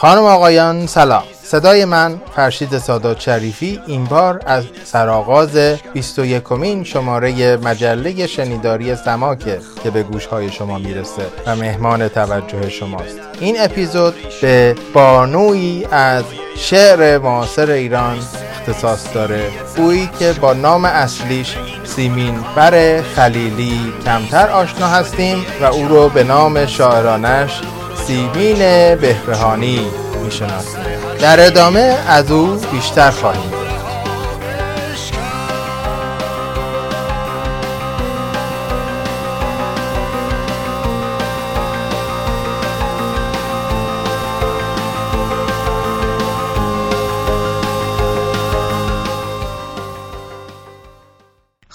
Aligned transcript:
خانم 0.00 0.24
آقایان 0.24 0.86
سلام. 0.86 1.22
صدای 1.42 1.84
من 1.84 2.20
فرشید 2.36 2.78
سادات 2.78 3.20
شریفی 3.20 3.80
این 3.86 4.04
بار 4.04 4.40
از 4.46 4.64
سرآغاز 4.84 5.56
21 5.94 6.42
کمین 6.42 6.84
شماره 6.84 7.56
مجله 7.56 8.26
شنیداری 8.26 8.96
سماکه 8.96 9.58
که 9.82 9.90
به 9.90 10.02
گوشهای 10.02 10.52
شما 10.52 10.78
می‌رسه 10.78 11.22
و 11.46 11.56
مهمان 11.56 12.08
توجه 12.08 12.68
شماست. 12.68 13.18
این 13.40 13.60
اپیزود 13.60 14.14
به 14.42 14.76
بانویی 14.94 15.86
از 15.90 16.24
شعر 16.56 17.18
معاصر 17.18 17.70
ایران 17.70 18.18
اختصاص 18.50 19.14
داره. 19.14 19.50
اویی 19.76 20.10
که 20.18 20.32
با 20.32 20.52
نام 20.52 20.84
اصلیش 20.84 21.56
سیمین 21.84 22.34
بر 22.56 23.02
خلیلی 23.02 23.92
کمتر 24.04 24.48
آشنا 24.48 24.86
هستیم 24.86 25.46
و 25.60 25.64
او 25.64 25.88
رو 25.88 26.08
به 26.08 26.24
نام 26.24 26.66
شاعرانش 26.66 27.60
سیمین 28.10 28.58
بهبهانی 28.94 29.80
می‌شناسیم. 30.24 30.80
در 31.20 31.46
ادامه 31.46 31.96
از 32.08 32.30
او 32.30 32.60
بیشتر 32.72 33.10
خواهیم 33.10 33.59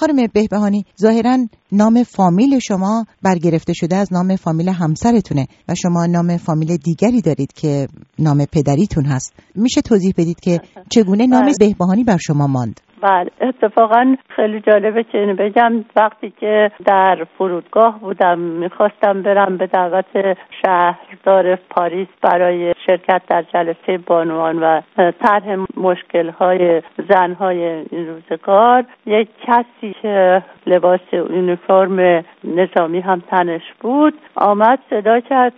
خانم 0.06 0.28
بهبهانی 0.34 0.86
ظاهرا 1.02 1.48
نام 1.72 2.04
فامیل 2.04 2.60
شما 2.60 3.06
برگرفته 3.22 3.74
شده 3.74 3.96
از 3.96 4.14
نام 4.14 4.36
فامیل 4.36 4.70
همسرتونه 4.70 5.48
و 5.68 5.76
شما 5.76 6.06
نام 6.06 6.38
فامیل 6.38 6.78
دیگری 6.78 7.22
دارید 7.22 7.54
که 7.54 7.88
نام 8.20 8.46
پدریتون 8.46 9.06
هست 9.06 9.34
میشه 9.56 9.82
توضیح 9.82 10.14
بدید 10.18 10.40
که 10.40 10.62
چگونه 10.90 11.26
نام 11.28 11.46
بله. 11.46 11.54
بهبهانی 11.60 12.04
بر 12.04 12.18
شما 12.18 12.48
ماند 12.48 12.80
بله 13.06 13.32
اتفاقا 13.42 14.16
خیلی 14.30 14.60
جالبه 14.60 15.04
که 15.04 15.18
اینو 15.18 15.36
بگم. 15.36 15.86
وقتی 15.96 16.34
که 16.40 16.72
در 16.86 17.26
فرودگاه 17.38 18.00
بودم 18.00 18.40
می‌خواستم 18.40 19.22
برم 19.22 19.58
به 19.58 19.68
دعوت 19.68 20.38
شهردار 20.62 21.56
پاریس 21.56 22.08
برای 22.22 22.74
شرکت 22.86 23.22
در 23.28 23.42
جلسه 23.54 23.98
بانوان 23.98 24.60
و 24.64 24.82
طرح 25.12 25.58
مشکل 25.78 26.30
های 26.30 26.82
زن 27.10 27.34
های 27.34 27.64
این 27.64 28.08
روزگار 28.08 28.84
یک 29.06 29.30
کسی 29.48 29.96
که 30.02 30.44
لباس 30.68 31.00
یونیفرم 31.14 32.26
نظامی 32.44 33.00
هم 33.00 33.24
تنش 33.32 33.74
بود 33.80 34.14
آمد 34.36 34.80
صدا 34.90 35.20
کرد 35.20 35.54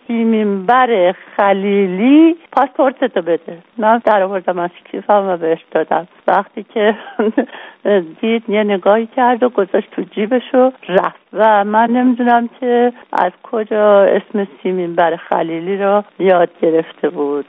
بر 0.68 1.16
خلیلی 1.38 2.36
پاسپورتتو 2.52 3.22
بده. 3.22 3.58
من 3.78 4.02
در 4.06 4.24
آوردم 4.24 4.60
از 4.60 4.72
کیفم 4.92 5.28
و 5.28 5.38
بهش 5.38 5.66
دادم. 5.72 6.08
وقتی 6.28 6.64
که 6.64 6.98
دید 8.22 8.50
یه 8.50 8.64
نگاهی 8.64 9.08
کرد 9.16 9.44
و 9.44 9.50
گذاشت 9.50 9.92
تو 9.92 10.02
جیبش 10.02 10.54
و 10.54 10.72
رفت. 10.90 11.28
و 11.34 11.64
من 11.64 11.90
نمی‌دونم 11.90 12.50
که 12.60 12.94
از 13.14 13.32
کجا 13.44 14.02
اسم 14.02 14.48
سیمین 14.64 14.96
بر 14.96 15.16
خلیلی 15.16 15.78
رو 15.78 16.04
یاد 16.20 16.50
گرفته 16.62 17.10
بود. 17.10 17.46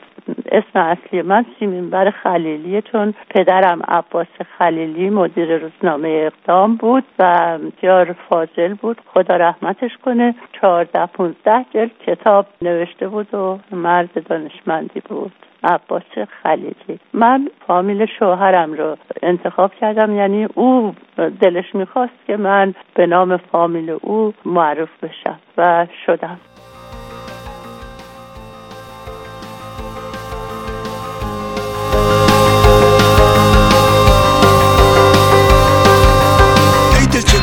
اسم 0.53 0.81
اصلی 0.81 1.23
من 1.23 1.45
سیمین 1.59 1.91
بر 1.91 2.11
خلیلیه 2.11 2.83
چون 2.83 3.15
پدرم 3.31 3.83
عباس 3.89 4.27
خلیلی 4.59 5.11
مدیر 5.11 5.57
روزنامه 5.57 6.09
اقدام 6.09 6.75
بود 6.75 7.05
و 7.19 7.59
بسیار 7.59 8.17
فاضل 8.29 8.75
بود. 8.75 9.01
خدا 9.07 9.37
رحمتش 9.37 9.97
کنه 10.05 10.35
چهارده 10.53 11.07
پونزده 11.07 11.65
جلد 11.75 11.91
کتاب 12.07 12.47
نوشته 12.63 13.09
بود 13.09 13.35
و 13.35 13.59
مرد 13.73 14.29
دانشمندی 14.29 15.01
بود. 15.01 15.33
عباس 15.65 16.03
خلیلی. 16.43 16.99
من 17.15 17.49
فامیل 17.67 18.07
شوهرم 18.19 18.73
رو 18.73 18.97
انتخاب 19.23 19.75
کردم 19.75 20.18
یعنی 20.19 20.45
او 20.55 20.95
دلش 21.41 21.75
می‌خواست 21.75 22.27
که 22.27 22.37
من 22.37 22.75
به 22.95 23.07
نام 23.07 23.37
فامیل 23.37 23.91
او 23.91 24.35
معروف 24.45 24.89
بشم 25.03 25.39
و 25.59 25.87
شدم. 26.07 26.41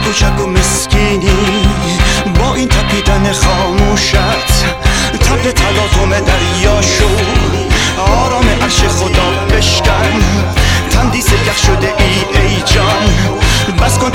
کوچک 0.06 0.42
و 0.42 0.48
مسکینی 0.48 1.68
با 2.40 2.56
این 2.56 2.68
تپیدن 2.68 3.32
خاموشت 3.32 4.66
تب 5.20 5.52
تلاطم 5.52 6.10
دریا 6.10 6.82
شو 6.82 7.10
آرام 8.02 8.46
عرش 8.62 8.84
خدا 8.84 9.56
بشکن 9.58 10.20
تندی 10.92 11.22
سیاه 11.22 11.58
شده 11.58 11.94
ای 12.00 12.40
ای 12.40 12.55
جان 12.76 13.04
بس 13.84 14.00
کن 14.00 14.12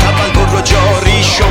رو 0.53 0.61
جاری 0.61 1.23
شو. 1.23 1.45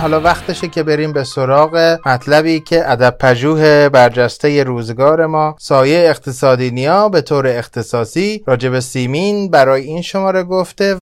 حالا 0.00 0.20
وقتشه 0.20 0.68
که 0.68 0.82
بریم 0.82 1.12
به 1.12 1.24
سراغ 1.24 1.98
مطلبی 2.06 2.60
که 2.60 2.90
ادب 2.90 3.16
پژوه 3.20 3.88
برجسته 3.88 4.64
روزگار 4.64 5.26
ما 5.26 5.56
سایه 5.58 6.08
اقتصادی 6.10 6.70
نیا 6.70 7.08
به 7.08 7.20
طور 7.20 7.46
اختصاصی 7.46 8.42
راجب 8.46 8.80
سیمین 8.80 9.50
برای 9.50 9.82
این 9.82 10.02
شماره 10.02 10.42
گفته 10.42 10.98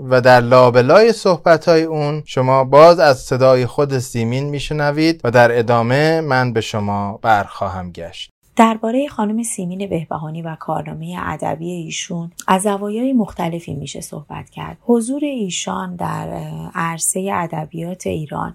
و 0.00 0.20
در 0.20 0.40
لابلای 0.40 1.12
صحبتهای 1.12 1.82
اون 1.82 2.22
شما 2.26 2.64
باز 2.64 2.98
از 2.98 3.18
صدای 3.18 3.66
خود 3.66 3.98
سیمین 3.98 4.44
میشنوید 4.44 5.20
و 5.24 5.30
در 5.30 5.58
ادامه 5.58 6.20
من 6.20 6.52
به 6.52 6.60
شما 6.60 7.18
برخواهم 7.22 7.92
گشت. 7.92 8.31
درباره 8.56 9.08
خانم 9.08 9.42
سیمین 9.42 9.86
بهبهانی 9.86 10.42
و 10.42 10.54
کارنامه 10.54 11.16
ادبی 11.18 11.70
ایشون 11.70 12.30
از 12.48 12.62
زوایای 12.62 13.12
مختلفی 13.12 13.74
میشه 13.74 14.00
صحبت 14.00 14.50
کرد. 14.50 14.78
حضور 14.80 15.24
ایشان 15.24 15.96
در 15.96 16.28
عرصه 16.74 17.30
ادبیات 17.32 18.06
ایران 18.06 18.54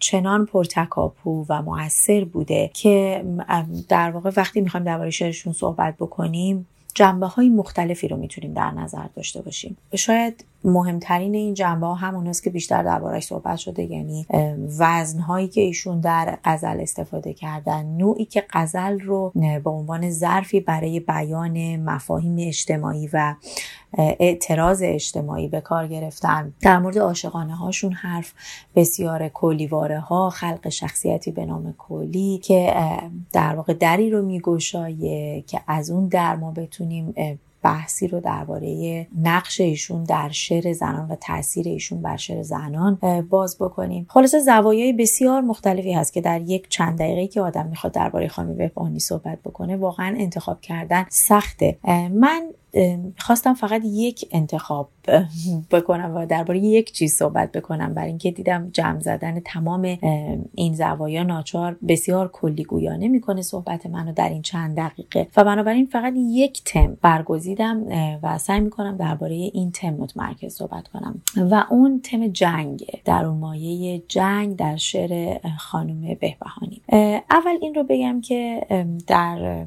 چنان 0.00 0.46
پرتکاپو 0.46 1.46
و 1.48 1.62
موثر 1.62 2.24
بوده 2.24 2.70
که 2.74 3.24
در 3.88 4.10
واقع 4.10 4.30
وقتی 4.36 4.60
می‌خوایم 4.60 4.86
درباره 4.86 5.10
شعرشون 5.10 5.52
صحبت 5.52 5.94
بکنیم 5.96 6.66
جنبه 6.94 7.26
های 7.26 7.48
مختلفی 7.48 8.08
رو 8.08 8.16
می‌تونیم 8.16 8.54
در 8.54 8.70
نظر 8.70 9.06
داشته 9.16 9.42
باشیم. 9.42 9.76
شاید 9.96 10.44
مهمترین 10.68 11.34
این 11.34 11.54
جنبه 11.54 11.86
ها 11.86 11.94
همون 11.94 12.32
که 12.44 12.50
بیشتر 12.50 12.82
دربارش 12.82 13.24
صحبت 13.24 13.56
شده 13.56 13.82
یعنی 13.82 14.26
وزن 14.78 15.18
هایی 15.18 15.48
که 15.48 15.60
ایشون 15.60 16.00
در 16.00 16.38
غزل 16.44 16.80
استفاده 16.80 17.34
کردن. 17.34 17.86
نوعی 17.86 18.24
که 18.24 18.44
غزل 18.50 19.00
رو 19.00 19.32
به 19.64 19.70
عنوان 19.70 20.10
ظرفی 20.10 20.60
برای 20.60 21.00
بیان 21.00 21.76
مفاهیم 21.76 22.36
اجتماعی 22.38 23.08
و 23.12 23.34
اعتراض 23.98 24.82
اجتماعی 24.84 25.48
به 25.48 25.60
کار 25.60 25.86
گرفتن. 25.86 26.52
در 26.60 26.78
مورد 26.78 26.98
عاشقانه 26.98 27.56
هاشون 27.56 27.92
حرف 27.92 28.32
بسیار 28.74 29.28
کلیواره 29.28 30.00
ها. 30.00 30.30
خلق 30.30 30.68
شخصیتی 30.68 31.30
به 31.30 31.46
نام 31.46 31.74
کلی 31.78 32.38
که 32.38 32.74
در 33.32 33.54
واقع 33.54 33.72
دری 33.72 34.10
رو 34.10 34.22
میگشایه 34.22 35.44
که 35.46 35.60
از 35.66 35.90
اون 35.90 36.08
در 36.08 36.36
ما 36.36 36.50
بتونیم 36.50 37.14
بحثی 37.62 38.08
رو 38.08 38.20
درباره 38.20 39.06
نقش 39.22 39.60
ایشون 39.60 40.04
در 40.04 40.28
شعر 40.28 40.72
زنان 40.72 41.08
و 41.08 41.16
تاثیر 41.20 41.68
ایشون 41.68 42.02
بر 42.02 42.16
شعر 42.16 42.42
زنان 42.42 42.98
باز 43.30 43.56
بکنیم. 43.60 44.06
خلاصه 44.08 44.38
زوایای 44.38 44.92
بسیار 44.92 45.40
مختلفی 45.40 45.92
هست 45.92 46.12
که 46.12 46.20
در 46.20 46.40
یک 46.40 46.68
چند 46.68 46.98
دقیقه 46.98 47.26
که 47.26 47.40
آدم 47.40 47.66
می‌خواد 47.66 47.92
درباره 47.92 48.28
خانم 48.28 48.56
بهبهانی 48.56 48.98
صحبت 48.98 49.38
بکنه 49.44 49.76
واقعا 49.76 50.16
انتخاب 50.18 50.60
کردن 50.60 51.06
سخته. 51.08 51.78
من 52.12 52.50
خواستم 53.18 53.54
فقط 53.54 53.82
یک 53.84 54.28
انتخاب 54.32 54.88
بکنم 55.70 56.16
و 56.16 56.26
درباره 56.26 56.58
یک 56.58 56.92
چیز 56.92 57.14
صحبت 57.14 57.52
بکنم. 57.52 57.94
برای 57.94 58.08
اینکه 58.08 58.30
دیدم 58.30 58.70
جمع 58.72 59.00
زدن 59.00 59.40
تمام 59.40 59.98
این 60.54 60.74
زوایا 60.74 61.22
ناچار 61.22 61.76
بسیار 61.88 62.28
کلی 62.28 62.64
گویانه 62.64 63.08
می‌کنه 63.08 63.42
صحبت 63.42 63.86
منو 63.86 64.12
در 64.12 64.28
این 64.28 64.42
چند 64.42 64.76
دقیقه. 64.76 65.26
و 65.36 65.44
بنابراین 65.44 65.86
فقط 65.86 66.12
یک 66.16 66.64
تم 66.64 66.98
برگزیدم 67.02 67.84
و 68.22 68.38
سعی 68.38 68.60
می‌کنم 68.60 68.96
درباره 68.96 69.34
این 69.34 69.70
تم 69.70 69.90
متمرکز 69.90 70.54
صحبت 70.54 70.88
کنم. 70.88 71.22
و 71.50 71.64
اون 71.70 72.00
تم 72.00 72.26
جنگ 72.26 72.86
در 73.04 73.24
اون 73.24 73.38
مایه 73.38 74.02
جنگ 74.08 74.56
در 74.56 74.76
شعر 74.76 75.38
خانم 75.58 76.16
بهبهانی. 76.20 76.82
اول 77.30 77.58
این 77.60 77.74
رو 77.74 77.84
بگم 77.88 78.20
که 78.20 78.66
در 79.06 79.64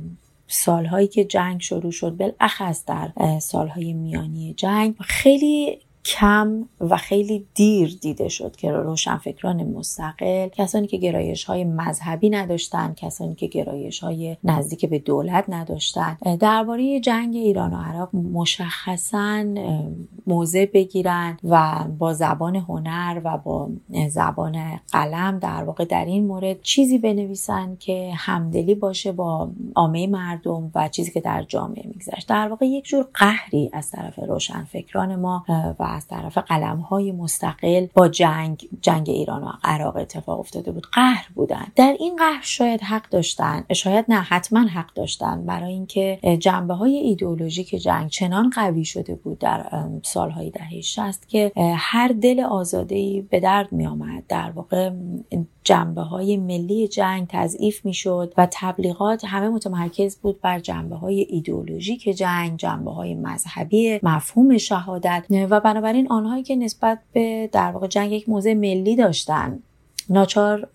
سالهایی 0.51 1.07
که 1.07 1.25
جنگ 1.25 1.62
شروع 1.62 1.92
شد 1.92 2.09
بالاخص 2.09 2.86
در 2.86 3.39
سالهای 3.39 3.94
میانی 3.94 4.53
جنگ 4.53 4.95
خیلی 5.00 5.80
کم 6.06 6.65
و 6.80 6.98
خیلی 6.98 7.45
دیر 7.53 7.98
دیده 8.01 8.30
شد. 8.30 8.56
که 8.56 8.71
روشنفکران 8.71 9.63
مستقل 9.63 10.48
کسانی 10.48 10.88
که 10.88 10.98
گرایش 10.98 11.44
های 11.44 11.63
مذهبی 11.63 12.30
نداشتن 12.30 12.94
کسانی 12.94 13.36
که 13.36 13.48
گرایش 13.48 14.00
های 14.00 14.38
نزدیک 14.44 14.86
به 14.86 15.00
دولت 15.00 15.45
نداشتن. 15.50 16.18
درباره 16.39 17.00
جنگ 17.00 17.36
ایران 17.36 17.74
و 17.74 17.77
عراق 17.77 18.15
مشخصا 18.15 19.45
موضع 20.27 20.65
بگیرن 20.65 21.38
و 21.44 21.86
با 22.00 22.13
زبان 22.13 22.56
هنر 22.56 23.21
و 23.24 23.38
با 23.38 23.69
زبان 24.09 24.80
قلم 24.92 25.39
در 25.39 25.63
واقع 25.63 25.86
در 25.86 26.06
این 26.06 26.27
مورد 26.27 26.62
چیزی 26.62 26.98
بنویسن 26.98 27.75
که 27.80 28.12
همدلی 28.15 28.75
باشه 28.75 29.12
با 29.12 29.50
عامه 29.75 30.07
مردم 30.07 30.71
و 30.75 30.89
چیزی 30.89 31.12
که 31.12 31.21
در 31.21 31.44
جامعه 31.44 31.88
میگذشت. 31.88 32.30
در 32.30 32.48
واقع 32.48 32.65
یک 32.65 32.86
جور 32.86 33.06
قهری 33.13 33.69
از 33.74 33.92
طرف 33.92 34.19
روشنفکران 34.19 35.15
ما 35.15 35.45
و 35.80 35.90
از 35.91 36.07
طرف 36.07 36.38
قلم 36.38 36.79
های 36.79 37.11
مستقل 37.11 37.88
با 37.93 38.07
جنگ 38.07 38.69
جنگ 38.81 39.09
ایران 39.09 39.43
و 39.43 39.51
عراق 39.63 39.95
اتفاق 39.95 40.39
افتاده 40.39 40.71
بود. 40.71 40.88
قهر 40.93 41.27
بودن. 41.35 41.67
در 41.75 41.95
این 41.99 42.15
قهر 42.15 42.41
شاید 42.41 42.81
حق 42.81 43.09
داشتن 43.09 43.63
شاید 43.73 44.05
نه 44.07 44.21
حتما 44.21 44.59
حق 44.59 44.93
داشتن. 44.93 45.45
برای 45.45 45.73
اینکه 45.73 46.19
جنبه 46.39 46.73
های 46.73 46.95
ایدئولوژیک 46.95 47.69
جنگ 47.69 48.09
چنان 48.09 48.49
قوی 48.49 48.85
شده 48.85 49.15
بود 49.15 49.39
در 49.39 49.65
سالهای 50.03 50.49
دهه 50.49 50.81
60 50.81 51.27
که 51.27 51.51
هر 51.77 52.07
دل 52.07 52.39
آزاده 52.39 53.21
به 53.21 53.39
درد 53.39 53.71
می 53.71 53.88
آمد 53.88 54.23
در 54.27 54.51
واقع 54.51 54.91
جنبه 55.63 56.01
های 56.01 56.38
ملی 56.38 56.88
جنگ 56.88 57.27
تضعیف 57.29 57.85
می 57.85 57.93
شد 57.93 58.33
و 58.38 58.47
تبلیغات 58.51 59.25
همه 59.25 59.49
متمرکز 59.49 60.17
بود 60.17 60.41
بر 60.41 60.59
جنبه 60.59 60.95
های 60.95 61.21
ایدئولوژیک 61.29 62.09
جنگ 62.09 62.57
جنبه 62.59 62.91
های 62.91 63.15
مذهبی 63.15 63.99
مفهوم 64.03 64.57
شهادت. 64.57 65.25
و 65.49 65.59
بنابراین 65.59 65.80
آنهایی 66.09 66.43
که 66.43 66.55
نسبت 66.55 66.99
به 67.13 67.49
در 67.51 67.71
واقع 67.71 67.87
جنگ 67.87 68.11
یک 68.11 68.29
موضع 68.29 68.53
ملی 68.53 68.95
داشتن 68.95 69.59
ناچار 70.11 70.67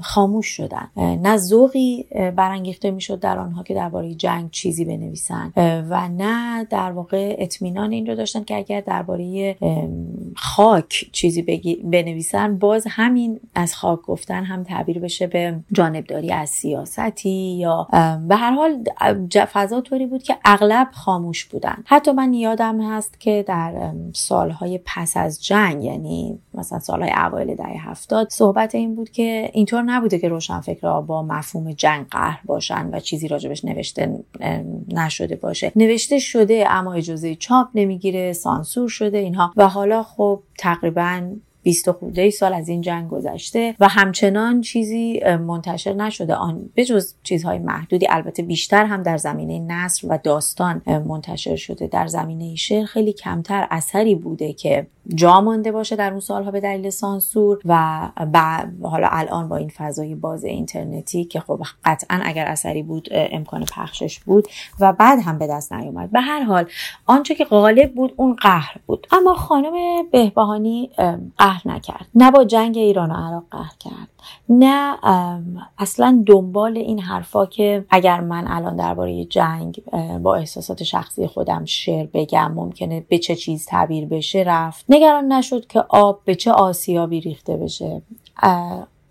خاموش 0.00 0.46
شدن. 0.46 0.90
نه 0.96 1.36
ذوقی 1.36 2.06
برانگیخته 2.36 2.90
می‌شد 2.90 3.20
در 3.20 3.38
آنها 3.38 3.62
که 3.62 3.74
درباره 3.74 4.14
جنگ 4.14 4.50
چیزی 4.50 4.84
بنویسن 4.84 5.52
و 5.90 6.08
نه 6.08 6.64
در 6.64 6.92
واقع 6.92 7.36
اطمینان 7.38 7.92
این 7.92 8.06
رو 8.06 8.14
داشتن 8.14 8.44
که 8.44 8.56
اگر 8.56 8.80
درباره 8.80 9.56
خاک 10.36 11.08
چیزی 11.12 11.42
بنویسن 11.84 12.58
باز 12.58 12.86
همین 12.90 13.40
از 13.54 13.74
خاک 13.74 14.00
گفتن 14.02 14.44
هم 14.44 14.64
تعبیر 14.64 14.98
بشه 14.98 15.26
به 15.26 15.60
جانبداری 15.72 16.32
از 16.32 16.48
سیاستی 16.48 17.56
یا 17.56 17.88
به 18.28 18.36
هر 18.36 18.50
حال 18.50 18.84
فضا 19.52 19.80
طوری 19.80 20.06
بود 20.06 20.22
که 20.22 20.36
اغلب 20.44 20.88
خاموش 20.92 21.44
بودن. 21.44 21.76
حتی 21.84 22.12
من 22.12 22.34
یادم 22.34 22.80
هست 22.80 23.20
که 23.20 23.44
در 23.48 23.92
سالهای 24.12 24.80
پس 24.86 25.16
از 25.16 25.44
جنگ 25.44 25.84
یعنی 25.84 26.38
مثلا 26.54 26.78
سالهای 26.78 27.12
اوایل 27.16 27.54
دهه 27.54 27.90
هفتاد 27.90 28.28
صحبت 28.30 28.74
این 28.82 28.94
بود 28.94 29.10
که 29.10 29.50
اینطور 29.52 29.82
نبوده 29.82 30.18
که 30.18 30.28
روشنفکرها 30.28 31.00
با 31.00 31.22
مفهوم 31.22 31.72
جنگ 31.72 32.06
قهر 32.10 32.40
باشن 32.44 32.90
و 32.92 33.00
چیزی 33.00 33.28
راجبش 33.28 33.64
نوشته 33.64 34.24
نشده 34.88 35.36
باشه. 35.36 35.72
نوشته 35.76 36.18
شده 36.18 36.64
اما 36.68 36.92
اجازه 36.92 37.34
چاپ 37.34 37.68
نمی‌گیره 37.74 38.32
سانسور 38.32 38.88
شده 38.88 39.18
اینها. 39.18 39.52
و 39.56 39.68
حالا 39.68 40.02
خب 40.02 40.42
تقریبا 40.58 41.30
20 41.64 41.90
خورده 41.90 42.30
سال 42.30 42.54
از 42.54 42.68
این 42.68 42.80
جنگ 42.80 43.08
گذشته 43.08 43.74
و 43.80 43.88
همچنان 43.88 44.60
چیزی 44.60 45.20
منتشر 45.24 45.92
نشده. 45.92 46.34
آن 46.34 46.70
به 46.74 46.84
جز 46.84 47.14
چیزهای 47.22 47.58
محدودی 47.58 48.06
البته 48.10 48.42
بیشتر 48.42 48.84
هم 48.84 49.02
در 49.02 49.16
زمینه 49.16 49.58
نصر 49.58 50.06
و 50.10 50.18
داستان 50.24 50.82
منتشر 50.86 51.56
شده. 51.56 51.86
در 51.86 52.06
زمینه 52.06 52.54
شعر 52.54 52.84
خیلی 52.84 53.12
کمتر 53.12 53.66
اثری 53.70 54.14
بوده 54.14 54.52
که 54.52 54.86
جا 55.14 55.40
مانده 55.40 55.72
باشه 55.72 55.96
در 55.96 56.10
اون 56.10 56.20
سالها 56.20 56.50
به 56.50 56.60
دلیل 56.60 56.90
سانسور 56.90 57.60
و 57.64 58.08
حالا 58.82 59.08
الان 59.10 59.48
با 59.48 59.56
این 59.56 59.68
فضای 59.68 60.14
باز 60.14 60.44
اینترنتی 60.44 61.24
که 61.24 61.40
خب 61.40 61.60
قطعا 61.84 62.20
اگر 62.24 62.46
اثری 62.46 62.82
بود 62.82 63.08
امکان 63.12 63.64
پخشش 63.64 64.20
بود 64.20 64.48
و 64.80 64.92
بعد 64.92 65.18
هم 65.24 65.38
به 65.38 65.46
دست 65.46 65.72
نیومد. 65.72 66.10
به 66.10 66.20
هر 66.20 66.42
حال 66.42 66.66
آنچه 67.06 67.34
که 67.34 67.44
غالب 67.44 67.94
بود 67.94 68.14
اون 68.16 68.36
قهر 68.36 68.76
بود. 68.86 69.06
اما 69.12 69.34
خانم 69.34 69.72
بهبهانی 70.12 70.90
قهر 71.38 71.62
نکرد. 71.64 72.06
نه 72.14 72.30
با 72.30 72.44
جنگ 72.44 72.76
ایران 72.76 73.10
و 73.10 73.14
عراق 73.14 73.44
قهر 73.50 73.72
کرد. 73.78 74.11
نه 74.48 74.98
اصلا 75.78 76.22
دنبال 76.26 76.76
این 76.76 77.00
حرفا 77.00 77.46
که 77.46 77.84
اگر 77.90 78.20
من 78.20 78.44
الان 78.48 78.76
درباره 78.76 79.24
جنگ 79.24 79.82
با 80.22 80.34
احساسات 80.34 80.82
شخصی 80.82 81.26
خودم 81.26 81.64
شعر 81.64 82.06
بگم 82.14 82.52
ممکنه 82.52 83.04
به 83.08 83.18
چه 83.18 83.36
چیز 83.36 83.66
تعبیر 83.66 84.06
بشه 84.06 84.44
رفت. 84.46 84.84
نگران 84.88 85.32
نشد 85.32 85.66
که 85.66 85.84
آب 85.88 86.20
به 86.24 86.34
چه 86.34 86.52
آسیابی 86.52 87.20
ریخته 87.20 87.56
بشه. 87.56 88.02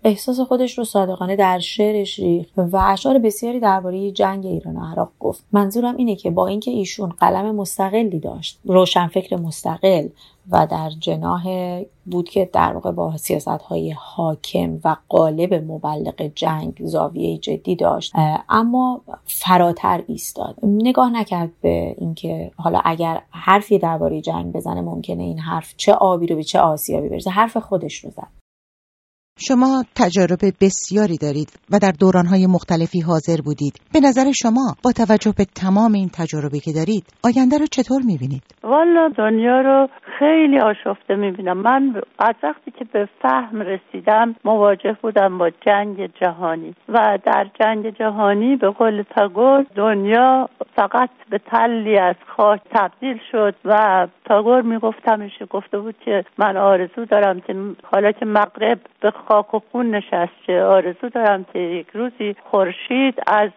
احساس 0.04 0.40
خودش 0.40 0.78
رو 0.78 0.84
صادقانه 0.84 1.36
در 1.36 1.58
شعرش 1.58 2.18
ریخت 2.18 2.52
و 2.56 2.76
اشعار 2.76 3.18
بسیاری 3.18 3.60
درباره 3.60 4.10
جنگ 4.10 4.46
ایران 4.46 4.76
و 4.76 4.84
عراق 4.84 5.12
گفت. 5.20 5.44
منظورم 5.52 5.96
اینه 5.96 6.16
که 6.16 6.30
با 6.30 6.46
اینکه 6.46 6.70
ایشون 6.70 7.08
قلم 7.08 7.56
مستقلی 7.56 8.18
داشت 8.18 8.60
روشنفکر 8.64 9.36
مستقل 9.36 10.08
و 10.50 10.66
در 10.70 10.90
جناه 10.90 11.44
بود 12.06 12.28
که 12.28 12.50
در 12.52 12.72
واقع 12.72 12.90
با 12.90 13.16
سیاست 13.16 13.48
های 13.48 13.90
حاکم 13.98 14.80
و 14.84 14.96
قالب 15.08 15.54
مبلغ 15.54 16.30
جنگ 16.34 16.80
زاویه 16.84 17.38
جدی 17.38 17.76
داشت 17.76 18.12
اما 18.48 19.00
فراتر 19.24 20.04
ایستاد. 20.06 20.56
نگاه 20.62 21.10
نکرد 21.10 21.50
به 21.60 21.94
اینکه 21.98 22.50
حالا 22.56 22.80
اگر 22.84 23.22
حرفی 23.30 23.78
درباره 23.78 24.20
جنگ 24.20 24.52
بزنه 24.52 24.80
ممکنه 24.80 25.22
این 25.22 25.38
حرف 25.38 25.74
چه 25.76 25.92
آبی 25.92 26.26
رو 26.26 26.36
به 26.36 26.42
چه 26.42 26.60
آسیابی 26.60 27.08
برسه 27.08 27.30
حرف 27.30 27.56
خودش 27.56 28.04
رو 28.04 28.10
زد. 28.10 28.41
شما 29.38 29.84
تجارب 29.96 30.40
بسیاری 30.60 31.18
دارید 31.18 31.50
و 31.72 31.78
در 31.82 31.92
دورانهای 32.00 32.46
مختلفی 32.46 33.00
حاضر 33.00 33.36
بودید. 33.44 33.74
به 33.92 34.00
نظر 34.00 34.32
شما 34.42 34.66
با 34.84 34.92
توجه 34.92 35.32
به 35.38 35.44
تمام 35.44 35.92
این 35.92 36.08
تجربه 36.08 36.58
که 36.58 36.72
دارید 36.72 37.04
آینده 37.24 37.58
رو 37.58 37.66
چطور 37.66 38.02
می‌بینید؟ 38.04 38.42
والا 38.62 39.08
دنیا 39.08 39.60
رو 39.60 39.88
خیلی 40.18 40.58
آشفته 40.58 41.14
می‌بینم. 41.14 41.58
من 41.58 42.02
از 42.18 42.34
وقتی 42.42 42.70
که 42.70 42.84
به 42.92 43.08
فهم 43.22 43.60
رسیدم 43.60 44.34
مواجه 44.44 44.96
بودم 45.02 45.38
با 45.38 45.50
جنگ 45.66 46.10
جهانی. 46.20 46.74
و 46.88 47.18
در 47.24 47.46
جنگ 47.60 47.98
جهانی 47.98 48.56
به 48.56 48.70
قول 48.70 49.02
تاگور 49.16 49.66
دنیا 49.74 50.48
فقط 50.76 51.10
به 51.30 51.38
تلی 51.38 51.98
از 51.98 52.16
خاک 52.36 52.60
تبدیل 52.74 53.18
شد 53.32 53.54
و 53.64 54.06
تاگور 54.24 54.62
می‌گفت 54.62 55.08
همیشه 55.08 55.46
گفته 55.46 55.78
بود 55.78 55.94
که 56.04 56.24
من 56.38 56.56
آرزو 56.56 57.04
دارم 57.04 57.40
که 57.40 57.54
حالا 57.92 58.12
که 58.12 58.26
مغرب 58.26 58.78
به 59.00 59.10
خاک 59.28 59.54
و 59.54 59.60
خون 59.72 59.90
نشسته. 59.90 60.64
آرزو 60.64 61.08
دارم 61.08 61.44
که 61.52 61.58
یک 61.58 61.86
روزی 61.94 62.36
خورشید 62.50 63.22
از 63.26 63.50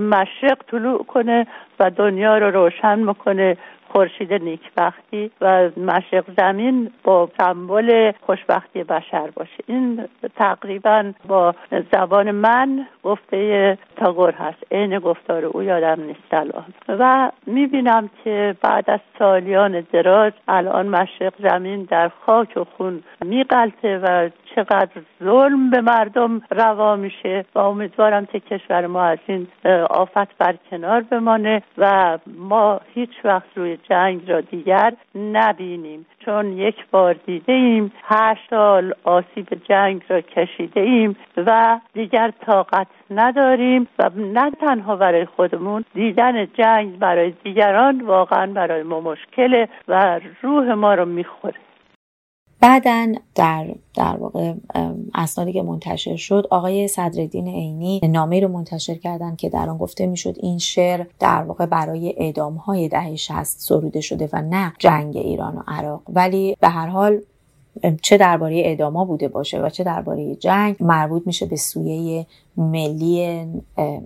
مشرق 0.00 0.58
طلوع 0.70 1.04
کنه 1.04 1.46
و 1.80 1.90
دنیا 1.90 2.38
رو 2.38 2.50
روشن 2.50 3.06
بکنه. 3.06 3.56
خورشید 3.88 4.32
نیکبختی 4.32 5.30
و 5.40 5.70
مشرق 5.76 6.24
زمین 6.36 6.90
با 7.04 7.28
سمبل 7.38 8.12
خوشبختی 8.26 8.84
بشر 8.84 9.30
باشه. 9.34 9.64
این 9.66 10.08
تقریبا 10.36 11.12
با 11.28 11.54
زبان 11.92 12.30
من 12.30 12.86
گفته 13.02 13.78
تاگور 13.96 14.32
هست. 14.32 14.58
عین 14.70 14.98
گفتار 14.98 15.44
او 15.44 15.62
یادم 15.62 16.02
نیست 16.02 16.32
الان. 16.32 16.64
و 16.88 17.30
می‌بینم 17.46 18.10
که 18.24 18.54
بعد 18.62 18.90
از 18.90 19.00
سالیان 19.18 19.86
دراز 19.92 20.32
الان 20.48 20.88
مشرق 20.88 21.32
زمین 21.38 21.82
در 21.90 22.10
خاک 22.26 22.56
و 22.56 22.64
خون 22.64 23.02
میقلته 23.24 23.98
و 23.98 24.28
چقدر 24.56 24.90
ظلم 25.24 25.70
به 25.70 25.80
مردم 25.80 26.42
روا 26.50 26.96
میشه 26.96 27.44
و 27.54 27.58
امیدوارم 27.58 28.26
که 28.26 28.40
کشور 28.40 28.86
ما 28.86 29.04
از 29.04 29.18
این 29.26 29.46
آفت 29.90 30.38
بر 30.38 30.54
کنار 30.70 31.00
بمانه 31.00 31.62
و 31.78 32.18
ما 32.26 32.80
هیچ 32.94 33.10
وقت 33.24 33.48
روی 33.56 33.76
جنگ 33.76 34.30
را 34.30 34.40
دیگر 34.40 34.92
نبینیم. 35.14 36.06
چون 36.24 36.52
یک 36.52 36.76
بار 36.90 37.14
دیده 37.26 37.52
ایم 37.52 37.92
هشت 38.04 38.50
سال 38.50 38.94
آسیب 39.04 39.48
جنگ 39.68 40.02
را 40.08 40.20
کشیده 40.20 40.80
ایم 40.80 41.16
و 41.36 41.80
دیگر 41.94 42.32
طاقت 42.46 42.86
نداریم 43.10 43.88
و 43.98 44.10
نه 44.16 44.50
تنها 44.50 44.96
برای 44.96 45.24
خودمون 45.24 45.84
دیدن 45.94 46.46
جنگ 46.46 46.98
برای 46.98 47.30
دیگران 47.44 48.00
واقعا 48.00 48.46
برای 48.46 48.82
ما 48.82 49.00
مشکله 49.00 49.68
و 49.88 50.20
روح 50.42 50.72
ما 50.72 50.94
رو 50.94 51.04
می‌خوره. 51.04 51.54
بعدا 52.60 53.14
در 53.34 53.74
در 53.94 54.16
واقع 54.16 54.54
اسنادی 55.14 55.52
که 55.52 55.62
منتشر 55.62 56.16
شد 56.16 56.46
آقای 56.50 56.88
صدرالدین 56.88 57.48
عینی 57.48 58.00
نامه 58.02 58.40
رو 58.40 58.48
منتشر 58.48 58.94
کردن 58.94 59.36
که 59.36 59.48
در 59.48 59.68
آن 59.68 59.78
گفته 59.78 60.06
می‌شد 60.06 60.36
این 60.40 60.58
شعر 60.58 61.06
در 61.18 61.42
واقع 61.42 61.66
برای 61.66 62.14
اعدام 62.16 62.54
های 62.54 62.88
دهه 62.88 63.16
60 63.16 63.42
سروده 63.42 64.00
شده 64.00 64.28
و 64.32 64.42
نه 64.42 64.72
جنگ 64.78 65.16
ایران 65.16 65.56
و 65.56 65.62
عراق. 65.66 66.02
ولی 66.08 66.56
به 66.60 66.68
هر 66.68 66.86
حال 66.86 67.20
چه 68.02 68.16
درباره 68.16 68.56
اعداما 68.56 69.04
بوده 69.04 69.28
باشه 69.28 69.60
و 69.60 69.68
چه 69.68 69.84
درباره 69.84 70.34
جنگ 70.34 70.76
مربوط 70.80 71.26
میشه 71.26 71.46
به 71.46 71.56
سویه 71.56 72.26
ملی 72.56 73.46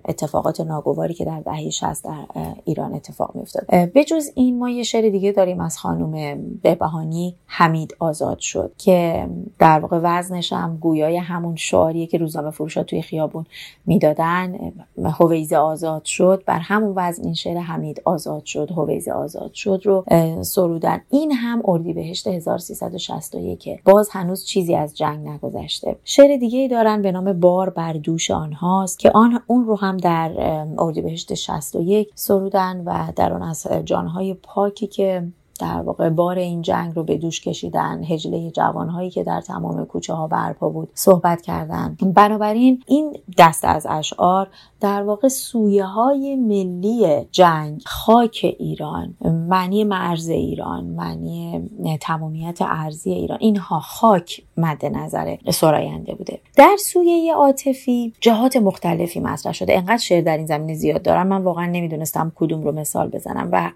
اتفاقات 0.05 0.61
ناگواری 0.61 1.15
که 1.15 1.25
در 1.25 1.41
دهه 1.41 1.71
60 1.71 2.05
در 2.05 2.27
ایران 2.65 2.95
اتفاق 2.95 3.31
میافتاد. 3.35 3.93
به 3.93 4.05
جز 4.05 4.31
این 4.35 4.59
ما 4.59 4.71
یه 4.71 4.83
شعر 4.83 5.09
دیگه 5.09 5.33
داریم 5.33 5.61
از 5.61 5.79
خانم 5.79 6.41
بهبهانی 6.63 7.37
حمید 7.47 7.97
آزاد 7.99 8.39
شد 8.39 8.73
که 8.79 9.29
در 9.59 9.81
واقع 9.81 10.01
وزنش 10.03 10.53
هم 10.53 10.79
گویای 10.81 11.17
همون 11.17 11.57
شعاریه 11.57 12.07
که 12.07 12.19
روزنامه 12.19 12.51
فروشا 12.51 12.83
توی 12.83 13.03
خیابون 13.03 13.47
می‌دادن. 13.87 14.73
هویزه 15.05 15.57
آزاد 15.57 16.05
شد. 16.05 16.43
بر 16.47 16.59
همون 16.59 16.93
وزن 16.97 17.25
این 17.25 17.35
شعر 17.35 17.57
حمید 17.57 18.03
آزاد 18.05 18.45
شد 18.45 18.71
هویزه 18.71 19.13
آزاد 19.13 19.53
شد 19.53 19.83
رو 19.85 20.05
سرودن. 20.43 21.01
این 21.11 21.33
هم 21.33 21.63
اردیبهشت 21.65 22.27
1361 22.27 23.83
باز 23.85 24.09
هنوز 24.13 24.45
چیزی 24.45 24.75
از 24.75 24.97
جنگ 24.97 25.29
نگذشته. 25.29 25.97
شعر 26.05 26.37
دیگه 26.37 26.59
ای 26.59 26.69
دارن 26.69 27.03
به 27.03 27.13
نام 27.13 27.33
بار 27.33 27.71
بر 27.71 27.93
دوش 27.93 28.31
آنهاست 28.41 28.99
که 28.99 29.11
آن 29.11 29.41
اون 29.47 29.65
رو 29.65 29.77
هم 29.79 29.97
در 29.97 30.33
اردیبهشت 30.79 31.35
61 31.35 32.11
سرودن 32.15 32.83
و 32.87 33.13
در 33.17 33.33
آن 33.33 33.43
از 33.43 33.67
جانهای 33.85 34.35
پاکی 34.35 34.87
که 34.87 35.33
در 35.61 35.81
واقع 35.81 36.09
بار 36.09 36.39
این 36.39 36.63
جنگ 36.63 36.93
رو 36.97 37.05
به 37.05 37.17
دوش 37.17 37.41
کشیدن 37.41 38.05
هجله 38.05 38.51
جوانهایی 38.51 39.11
که 39.11 39.25
در 39.25 39.41
تمام 39.41 39.85
کوچه 39.85 40.15
ها 40.15 40.27
برپا 40.27 40.69
بود 40.69 40.89
صحبت 40.95 41.43
کردن. 41.43 41.97
بنابراین 42.15 42.83
این 42.87 43.17
دست 43.39 43.65
از 43.65 43.87
اشعار 43.91 44.49
در 44.81 45.03
واقع 45.03 45.29
سویه 45.29 45.85
های 45.85 46.37
ملی 46.37 47.27
جنگ 47.31 47.83
خاک 47.87 48.57
ایران 48.59 49.15
معنی 49.49 49.85
مرز 49.85 50.29
ایران 50.29 50.85
معنی 50.85 51.69
تمامیت 52.01 52.59
ارزی 52.63 53.13
ایران 53.13 53.39
اینها 53.41 53.81
خاک 53.81 54.43
مد 54.57 54.87
نظر 54.87 55.37
سراینده 55.51 56.15
بوده. 56.15 56.41
در 56.57 56.77
سویه 56.79 57.35
عاطفی 57.35 58.13
جهات 58.21 58.57
مختلفی 58.57 59.21
مطرح 59.21 59.53
شده. 59.53 59.77
انقدر 59.77 59.97
شعر 59.97 60.23
در 60.23 60.37
این 60.37 60.47
زمینه 60.47 60.75
زیاد 60.75 61.03
دارم. 61.03 61.27
من 61.27 61.43
واقعا 61.43 61.67
نمی‌دونستم 61.67 62.33
کدوم 62.37 62.63
رو 62.63 62.73
مثال 62.73 63.09
بزنم 63.09 63.49
و 63.53 63.71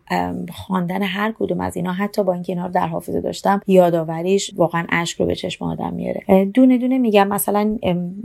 خواندن 0.53 1.03
هر 1.03 1.35
کدوم 1.39 1.61
اینا 1.77 1.93
حتی 1.93 2.25
با 2.25 2.33
اینکه 2.33 2.53
اینا 2.53 2.67
رو 2.67 2.73
در 2.73 2.87
حافظه 2.87 3.21
داشتم 3.21 3.61
یادآوریش 3.67 4.51
واقعا 4.57 4.87
اشک 4.89 5.21
رو 5.21 5.27
به 5.27 5.35
چشم 5.35 5.65
آدم 5.65 5.93
میاره. 5.93 6.45
دونه 6.45 6.79
دونه 6.79 6.99
میگم 6.99 7.29
مثلا 7.29 7.79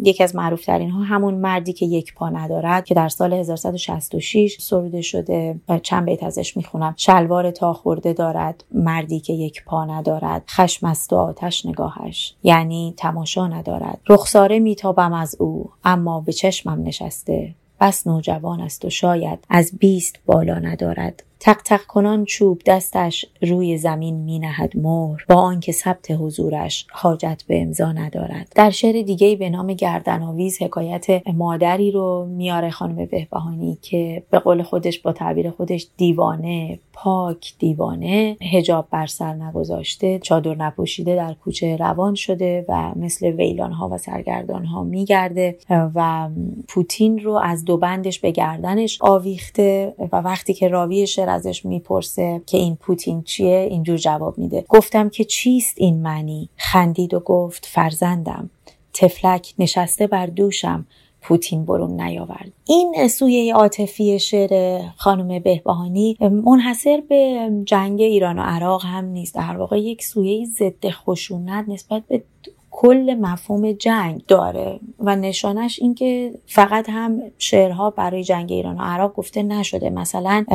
یکی 0.04 0.24
از 0.24 0.36
معروف 0.36 0.66
ترین 0.66 0.90
ها 0.90 1.04
همون 1.04 1.34
مردی 1.34 1.74
که 1.74 1.86
یک 1.86 2.14
پا 2.14 2.30
ندارد 2.30 2.86
که 2.86 2.94
در 2.94 3.10
سال 3.10 3.34
1166 3.34 4.58
سروده 4.62 5.02
شده 5.02 5.60
چند 5.84 6.06
بیت 6.06 6.24
ازش 6.24 6.58
می‌خونم. 6.58 6.94
شلوار 6.98 7.52
تا 7.52 7.74
خورده 7.74 8.14
دارد 8.14 8.64
مردی 8.72 9.20
که 9.20 9.34
یک 9.34 9.64
پا 9.66 9.86
ندارد 9.86 10.44
خشم 10.48 10.88
است 10.88 11.14
و 11.14 11.16
آتش 11.16 11.66
نگاهش. 11.66 12.36
یعنی 12.44 12.94
تماشا 12.98 13.48
ندارد. 13.48 14.00
رخساره 14.10 14.60
میتابم 14.60 15.14
از 15.14 15.36
او 15.40 15.70
اما 15.84 16.22
به 16.22 16.34
چشمم 16.34 16.84
نشسته. 16.84 17.56
بس 17.82 18.08
نوجوان 18.08 18.62
است 18.62 18.86
و 18.86 18.90
شاید 18.90 19.40
از 19.50 19.72
بیست 19.80 20.20
بالا 20.26 20.60
ندارد. 20.60 21.24
تق 21.40 21.62
تق 21.62 21.82
کنان 21.86 22.26
چوب 22.26 22.62
دستش 22.66 23.26
روی 23.42 23.78
زمین 23.78 24.16
می 24.16 24.40
نهد 24.40 24.78
مهر 24.78 25.26
با 25.30 25.36
آنکه 25.36 25.72
ثبت 25.72 26.12
حضورش 26.12 26.88
حاجت 26.92 27.44
به 27.48 27.62
امضا 27.62 27.92
ندارد. 27.92 28.52
در 28.56 28.70
شعر 28.70 29.02
دیگه 29.02 29.36
به 29.36 29.50
نام 29.50 29.74
گردنآویز 29.74 30.62
حکایت 30.62 31.28
مادری 31.34 31.92
رو 31.92 32.26
میاره 32.30 32.70
خانم 32.70 33.06
بهبهانی 33.06 33.78
که 33.82 34.24
به 34.30 34.40
قول 34.40 34.64
خودش 34.64 35.00
با 35.00 35.14
تعبیر 35.14 35.50
خودش 35.50 35.88
دیوانه 35.98 36.80
پاک 36.94 37.54
دیوانه 37.60 38.38
هجاب 38.42 38.88
بر 38.92 39.08
سر 39.08 39.34
نگذاشته 39.34 40.20
چادر 40.20 40.56
نپوشیده 40.56 41.16
در 41.16 41.34
کوچه 41.34 41.78
روان 41.78 42.16
شده 42.16 42.66
و 42.70 42.92
مثل 42.96 43.28
ویلان 43.28 43.72
ها 43.72 43.90
و 43.90 43.98
سرگردان 43.98 44.66
ها 44.66 44.84
میگرده 44.84 45.58
و 45.70 46.30
پوتین 46.68 47.20
رو 47.20 47.34
از 47.34 47.66
دو 47.66 47.78
بندش 47.78 48.20
به 48.20 48.32
گردنش 48.32 48.98
آویخته 49.02 49.94
و 50.12 50.18
وقتی 50.18 50.54
که 50.54 50.68
راوی 50.68 51.08
ازش 51.30 51.66
می‌پرسه 51.66 52.42
که 52.46 52.58
این 52.58 52.76
پوتین 52.76 53.24
چیه؟ 53.24 53.68
اینجور 53.70 53.98
جواب 53.98 54.38
میده. 54.38 54.66
گفتم 54.70 55.10
که 55.10 55.24
چیست 55.24 55.76
این 55.78 56.02
معنی؟ 56.02 56.50
خندید 56.56 57.14
و 57.14 57.20
گفت 57.20 57.66
فرزندم. 57.66 58.50
تفلک 58.94 59.54
نشسته 59.60 60.08
بر 60.08 60.26
دوشم. 60.26 60.86
پوتین 61.22 61.66
برون 61.66 62.02
نیاورد. 62.02 62.52
این 62.66 63.08
سویه 63.08 63.54
عاطفی 63.54 64.20
شعر 64.20 64.82
خانم 64.98 65.40
بهبهانی 65.40 66.18
منحصر 66.20 67.04
به 67.10 67.52
جنگ 67.66 68.02
ایران 68.02 68.40
و 68.40 68.42
عراق 68.42 68.86
هم 68.86 69.06
نیست. 69.06 69.36
در 69.36 69.58
واقع 69.58 69.80
یک 69.80 70.04
سویه 70.04 70.46
ضد 70.46 70.90
خشونت 70.90 71.66
نسبت 71.68 72.04
به 72.08 72.24
کل 72.72 73.18
مفهوم 73.22 73.72
جنگ 73.72 74.24
داره 74.28 74.80
و 75.00 75.16
نشانش 75.16 75.80
اینکه 75.82 76.34
فقط 76.46 76.90
هم 76.90 77.22
شعرها 77.38 77.90
برای 77.90 78.24
جنگ 78.24 78.52
ایران 78.52 78.78
و 78.78 78.82
عراق 78.82 79.14
گفته 79.14 79.44
نشده. 79.44 79.90
مثلا 79.90 80.46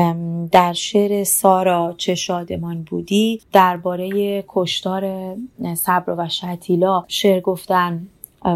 در 0.53 0.73
شعر 0.73 1.25
سارا 1.25 1.95
چه 1.97 2.15
شادمان 2.15 2.83
بودی 2.83 3.41
درباره 3.53 4.45
کشتار 4.49 5.35
صبر 5.75 6.15
و 6.19 6.29
شتیلا 6.29 7.05
شعر 7.09 7.41
گفتن 7.41 8.07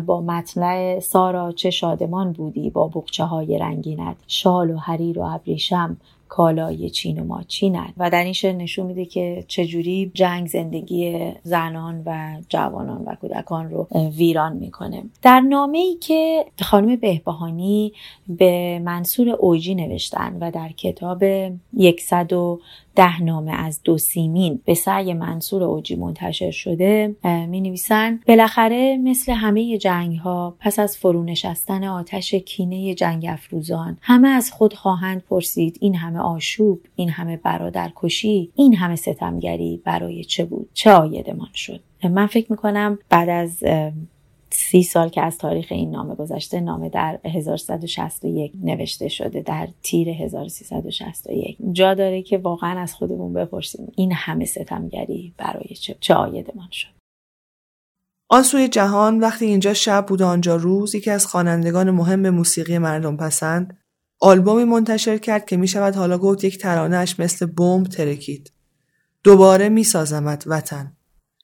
با 0.07 0.21
مطلع 0.21 1.01
سارا 1.01 1.53
چه 1.53 1.71
شادمان 1.71 2.33
بودی 2.33 2.71
با 2.71 2.89
بخچه 2.89 3.25
های 3.25 3.59
رنگینت 3.59 4.17
شال 4.27 4.71
و 4.71 4.77
حریر 4.77 5.19
و 5.19 5.23
ابریشم 5.23 5.97
کالای 6.29 6.91
چین 6.91 7.19
و 7.19 7.25
ماچینن 7.25 7.93
و 7.97 8.11
در 8.11 8.25
این 8.25 8.33
شعر 8.33 8.55
نشون 8.55 8.87
میده 8.87 9.05
که 9.05 9.45
چجوری 9.49 10.11
جنگ 10.15 10.47
زندگی 10.47 11.33
زنان 11.43 12.03
و 12.07 12.37
جوانان 12.49 13.05
و 13.07 13.15
کودکان 13.15 13.71
رو 13.71 13.87
ویران 14.17 14.57
می‌کنه. 14.57 15.03
در 15.23 15.41
نامه 15.41 15.79
ای 15.79 15.95
که 15.95 16.45
خانم 16.63 16.97
بهبهانی 16.97 17.93
به 18.29 18.79
منصور 18.79 19.29
اوجی 19.29 19.75
نوشتن 19.75 20.37
و 20.41 20.51
در 20.51 20.69
کتاب 20.69 21.25
یکصد 21.77 22.33
و 22.33 22.61
ده 22.99 23.23
نامه 23.23 23.53
از 23.53 23.83
دو 23.83 23.99
سیمین 23.99 24.61
به 24.65 24.75
سعی 24.75 25.15
منصور 25.15 25.63
اوجی 25.63 25.97
منتشر 25.97 26.51
شده 26.51 27.17
می 27.25 27.61
نویسن 27.61 28.21
بالاخره 28.29 28.97
مثل 28.97 29.33
همه 29.33 29.79
جنگ 29.79 30.17
ها 30.17 30.57
پس 30.61 30.79
از 30.79 30.97
فرونشستن 30.97 31.85
آتش 31.85 32.35
کینه 32.35 32.95
جنگ 32.95 33.27
افروزان 33.29 33.99
همه 34.01 34.29
از 34.29 34.53
خود 34.53 34.75
خواهند 34.75 35.23
پرسید 35.23 35.79
این 35.81 35.95
همه 35.95 36.19
آشوب 36.19 36.81
این 36.97 37.11
همه 37.11 37.37
برادر 37.37 37.93
کشی 37.97 38.53
این 38.55 38.75
همه 38.75 38.97
ستمگری 38.97 39.81
برای 39.85 40.25
چه 40.25 40.45
بود؟ 40.45 40.69
چه 40.75 40.91
آیدمان 40.91 41.51
شد؟ 41.55 41.81
من 42.05 42.27
فکر 42.27 42.53
می‌کنم 42.53 42.99
بعد 43.09 43.29
از 43.29 43.65
سی 44.51 44.83
سال 44.83 45.09
که 45.09 45.23
از 45.23 45.39
تاریخ 45.39 45.67
این 45.71 45.91
نامه 45.91 46.15
گذشته 46.15 46.61
نامه 46.61 46.89
در 46.89 47.19
1161 47.25 48.53
نوشته 48.63 49.09
شده 49.09 49.43
در 49.43 49.69
تیر 49.83 50.09
1361 50.09 51.57
جا 51.73 51.95
داره 51.95 52.23
که 52.23 52.39
واقعا 52.39 52.81
از 52.81 52.95
خودمون 52.95 53.33
بپرسیم 53.33 53.93
این 53.97 54.13
همه 54.13 54.45
ستمگری 54.45 55.35
برای 55.39 55.75
چه, 55.75 55.97
چه 56.01 56.15
آیدمان 56.15 56.69
شد؟ 56.71 56.89
آن 58.31 58.43
سوی 58.43 58.69
جهان 58.69 59.21
وقتی 59.21 59.45
اینجا 59.45 59.75
شب 59.75 60.07
بود 60.07 60.23
آنجا 60.23 60.57
روز 60.57 60.95
یکی 60.95 61.11
از 61.11 61.27
خوانندگان 61.27 61.91
مهم 61.91 62.31
موسیقی 62.31 62.79
مردم 62.79 63.17
پسند 63.17 63.79
آلبومی 64.21 64.65
منتشر 64.65 65.19
کرد 65.19 65.47
که 65.47 65.57
می 65.57 65.69
شود 65.69 65.97
حالا 65.97 66.19
گفت 66.19 66.45
یک 66.45 66.59
ترانهش 66.59 67.21
مثل 67.21 67.47
بمب 67.47 67.87
ترکید. 67.87 68.53
دوباره 69.25 69.69
می 69.69 69.85
سازمت 69.85 70.45
وطن. 70.47 70.97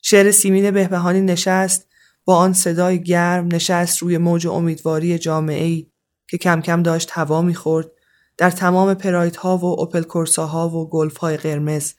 شعر 0.03 0.31
سیمین 0.31 0.71
بهبهانی 0.71 1.21
نشست 1.21 1.89
با 2.25 2.37
آن 2.37 2.53
صدای 2.53 3.03
گرم 3.03 3.49
نشست 3.53 3.99
روی 3.99 4.19
موج 4.19 4.47
امیدواری 4.47 5.19
جامعه 5.19 5.65
ای 5.65 5.87
که 6.29 6.39
کم 6.39 6.61
کم 6.61 6.83
داشت 6.83 7.11
هوا 7.13 7.43
می‌خورد 7.43 7.91
در 8.37 8.51
تمام 8.51 8.95
پرایت 8.95 9.37
ها 9.37 9.57
و 9.57 9.65
اوپل 9.65 10.03
کورسا 10.03 10.47
ها 10.47 10.69
و 10.69 10.91
گلف 10.91 11.17
های 11.17 11.37
قرمز 11.37 11.93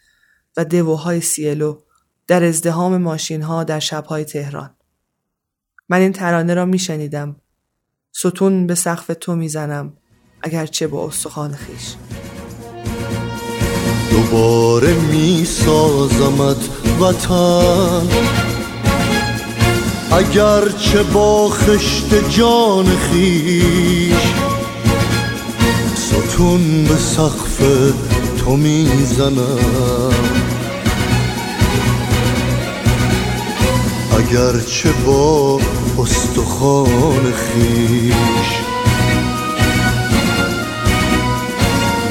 و 0.58 0.66
دووهای 0.66 1.22
سیلو 1.22 1.80
در 2.28 2.44
ازدهام 2.44 2.98
ماشین 2.98 3.42
ها 3.42 3.64
در 3.64 3.80
شبهای 3.80 4.26
تهران. 4.26 4.76
من 5.90 6.00
این 6.00 6.12
ترانه 6.12 6.54
را 6.54 6.66
میشنیدم. 6.66 7.36
ستون 8.12 8.68
به 8.68 8.76
سقف 8.76 9.12
تو 9.20 9.36
می‌زنم 9.36 9.94
اگرچه 10.42 10.88
با 10.88 11.08
استخوان 11.08 11.54
خیش 11.54 11.96
دوباره 14.12 14.94
میسازمت 14.94 16.70
وطن. 17.02 18.55
اگرچه 20.16 21.04
با 21.04 21.50
خشت 21.50 22.30
جان 22.30 22.86
خیش 22.86 24.34
ستون 25.96 26.84
به 26.84 26.96
سقف 26.96 27.62
تو 28.38 28.58
می‌زنم. 28.58 30.14
اگرچه 34.18 34.90
با 35.06 35.60
استخوان 36.00 37.34
خیش 37.34 38.16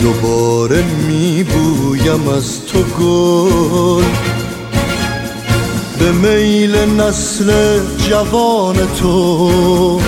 دوباره 0.02 0.82
میبویم 0.82 2.28
از 2.28 2.66
تو 2.66 2.82
گل 2.82 4.04
به 5.98 6.12
میل 6.12 6.76
نسل 6.76 7.80
جوان 7.98 8.76
تو. 8.76 10.00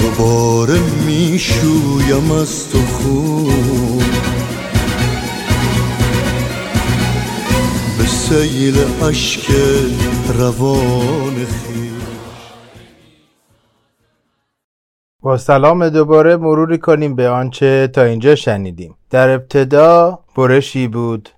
دوباره 0.00 0.80
می‌شویم 1.06 2.32
از 2.32 2.70
تو 2.70 2.78
خون. 2.78 4.04
به 7.98 8.04
سیل 8.06 8.74
عشق 9.02 9.52
روان 10.38 11.46
با 15.22 15.36
سلام 15.36 15.88
دوباره 15.88 16.36
مروری 16.36 16.78
کنیم 16.78 17.14
به 17.14 17.28
آنچه 17.28 17.88
تا 17.94 18.02
اینجا 18.02 18.34
شنیدیم. 18.34 18.94
در 19.10 19.28
ابتدا 19.30 20.18
برشی 20.36 20.88
بود. 20.88 21.28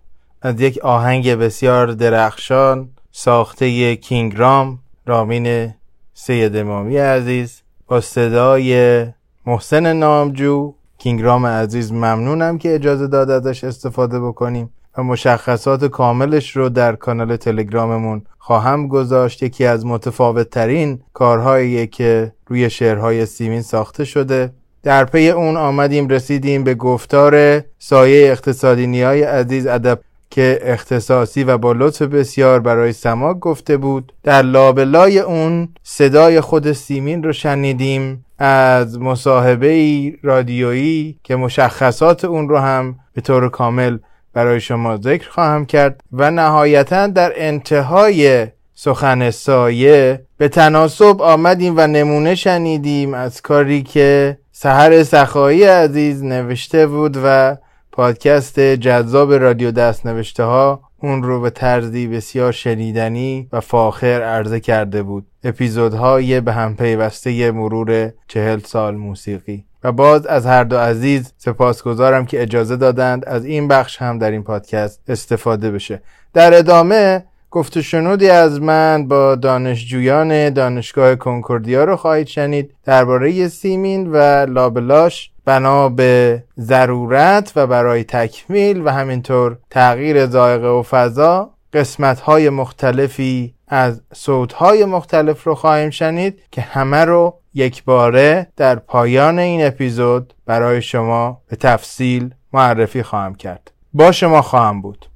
از 0.43 0.61
یک 0.61 0.79
آهنگ 0.79 1.35
بسیار 1.35 1.87
درخشان 1.87 2.89
ساخته 3.13 3.97
کینگ 3.97 4.37
رام 4.37 4.79
رامین 5.07 5.75
سید 6.15 6.57
امامی 6.57 6.97
عزیز 6.97 7.63
با 7.87 8.01
صدای 8.01 9.05
محسن 9.47 9.93
نامجو. 9.93 10.75
کینگرام 10.99 11.47
عزیز 11.47 11.93
ممنونم 11.93 12.59
که 12.59 12.75
اجازه 12.75 13.07
داد 13.07 13.31
ازش 13.31 13.65
استفاده 13.65 14.21
بکنیم 14.21 14.71
و 14.99 15.03
مشخصات 15.03 15.85
کاملش 15.85 16.57
رو 16.57 16.69
در 16.69 16.97
کانال 16.97 17.37
تلگراممون 17.37 18.23
خواهم 18.39 18.89
گذاشت. 18.89 19.43
یکی 19.43 19.65
از 19.65 19.87
متفاوت 19.87 20.51
ترین 20.51 21.01
کارهایی 21.13 21.87
که 21.87 22.33
روی 22.47 22.71
شعرهای 22.71 23.27
سیمین 23.27 23.63
ساخته 23.63 24.05
شده. 24.05 24.53
در 24.83 25.05
پی 25.05 25.31
اون 25.31 25.57
آمدیم 25.57 26.09
رسیدیم 26.09 26.65
به 26.65 26.75
گفتار 26.75 27.65
سایه 27.79 28.31
اقتصادی 28.31 28.87
نیای 28.87 29.23
عزیز 29.23 29.67
ادب 29.67 30.01
که 30.37 30.59
اختصاصی 30.63 31.45
و 31.45 31.59
با 31.59 31.73
لطف 31.73 32.03
بسیار 32.03 32.61
برای 32.61 32.93
سماک 32.93 33.39
گفته 33.39 33.77
بود. 33.77 34.13
در 34.23 34.43
لابلای 34.43 35.19
اون 35.19 35.69
صدای 35.83 36.41
خود 36.41 36.73
سیمین 36.73 37.23
رو 37.23 37.33
شنیدیم 37.33 38.25
از 38.39 39.01
مصاحبه 39.01 40.13
رادیویی 40.23 41.19
که 41.25 41.37
مشخصات 41.37 42.25
اون 42.25 42.49
رو 42.49 42.59
هم 42.59 42.97
به 43.15 43.21
طور 43.21 43.49
کامل 43.49 43.99
برای 44.33 44.61
شما 44.61 44.97
ذکر 44.97 45.31
خواهم 45.31 45.67
کرد 45.67 46.01
و 46.13 46.31
نهایتا 46.31 47.07
در 47.07 47.33
انتهای 47.37 48.47
سخن 48.75 49.31
سایه 49.31 50.23
به 50.39 50.49
تناسب 50.49 51.23
آمدیم 51.23 51.75
و 51.77 51.87
نمونه 51.87 52.35
شنیدیم 52.35 53.15
از 53.15 53.43
کاری 53.43 53.83
که 53.83 54.39
سهر 54.53 55.03
سخایی 55.03 55.65
عزیز 55.65 56.25
نوشته 56.25 56.87
بود 56.87 57.17
و 57.25 57.57
پادکست 57.97 58.61
جذاب 58.61 59.35
رادیو 59.35 59.71
دست 59.71 60.07
نوشته 60.07 60.43
ها 60.43 60.81
اون 61.03 61.23
رو 61.23 61.41
به 61.41 61.51
طرزی 61.51 62.07
بسیار 62.07 62.53
شنیدنی 62.53 63.49
و 63.53 63.61
فاخر 63.61 64.23
عرضه 64.23 64.61
کرده 64.61 65.03
بود. 65.03 65.27
اپیزودهای 65.45 66.41
به 66.41 66.53
هم 66.53 66.77
پیوسته 66.77 67.51
مرور 67.51 68.13
چهل 68.29 68.59
سال 68.59 68.97
موسیقی. 68.97 69.65
و 69.85 69.93
باز 69.93 70.27
از 70.27 70.47
هر 70.47 70.65
دو 70.65 70.79
عزیز 70.79 71.33
سپاسگزارم 71.39 72.27
که 72.27 72.43
اجازه 72.43 72.77
دادند 72.77 73.25
از 73.25 73.45
این 73.45 73.69
بخش 73.69 74.03
هم 74.03 74.19
در 74.19 74.31
این 74.31 74.43
پادکست 74.43 75.01
استفاده 75.09 75.71
بشه. 75.71 76.03
در 76.35 76.59
ادامه 76.59 77.25
گفت 77.51 77.81
شنودی 77.81 78.31
از 78.31 78.61
من 78.61 79.09
با 79.09 79.35
دانشجویان 79.35 80.51
دانشگاه 80.51 81.17
کنکوردیا 81.17 81.85
رو 81.85 81.97
خواهید 81.97 82.27
شنید. 82.27 82.75
درباره 82.85 83.49
سیمین 83.49 84.11
و 84.13 84.17
لابلاش 84.49 85.31
بنا 85.45 85.89
به 85.89 86.43
ضرورت 86.59 87.53
و 87.57 87.67
برای 87.67 88.05
تکمیل 88.05 88.83
و 88.85 88.89
همینطور 88.89 89.59
تغییر 89.71 90.27
ذائقه 90.27 90.69
و 90.69 90.83
فضا 90.83 91.51
قسمت 91.73 92.21
های 92.21 92.51
مختلفی 92.51 93.55
از 93.69 94.01
صوت 94.15 94.53
های 94.53 94.85
مختلف 94.85 95.45
رو 95.45 95.55
خواهیم 95.55 95.91
شنید 95.91 96.39
که 96.51 96.61
همه 96.61 97.05
رو 97.05 97.35
یک 97.55 97.85
باره 97.85 98.47
در 98.57 98.77
پایان 98.77 99.39
این 99.39 99.67
اپیزود 99.67 100.35
برای 100.47 100.83
شما 100.83 101.41
به 101.49 101.57
تفصیل 101.57 102.35
معرفی 102.53 103.03
خواهم 103.03 103.35
کرد. 103.35 103.71
با 103.93 104.13
شما 104.13 104.43
خواهم 104.43 104.83
بود. 104.83 105.07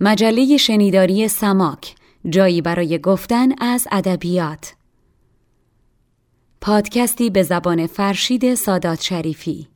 مجله 0.00 0.56
شنیداری 0.56 1.28
سماک 1.28 1.94
جایی 2.28 2.62
برای 2.62 2.98
گفتن 2.98 3.48
از 3.58 3.88
ادبیات. 3.92 4.74
پادکستی 6.60 7.30
به 7.30 7.42
زبان 7.42 7.86
فرشید 7.86 8.54
سادات 8.54 9.02
شریفی. 9.02 9.68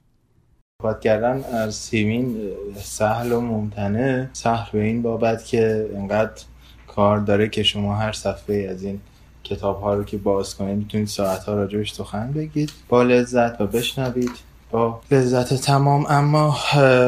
صحبت 0.83 1.01
کردن 1.01 1.45
از 1.45 1.75
سیمین 1.75 2.51
سهل 2.77 3.33
و 3.33 3.41
ممتنه 3.41 4.31
سهل 4.33 4.71
به 4.73 4.83
این 4.85 5.03
بابت 5.03 5.45
که 5.45 5.91
انقدر 5.95 6.43
کار 6.87 7.19
داره 7.19 7.49
که 7.49 7.63
شما 7.63 7.95
هر 7.95 8.13
صفحه 8.13 8.69
از 8.71 8.83
این 8.83 9.01
کتاب 9.45 9.81
ها 9.81 9.95
رو 9.95 10.05
که 10.05 10.17
باز 10.17 10.57
کنید 10.57 10.79
می‌تونید 10.79 11.07
ساعت 11.09 11.45
ها 11.45 11.55
راجبش 11.55 11.93
سخن 11.93 12.33
بگید 12.33 12.73
با 12.89 13.03
لذت 13.03 13.61
و 13.61 13.67
بشنوید. 13.67 14.50
با 14.71 15.01
لذت 15.11 15.55
تمام. 15.55 16.07
اما 16.09 16.57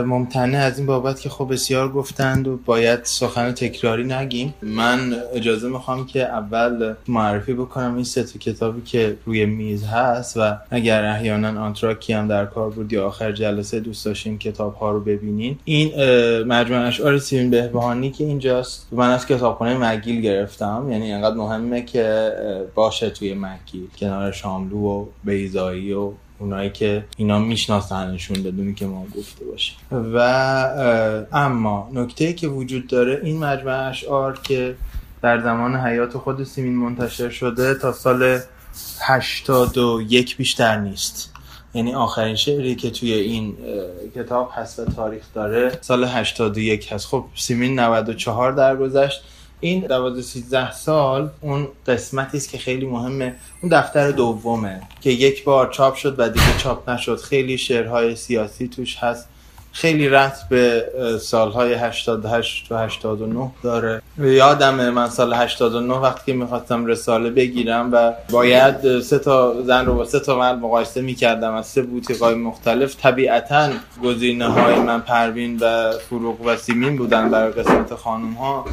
ممتنه 0.07 0.59
از 0.59 0.79
این 0.79 0.87
بابت 0.87 1.21
که 1.21 1.29
خب 1.29 1.53
بسیار 1.53 1.93
گفتند 1.93 2.49
و 2.49 2.59
باید 2.65 3.01
سخن 3.03 3.53
تکراری 3.53 4.05
نگیم. 4.05 4.55
من 4.63 5.15
اجازه 5.35 5.69
می‌خوام 5.69 6.07
که 6.07 6.23
اول 6.23 6.95
معرفی 7.09 7.55
بکنم 7.55 7.95
این 7.95 8.05
سه 8.05 8.25
کتابی 8.25 8.83
که 8.83 9.17
روی 9.27 9.47
میز 9.47 9.85
هست 9.85 10.37
و 10.37 10.57
اگر 10.71 11.05
احیانا 11.05 11.65
آنتراکی 11.65 12.13
هم 12.13 12.29
در 12.29 12.47
کار 12.47 12.71
بود 12.71 12.93
یا 12.93 13.07
آخر 13.07 13.33
جلسه 13.33 13.81
دوست 13.81 14.05
داشتیم 14.05 14.39
کتاب 14.39 14.75
ها 14.75 14.91
رو 14.91 15.01
ببینین. 15.01 15.59
این 15.65 15.89
مجموعه 16.43 16.83
اشعار 16.83 17.19
سیمین 17.19 17.51
بهبهانی 17.51 18.11
که 18.11 18.25
اینجاست. 18.25 18.89
من 18.93 19.11
از 19.11 19.27
کتابخانه 19.27 19.77
مگیل 19.77 20.21
گرفتم. 20.21 20.87
یعنی 20.91 21.13
انقدر 21.13 21.37
مهمه 21.37 21.83
که 21.83 22.33
باشه 22.75 23.11
توی 23.11 23.35
مگیل. 23.35 23.89
کنار 23.99 24.33
شاملو 24.33 24.77
و 24.77 25.07
بیزایی 25.25 25.93
و 25.93 26.13
اونایی 26.43 26.71
که 26.71 27.05
اینا 27.17 27.39
میشناسنشون 27.39 28.43
بدونی 28.43 28.75
که 28.75 28.87
ما 28.87 29.07
گفته 29.17 29.45
باشیم. 29.45 29.77
و 30.15 30.19
اما 31.33 31.91
نکته 31.93 32.33
که 32.33 32.49
وجود 32.49 32.87
داره 32.87 33.21
این 33.25 33.39
مجموعه 33.39 33.77
اشعار 33.77 34.39
که 34.43 34.75
در 35.23 35.41
زمان 35.41 35.77
حیات 35.77 36.17
خود 36.17 36.45
سیمین 36.45 36.75
منتشر 36.75 37.31
شده 37.31 37.75
تا 37.75 37.93
سال 37.93 38.39
81 39.01 40.37
بیشتر 40.37 40.81
نیست. 40.81 41.33
یعنی 41.75 41.95
آخرین 41.95 42.37
شعری 42.37 42.75
که 42.75 42.91
توی 42.91 43.13
این 43.13 43.57
کتاب 44.15 44.51
هست 44.55 44.79
و 44.79 44.85
تاریخ 44.85 45.23
داره 45.35 45.79
سال 45.81 46.05
81 46.05 46.93
هست. 46.93 47.07
خب 47.07 47.25
سیمین 47.35 47.81
94 47.81 48.53
درگذشت. 48.53 49.23
این 49.65 49.81
12 49.81 50.23
13 50.23 50.73
سال 50.73 51.31
اون 51.41 51.69
قسمتی 51.87 52.37
است 52.37 52.51
که 52.51 52.59
خیلی 52.59 52.87
مهمه. 52.87 53.35
اون 53.63 53.73
دفتر 53.73 54.11
دومه 54.11 54.81
که 55.01 55.11
یک 55.11 55.45
بار 55.45 55.73
چاپ 55.73 55.95
شد 55.95 56.15
و 56.19 56.29
دیگه 56.29 56.59
چاپ 56.59 56.91
نشد. 56.91 57.17
خیلی 57.17 57.59
شعرهای 57.59 58.17
سیاسی 58.17 58.69
توش 58.69 58.97
هست. 58.97 59.29
خیلی 59.73 60.09
رفت 60.09 60.49
به 60.49 60.85
سالهای 61.21 61.75
88 61.75 62.73
و 62.73 62.77
89 62.77 63.51
داره. 63.63 64.03
یادم 64.19 64.91
من 64.91 65.09
سال 65.09 65.35
89 65.35 65.95
وقتی 65.95 66.33
می‌خواستم 66.33 66.87
رساله 66.87 67.31
بگیرم 67.31 67.89
و 67.93 68.13
باید 68.31 69.01
سه 69.01 69.19
تا 69.19 69.63
زن 69.63 69.87
رو 69.87 69.95
با 69.95 70.05
سه 70.05 70.21
تا 70.21 70.39
مرد 70.39 70.59
مقایسه 70.59 71.01
می‌کردم. 71.01 71.55
از 71.55 71.67
سه 71.67 71.83
بوتیقای 71.83 72.35
مختلف. 72.35 72.97
طبیعتا 73.03 73.71
گزینه 74.05 74.47
های 74.47 74.75
من 74.75 75.01
پروین 75.01 75.59
و 75.61 75.93
فروغ 75.93 76.41
و 76.47 76.57
سیمین 76.57 76.97
بودن 76.97 77.31
برای 77.31 77.53
قسمت 77.53 77.95
خانم 77.95 78.33
ها 78.33 78.65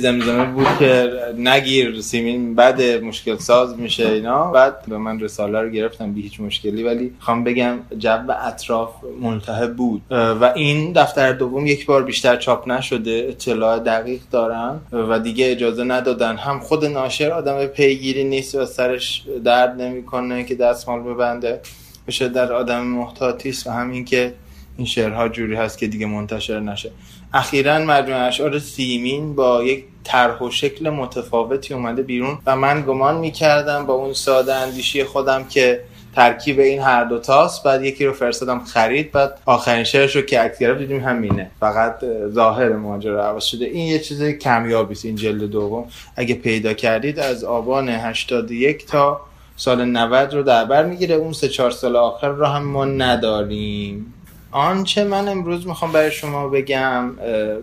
زمزمه 0.00 0.44
بود 0.44 0.66
که 0.78 1.12
نگیر 1.38 2.00
سیمین 2.00 2.54
بد 2.54 2.82
مشکل 2.82 3.36
ساز 3.36 3.78
میشه 3.78 4.08
اینا. 4.08 4.50
بعد 4.50 4.86
به 4.88 4.98
من 4.98 5.20
رساله 5.20 5.60
رو 5.60 5.68
گرفتم 5.68 6.12
بی 6.12 6.22
هیچ 6.22 6.40
مشکلی. 6.40 6.82
ولی 6.82 7.14
خوام 7.20 7.44
بگم 7.44 7.78
جو 7.98 8.18
اطراف 8.46 8.90
ملتهب 9.20 9.76
بود. 9.76 10.02
و 10.40 10.52
این 10.54 10.92
دفتر 10.92 11.32
دوم 11.32 11.66
یک 11.66 11.86
بار 11.86 12.02
بیشتر 12.02 12.36
چاپ 12.36 12.68
نشده 12.68 13.26
اطلاع 13.28 13.78
دقیق 13.78 14.20
دارم 14.30 14.80
و 14.92 15.18
دیگه 15.18 15.50
اجازه 15.50 15.84
ندادن. 15.84 16.36
هم 16.36 16.60
خود 16.60 16.84
ناشر 16.84 17.30
آدم 17.30 17.66
پیگیری 17.66 18.24
نیست 18.24 18.54
و 18.54 18.66
سرش 18.66 19.22
درد 19.44 19.82
نمی‌کنه 19.82 20.44
که 20.44 20.54
دستمال 20.54 21.00
ببنده. 21.00 21.60
بشه 22.06 22.28
در 22.28 22.52
آدم 22.52 22.80
محتاطی 22.80 23.48
است 23.48 23.66
و 23.66 23.70
همین 23.70 24.04
که 24.04 24.34
این 24.76 24.86
شعرها 24.86 25.28
جوری 25.28 25.54
هست 25.54 25.78
که 25.78 25.86
دیگه 25.86 26.06
منتشر 26.06 26.60
نشه. 26.60 26.90
اخیرا 27.34 27.78
مجموعه 27.78 28.20
اشعار 28.20 28.58
سیمین 28.58 29.34
با 29.34 29.64
یک 29.64 29.84
طرح 30.04 30.38
و 30.42 30.50
شکل 30.50 30.90
متفاوتی 30.90 31.74
اومده 31.74 32.02
بیرون 32.02 32.38
و 32.46 32.56
من 32.56 32.82
گمان 32.82 33.16
می‌کردم 33.16 33.86
با 33.86 33.94
اون 33.94 34.12
ساده 34.12 34.54
اندیشی 34.54 35.04
خودم 35.04 35.44
که 35.44 35.80
ترکیب 36.16 36.60
این 36.60 36.80
هر 36.80 37.04
دو 37.04 37.18
تاست 37.18 37.62
بعد 37.62 37.84
یکی 37.84 38.06
رو 38.06 38.12
فرستادم 38.12 38.64
خرید. 38.64 39.12
بعد 39.12 39.38
آخرین 39.46 39.84
شعرش 39.84 40.16
رو 40.16 40.22
که 40.22 40.40
عکس 40.40 40.58
گرفت 40.58 40.78
دیدیم 40.78 41.00
همینه. 41.00 41.50
فقط 41.60 42.04
ظاهر 42.28 42.68
ماجرا 42.68 43.26
عوض 43.26 43.44
شده. 43.44 43.64
این 43.64 43.86
یه 43.86 43.98
چیز 43.98 44.22
کمیابی 44.22 44.94
این 45.04 45.16
جلد 45.16 45.42
دوم. 45.42 45.84
اگه 46.16 46.34
پیدا 46.34 46.72
کردید 46.72 47.18
از 47.18 47.44
آبان 47.44 47.88
81 47.88 48.86
تا 48.86 49.20
سال 49.56 49.84
90 49.84 50.34
رو 50.34 50.42
در 50.42 50.64
بر 50.64 50.86
می‌گیره. 50.86 51.14
اون 51.14 51.32
سه 51.32 51.48
چهار 51.48 51.70
سال 51.70 51.96
آخر 51.96 52.28
رو 52.28 52.46
هم 52.46 52.64
ما 52.64 52.84
نداریم. 52.84 54.14
آنچه 54.50 55.04
من 55.04 55.28
امروز 55.28 55.66
می‌خوام 55.66 55.92
برای 55.92 56.10
شما 56.10 56.48
بگم 56.48 57.10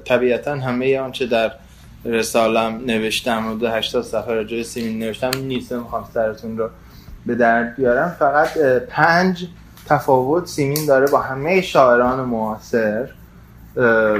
طبیعتا 0.05 0.55
همه 0.55 0.99
آنچه 0.99 1.25
در 1.25 1.51
رسالم 2.05 2.81
نوشتم 2.85 3.59
و 3.61 3.67
80 3.67 4.03
صفحه 4.03 4.33
راجع 4.33 4.61
سیمین 4.61 4.99
نوشتم 4.99 5.31
نیست. 5.43 5.73
می‌خوام 5.73 6.09
سرتون 6.13 6.57
رو 6.57 6.69
به 7.25 7.35
درد 7.35 7.75
بیارم 7.75 8.15
فقط 8.19 8.57
پنج 8.89 9.47
تفاوت 9.85 10.45
سیمین 10.45 10.85
داره 10.85 11.07
با 11.07 11.19
همه 11.19 11.61
شاعران 11.61 12.19
معاصر. 12.19 13.09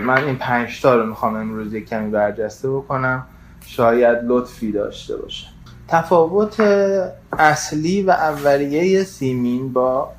من 0.06 0.24
این 0.26 0.36
پنج 0.36 0.82
تا 0.82 0.96
رو 0.96 1.06
می‌خوام 1.06 1.36
امروز 1.36 1.74
یک 1.74 1.90
کمی 1.90 2.12
برجسته 2.12 2.70
بکنم. 2.70 3.24
شاید 3.66 4.18
لطفی 4.24 4.72
داشته 4.72 5.18
باشه. 5.18 5.48
تفاوت 5.88 6.60
اصلی 7.40 8.02
و 8.02 8.12
اولیه 8.12 9.04
سیمین 9.04 9.74
با 9.74 10.12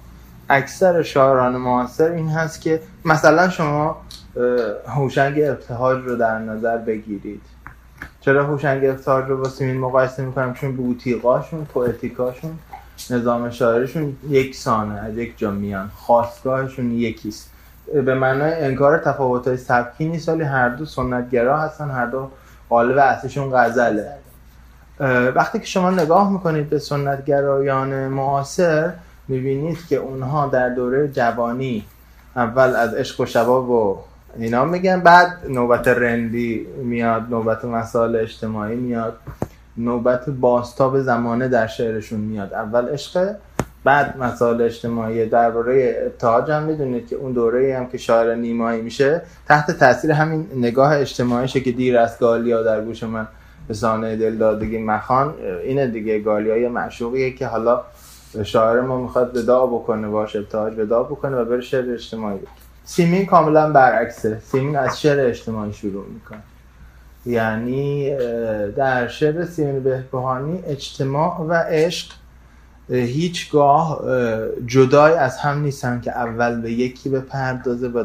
اکثر 0.50 1.02
شاعران 1.02 1.56
معاصر 1.56 2.10
این 2.10 2.28
هست 2.28 2.60
که 2.60 2.80
مثلا 3.04 3.48
شما 3.48 3.96
هوشنگ 4.86 5.40
ابتهاج 5.40 6.04
رو 6.04 6.16
در 6.16 6.38
نظر 6.38 6.76
بگیرید. 6.76 7.42
چرا 8.20 8.46
هوشنگ 8.46 8.84
ابتهاج 8.84 9.24
رو 9.24 9.36
با 9.36 9.48
سیمین 9.48 9.80
مقایسه 9.80 10.24
می‌کنم؟ 10.24 10.54
چون 10.54 10.76
بوتیقاشون 10.76 11.64
پوئتیکاشون 11.64 12.58
نظام 13.10 13.50
شاعرشون 13.50 14.16
یکسانه 14.28 14.94
از 14.94 15.16
یک 15.16 15.38
جا 15.38 15.50
میان. 15.50 15.90
خواستگاهشون 15.96 16.92
یکیست. 16.92 17.50
به 17.94 18.14
معنای 18.14 18.64
انکار 18.64 18.98
تفاوت 18.98 19.48
های 19.48 19.56
سبکی 19.56 20.04
نیست 20.04 20.28
ولی 20.28 20.42
هر 20.42 20.68
دو 20.68 20.84
سنتگرا 20.84 21.58
هستن 21.58 21.90
هر 21.90 22.06
دو 22.06 22.30
قالب 22.68 22.98
اصلیشون 22.98 23.50
غزله. 23.52 24.12
وقتی 25.34 25.58
که 25.58 25.66
شما 25.66 25.90
نگاه 25.90 26.32
می‌کنید 26.32 26.70
به 26.70 26.78
سنتگرایان 26.78 28.08
معاصر 28.08 28.92
می‌بینید 29.28 29.78
که 29.88 29.96
اونها 29.96 30.46
در 30.46 30.68
دوره 30.68 31.08
جوانی 31.08 31.84
اول 32.36 32.76
از 32.76 32.94
عشق 32.94 33.20
و 33.20 33.26
شباب 33.26 33.70
و 33.70 33.98
اینا 34.36 34.64
میگن 34.64 35.00
بعد 35.00 35.38
نوبت 35.48 35.88
رندی 35.88 36.66
میاد 36.84 37.22
نوبت 37.30 37.64
مسائل 37.64 38.16
اجتماعی 38.16 38.76
میاد. 38.76 39.16
نوبت 39.76 40.30
باستاب 40.30 41.00
زمانه 41.00 41.48
در 41.48 41.66
شعرشون 41.66 42.20
میاد. 42.20 42.54
اول 42.54 42.88
عشق 42.88 43.34
بعد 43.84 44.18
مسائل 44.18 44.62
اجتماعی. 44.62 45.26
درباره 45.26 46.02
ابتهاج 46.06 46.50
هم 46.50 46.62
می‌دونید 46.62 47.08
که 47.08 47.16
اون 47.16 47.32
دوره 47.32 47.76
هم 47.78 47.86
که 47.86 47.98
شاعر 47.98 48.34
نیمایی 48.34 48.82
میشه 48.82 49.22
تحت 49.48 49.70
تاثیر 49.70 50.12
همین 50.12 50.46
نگاه 50.56 50.96
اجتماعیشه 50.96 51.60
که 51.60 51.72
دیر 51.72 51.98
از 51.98 52.18
گالیا 52.18 52.62
در 52.62 52.84
گوش 52.84 53.02
من 53.02 53.28
به 53.68 53.74
سانه 53.74 54.16
دل 54.16 54.36
دادگی 54.36 54.78
مخان 54.78 55.34
اینه 55.64 55.86
دیگه 55.86 56.18
گالیا 56.18 56.56
یه 56.56 56.68
معشوقیه 56.68 57.32
که 57.32 57.46
حالا 57.46 57.80
شاعر 58.42 58.80
ما 58.80 59.02
می‌خواد 59.02 59.36
وداع 59.36 59.66
بکنه 59.66 60.08
باش 60.08 60.36
ابتهاج 60.36 60.78
وداع 60.78 61.04
بکنه 61.04 61.36
و 61.36 61.44
بره 61.44 61.60
شعر 61.60 61.92
اجتماعی. 61.92 62.38
سیمین 62.84 63.26
کاملا 63.26 63.72
برعکسه. 63.72 64.38
سیمین 64.38 64.76
از 64.76 65.00
شعر 65.00 65.26
اجتماعی 65.26 65.72
شروع 65.72 66.04
می‌کنه. 66.14 66.42
یعنی 67.26 68.16
در 68.76 69.08
شعر 69.08 69.44
سیمین 69.44 69.82
بهبهانی 69.82 70.62
اجتماع 70.66 71.40
و 71.40 71.52
عشق 71.52 72.12
هیچگاه 72.88 74.00
جدای 74.66 75.12
از 75.14 75.38
هم 75.38 75.62
نیستن 75.62 76.00
که 76.00 76.10
اول 76.10 76.60
به 76.60 76.72
یکی 76.72 77.08
بپردازه 77.08 77.88
و 77.88 78.04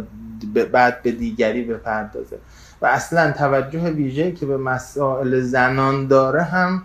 بعد 0.72 1.04
به 1.04 1.12
دیگری 1.12 1.64
بپردازه. 1.64 2.38
و 2.82 2.86
اصلا 2.86 3.32
توجه 3.32 3.90
ویژه 3.90 4.32
که 4.32 4.46
به 4.46 4.58
مسائل 4.58 5.40
زنان 5.42 6.08
داره 6.08 6.42
هم 6.42 6.82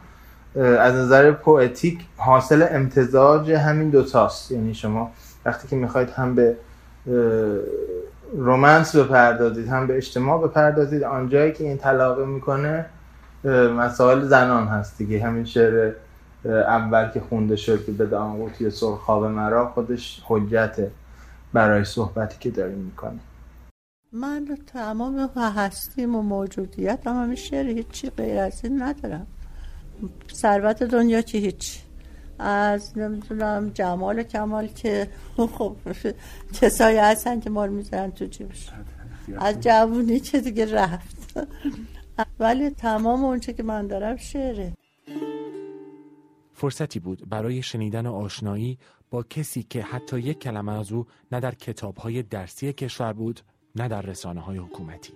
از 0.56 0.94
نظر 0.94 1.32
پوئتیک 1.32 1.98
حاصل 2.16 2.66
امتزاج 2.70 3.50
همین 3.50 3.90
دوتاست. 3.90 4.52
یعنی 4.52 4.74
شما 4.74 5.10
وقتی 5.44 5.68
که 5.68 5.76
می‌خواید 5.76 6.10
هم 6.10 6.34
به 6.34 6.56
رومنس 8.32 8.96
بپردازید 8.96 9.68
هم 9.68 9.86
به 9.86 9.96
اجتماع 9.96 10.48
بپردازید. 10.48 11.02
آنجایی 11.02 11.52
که 11.52 11.64
این 11.64 11.78
طلاقه 11.78 12.24
می‌کنه 12.24 12.86
مسائل 13.76 14.24
زنان 14.24 14.66
هست 14.66 14.98
دیگه. 14.98 15.24
همین 15.24 15.44
شعر 15.44 15.92
اول 16.44 17.08
که 17.08 17.20
خونده 17.20 17.56
شد 17.56 17.86
که 17.86 17.92
به 17.92 18.06
دانقوتی 18.06 18.70
سرخاب 18.70 19.24
مرا 19.24 19.68
خودش 19.68 20.22
حجته 20.26 20.90
برای 21.52 21.84
صحبتی 21.84 22.36
که 22.40 22.50
داریم 22.50 22.78
می‌کنیم 22.78 23.20
من 24.12 24.48
تمام 24.72 25.30
هستیم 25.36 26.16
و 26.16 26.22
موجودیت 26.22 27.06
هم 27.06 27.22
همین 27.22 27.36
شعر 27.36 27.66
هیچی 27.66 28.10
غیر 28.10 28.38
از 28.38 28.60
این 28.64 28.82
ندارم. 28.82 29.26
ثروت 30.34 30.82
دنیا 30.82 31.22
چی 31.22 31.38
هیچ 31.38 31.80
از 32.42 32.98
نمی‌دونم 32.98 33.70
جمال 33.74 34.22
کمال 34.22 34.66
که 34.66 35.08
خب 35.58 35.76
کسایی 36.52 36.98
هستن 36.98 37.40
که 37.40 37.50
ما 37.50 37.64
رو 37.64 37.72
می‌ذارن 37.72 38.10
تو 38.10 38.24
جیبش. 38.24 38.68
از 39.38 39.60
جوونی 39.60 40.20
چه 40.20 40.40
دیگه 40.40 40.74
رفت. 40.74 41.32
ولی 42.40 42.70
تمام 42.70 43.24
اونچه 43.24 43.52
که 43.52 43.62
من 43.62 43.86
دارم 43.86 44.16
شعره. 44.16 44.72
فرصتی 46.54 47.00
بود 47.00 47.28
برای 47.28 47.62
شنیدن 47.62 48.06
آشنایی 48.06 48.78
با 49.10 49.22
کسی 49.22 49.62
که 49.62 49.82
حتی 49.82 50.18
یک 50.18 50.40
کلمه 50.40 50.72
از 50.72 50.92
او 50.92 51.06
نه 51.32 51.40
در 51.40 51.54
کتابهای 51.54 52.22
درسی 52.22 52.72
کشور 52.72 53.12
بود 53.12 53.40
نه 53.76 53.88
در 53.88 54.02
رسانه 54.02 54.40
های 54.40 54.58
حکومتی. 54.58 55.12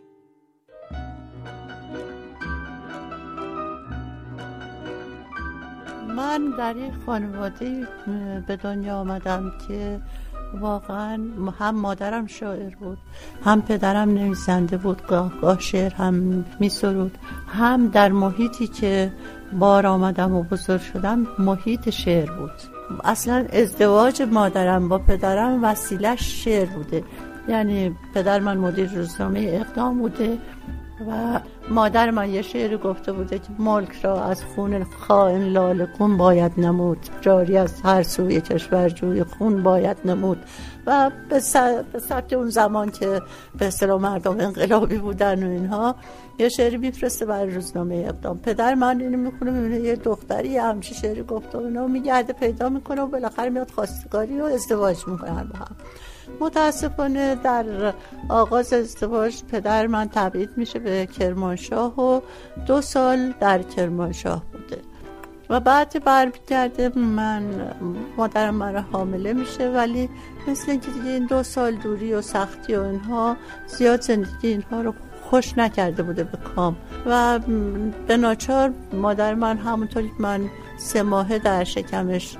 من 6.09 6.55
در 6.59 6.75
این 6.75 6.92
خانواده 7.07 7.88
به 8.47 8.57
دنیا 8.57 8.97
آمدم 8.97 9.53
که 9.69 10.01
واقعا 10.61 11.19
هم 11.59 11.75
مادرم 11.75 12.27
شاعر 12.27 12.75
بود 12.75 12.99
هم 13.45 13.62
پدرم 13.62 14.11
نویسنده 14.11 14.77
بود 14.77 15.07
گاه 15.07 15.33
گاه 15.40 15.61
شعر 15.61 15.95
هم 15.95 16.45
می 16.61 16.69
سرود 16.69 17.19
هم 17.49 17.88
در 17.88 18.12
محیطی 18.12 18.66
که 18.66 19.12
بار 19.53 19.87
آمدم 19.87 20.35
و 20.35 20.42
بزرگ 20.42 20.81
شدم 20.81 21.27
محیط 21.38 21.90
شعر 21.90 22.31
بود. 22.31 22.51
اصلا 23.05 23.47
ازدواج 23.53 24.23
مادرم 24.23 24.88
با 24.88 24.99
پدرم 24.99 25.64
وسیلش 25.64 26.45
شعر 26.45 26.66
بوده. 26.66 27.05
یعنی 27.49 27.97
پدر 28.14 28.40
من 28.40 28.57
مدیر 28.57 28.90
روزنامه 28.90 29.40
اقدام 29.40 29.99
بوده. 29.99 30.38
و 31.09 31.40
مادر 31.68 32.11
من 32.11 32.30
یه 32.30 32.42
شعر 32.42 32.76
گفته 32.76 33.12
بوده 33.12 33.38
که 33.38 33.48
ملک 33.59 34.00
را 34.02 34.24
از 34.24 34.44
خون 34.44 34.85
خائن 34.85 35.42
لال 35.42 35.87
کن 35.87 36.16
باید 36.16 36.52
نمود 36.56 36.98
جاری 37.20 37.56
از 37.56 37.80
هر 37.80 38.02
سوی 38.02 38.40
کشور 38.40 38.88
جوی 38.88 39.24
خون 39.24 39.62
باید 39.62 39.96
نمود. 40.04 40.38
و 40.87 41.11
به 41.28 41.40
سبک 42.00 42.32
اون 42.32 42.48
زمان 42.48 42.90
که 42.90 43.22
به 43.59 43.66
اصطلاح 43.66 44.00
مردم 44.00 44.40
انقلابی 44.40 44.98
بودن 44.98 45.46
و 45.46 45.50
اینها 45.50 45.94
یه 46.38 46.48
شعری 46.48 46.76
میفرسته 46.76 47.26
برای 47.26 47.50
روزنامه 47.50 47.94
اقدام. 47.94 48.38
پدر 48.38 48.74
من 48.74 49.00
اینو 49.00 49.18
می‌کنه 49.18 49.50
می‌بینه 49.50 49.80
یه 49.80 49.96
دختری 49.96 50.59
همچی 50.59 50.94
شعری 50.94 51.22
گفته 51.22 51.59
و 51.59 51.61
اینا 51.61 51.87
میگرده 51.87 52.32
پیدا 52.32 52.68
می‌کنه 52.68 53.02
و 53.02 53.06
بالاخره 53.06 53.50
میاد 53.50 53.70
خواستگاری 53.70 54.40
و 54.40 54.44
ازدواج 54.44 55.09
می‌کنن 55.09 55.50
با 55.52 55.59
هم. 55.59 55.76
متاسفانه 56.40 57.35
در 57.35 57.94
آغاز 58.29 58.72
ازدواج 58.72 59.42
پدر 59.44 59.87
من 59.87 60.09
تبعید 60.09 60.51
میشه 60.57 60.79
به 60.79 61.07
کرمانشاه 61.07 62.01
و 62.01 62.20
دو 62.66 62.81
سال 62.81 63.35
در 63.40 63.62
کرمانشاه 63.62 64.42
بوده. 64.53 64.83
و 65.51 65.61
بعد 65.61 66.05
برمیگرده 66.05 66.99
من 66.99 67.42
مادرم 68.16 68.55
مرا 68.55 68.81
حامله 68.81 69.33
میشه 69.33 69.68
ولی 69.68 70.09
مثل 70.49 70.70
اینکه 70.70 70.90
دیگه 70.90 71.11
این 71.11 71.27
دو 71.27 71.42
سال 71.42 71.75
دوری 71.75 72.12
و 72.12 72.22
سختی 72.22 72.75
و 72.75 72.83
اینها 72.83 73.37
زیاد 73.66 74.01
زندگی 74.01 74.49
اینها 74.49 74.81
رو 74.81 74.94
خوش 75.22 75.59
نکرده 75.59 76.03
بوده 76.03 76.25
به 76.25 76.38
کام. 76.38 76.77
و 77.07 77.38
به 78.07 78.16
ناچار 78.16 78.72
مادر 78.92 79.35
من 79.35 79.59
همونطوری 79.59 80.12
من 80.18 80.51
سه 80.79 81.03
ماهه 81.03 81.38
در 81.38 81.64
شکمش 81.64 82.37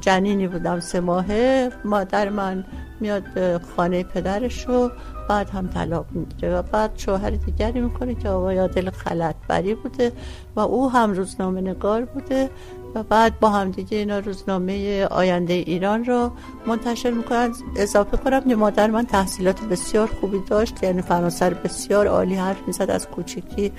جنینی 0.00 0.48
بودم 0.48 0.80
سه 0.80 1.00
ماهه 1.00 1.70
مادر 1.84 2.28
من 2.28 2.64
میاد 3.00 3.62
خانه 3.76 4.02
پدرش 4.02 4.68
و 4.68 4.90
بعد 5.28 5.50
هم 5.50 5.68
طلاق 5.68 6.06
می‌گیره 6.10 6.54
و 6.58 6.62
بعد 6.62 6.90
شوهر 6.96 7.30
دیگری 7.30 7.80
می‌کنه 7.80 8.14
که 8.14 8.28
آقای 8.28 8.58
عادل 8.58 8.90
خلطبری 8.90 9.74
بوده 9.74 10.12
و 10.56 10.60
او 10.60 10.90
هم 10.90 11.12
روزنامه 11.12 11.60
نگار 11.60 12.04
بوده 12.04 12.50
و 12.94 13.02
بعد 13.02 13.40
با 13.40 13.48
هم 13.50 13.70
دیگه 13.70 13.98
اینا 13.98 14.18
روزنامه 14.18 15.04
آینده 15.04 15.52
ایران 15.52 16.04
رو 16.04 16.32
منتشر 16.66 17.10
می‌کنن. 17.10 17.52
اضافه 17.76 18.16
کنم 18.16 18.40
که 18.40 18.56
مادر 18.56 18.90
من 18.90 19.06
تحصیلات 19.06 19.60
بسیار 19.60 20.06
خوبی 20.20 20.40
داشت 20.48 20.82
یعنی 20.82 21.02
فرانسه 21.02 21.50
بسیار 21.50 22.06
عالی 22.06 22.34
حرف 22.34 22.66
می‌زد 22.66 22.90
از 22.90 23.08
کوچکی 23.08 23.72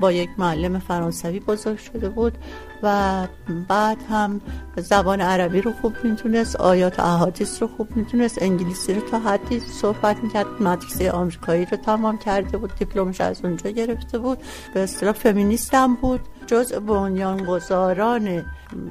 با 0.00 0.12
یک 0.12 0.30
معلم 0.38 0.78
فرانسوی 0.78 1.40
بزرگ 1.40 1.78
شده 1.78 2.08
بود. 2.08 2.38
و 2.82 3.26
بعد 3.68 3.98
هم 4.10 4.40
زبان 4.76 5.20
عربی 5.20 5.60
رو 5.60 5.72
خوب 5.72 5.92
می‌تونست 6.04 6.56
آیات 6.56 7.00
احادیث 7.00 7.62
رو 7.62 7.68
خوب 7.76 7.96
می‌تونست 7.96 8.42
انگلیسی 8.42 8.94
رو 8.94 9.00
تا 9.00 9.18
حدی 9.18 9.60
صحبت 9.60 10.16
می‌کرد 10.22 10.46
مدرسه 10.60 11.10
آمریکایی 11.10 11.64
رو 11.64 11.76
تمام 11.76 12.18
کرده 12.18 12.58
بود 12.58 12.74
دیپلمش 12.78 13.20
از 13.20 13.44
اونجا 13.44 13.70
گرفته 13.70 14.18
بود. 14.18 14.38
به 14.74 14.80
اصطلاح 14.80 15.12
فمینیست 15.12 15.74
هم 15.74 15.94
بود. 15.94 16.20
جز 16.46 16.72
بنیانگذاران 16.72 18.44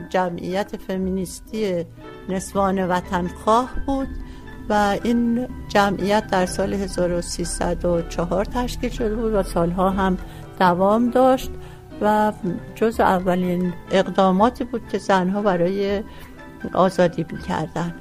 جمعیت 0.10 0.78
فمینیستی 0.78 1.86
نسوان 2.30 2.88
وطنخواه 2.88 3.70
بود 3.86 4.08
و 4.70 4.98
این 5.04 5.48
جمعیت 5.68 6.28
در 6.28 6.46
سال 6.46 6.74
1304 6.74 8.46
تشکیل 8.46 8.90
شده 8.90 9.16
بود 9.16 9.34
و 9.34 9.44
سالها 9.44 9.90
هم 9.90 10.18
دوام 10.60 11.10
داشت. 11.10 11.52
و 12.02 12.34
جز 12.76 13.00
اولین 13.00 13.74
اقداماتی 13.92 14.64
بود 14.64 14.82
که 14.92 14.98
زنها 14.98 15.42
برای 15.42 16.04
آزادی 16.74 17.26
می‌کردن. 17.32 17.94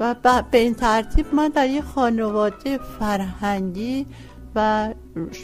و 0.00 0.14
به 0.50 0.58
این 0.58 0.74
ترتیب 0.74 1.26
من 1.34 1.48
در 1.48 1.66
یه 1.66 1.82
خانواده 1.82 2.78
فرهنگی 2.78 4.06
و 4.54 4.88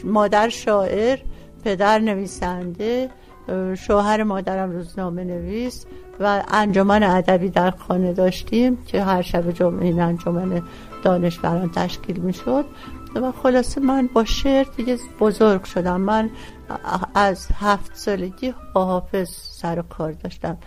مادر 0.03 0.49
شاعر 0.49 1.19
پدر 1.63 1.99
نویسنده 1.99 3.09
شوهر 3.77 4.23
مادرم 4.23 4.71
روزنامه 4.71 5.23
نویس 5.23 5.85
و 6.19 6.43
انجمن 6.47 7.03
ادبی 7.03 7.49
در 7.49 7.71
خانه 7.71 8.13
داشتیم 8.13 8.77
که 8.85 9.03
هر 9.03 9.21
شب 9.21 9.51
جمعه 9.51 9.85
این 9.85 9.99
انجمن 9.99 10.61
دانشوران 11.03 11.71
تشکیل 11.71 12.17
می 12.19 12.33
شد 12.33 12.65
و 13.15 13.31
خلاصه 13.31 13.81
من 13.81 14.09
با 14.13 14.25
شعر 14.25 14.65
دیگه 14.77 14.97
بزرگ 15.19 15.63
شدم. 15.63 16.01
من 16.01 16.29
از 17.15 17.47
هفت 17.59 17.95
سالگی 17.95 18.53
با 18.73 18.85
حافظ 18.85 19.29
سر 19.29 19.79
و 19.79 19.81
کار 19.81 20.11
داشتم. 20.11 20.57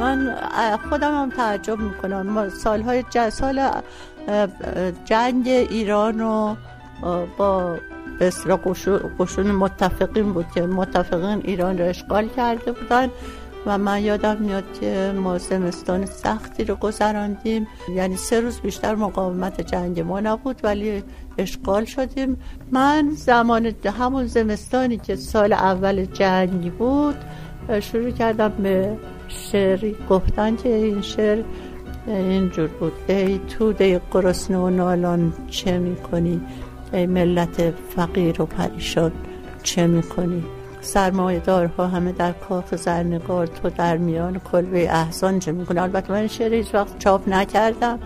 من 0.00 0.36
خودم 0.88 1.22
هم 1.22 1.30
تعجب 1.30 1.78
می‌کنم. 1.78 2.48
سالهای 2.48 3.04
سال 3.30 3.70
جنگ 5.04 5.48
ایران 5.48 6.20
و 6.20 6.56
با 7.38 7.76
بسرا 8.20 8.60
قشون 9.18 9.50
متفقین 9.50 10.32
بود 10.32 10.46
که 10.54 10.62
متفقین 10.62 11.40
ایران 11.44 11.78
را 11.78 11.84
اشغال 11.84 12.28
کرده 12.28 12.72
بودن 12.72 13.10
و 13.66 13.78
من 13.78 14.02
یادم 14.02 14.36
میاد 14.36 14.64
که 14.80 15.12
ما 15.16 15.38
زمستان 15.38 16.06
سختی 16.06 16.64
رو 16.64 16.74
گذراندیم. 16.74 17.66
یعنی 17.94 18.16
سه 18.16 18.40
روز 18.40 18.60
بیشتر 18.60 18.94
مقاومت 18.94 19.60
جنگ 19.60 20.00
ما 20.00 20.20
نبود 20.20 20.60
ولی 20.62 21.02
اشغال 21.38 21.84
شدیم. 21.84 22.36
من 22.72 23.10
زمان 23.16 23.74
همون 23.98 24.26
زمستانی 24.26 24.96
که 24.96 25.16
سال 25.16 25.52
اول 25.52 26.04
جنگ 26.04 26.72
بود 26.72 27.16
شروع 27.80 28.10
کردم 28.10 28.48
به 28.48 28.96
شعری 29.28 29.96
گفتن 30.10 30.56
که 30.56 30.68
این 30.68 31.02
شعر 31.02 31.44
اینجور 32.06 32.68
بود. 32.68 32.92
ای 33.08 33.38
توده 33.38 34.00
گرسنه 34.12 34.58
و 34.58 34.70
نالان 34.70 35.32
چه 35.50 35.78
می‌کنی؟ 35.78 36.40
ای 36.92 37.06
ملت 37.06 37.70
فقیر 37.70 38.42
و 38.42 38.46
پریشان 38.46 39.12
چه 39.62 39.86
می‌کنی؟ 39.86 40.44
سرمایه 40.80 41.38
دارها 41.38 41.86
همه 41.86 42.12
در 42.12 42.32
کاخ 42.32 42.76
زرنگار 42.76 43.46
تو 43.46 43.70
در 43.70 43.96
میان 43.96 44.38
کلبه 44.38 44.94
احسان 44.94 45.38
چه 45.38 45.52
می‌کنه 45.52 45.82
البته 45.82 46.12
من 46.12 46.26
شعر 46.26 46.54
هیچ 46.54 46.74
وقت 46.74 46.98
چاپ 46.98 47.28
نکردم. 47.28 47.98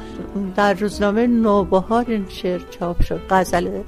در 0.57 0.75
روزنامه 0.75 1.27
نوبهار 1.27 2.05
این 2.09 2.27
شعر 2.29 2.61
چاپ 2.71 3.03
شد. 3.03 3.21
غزل 3.31 3.83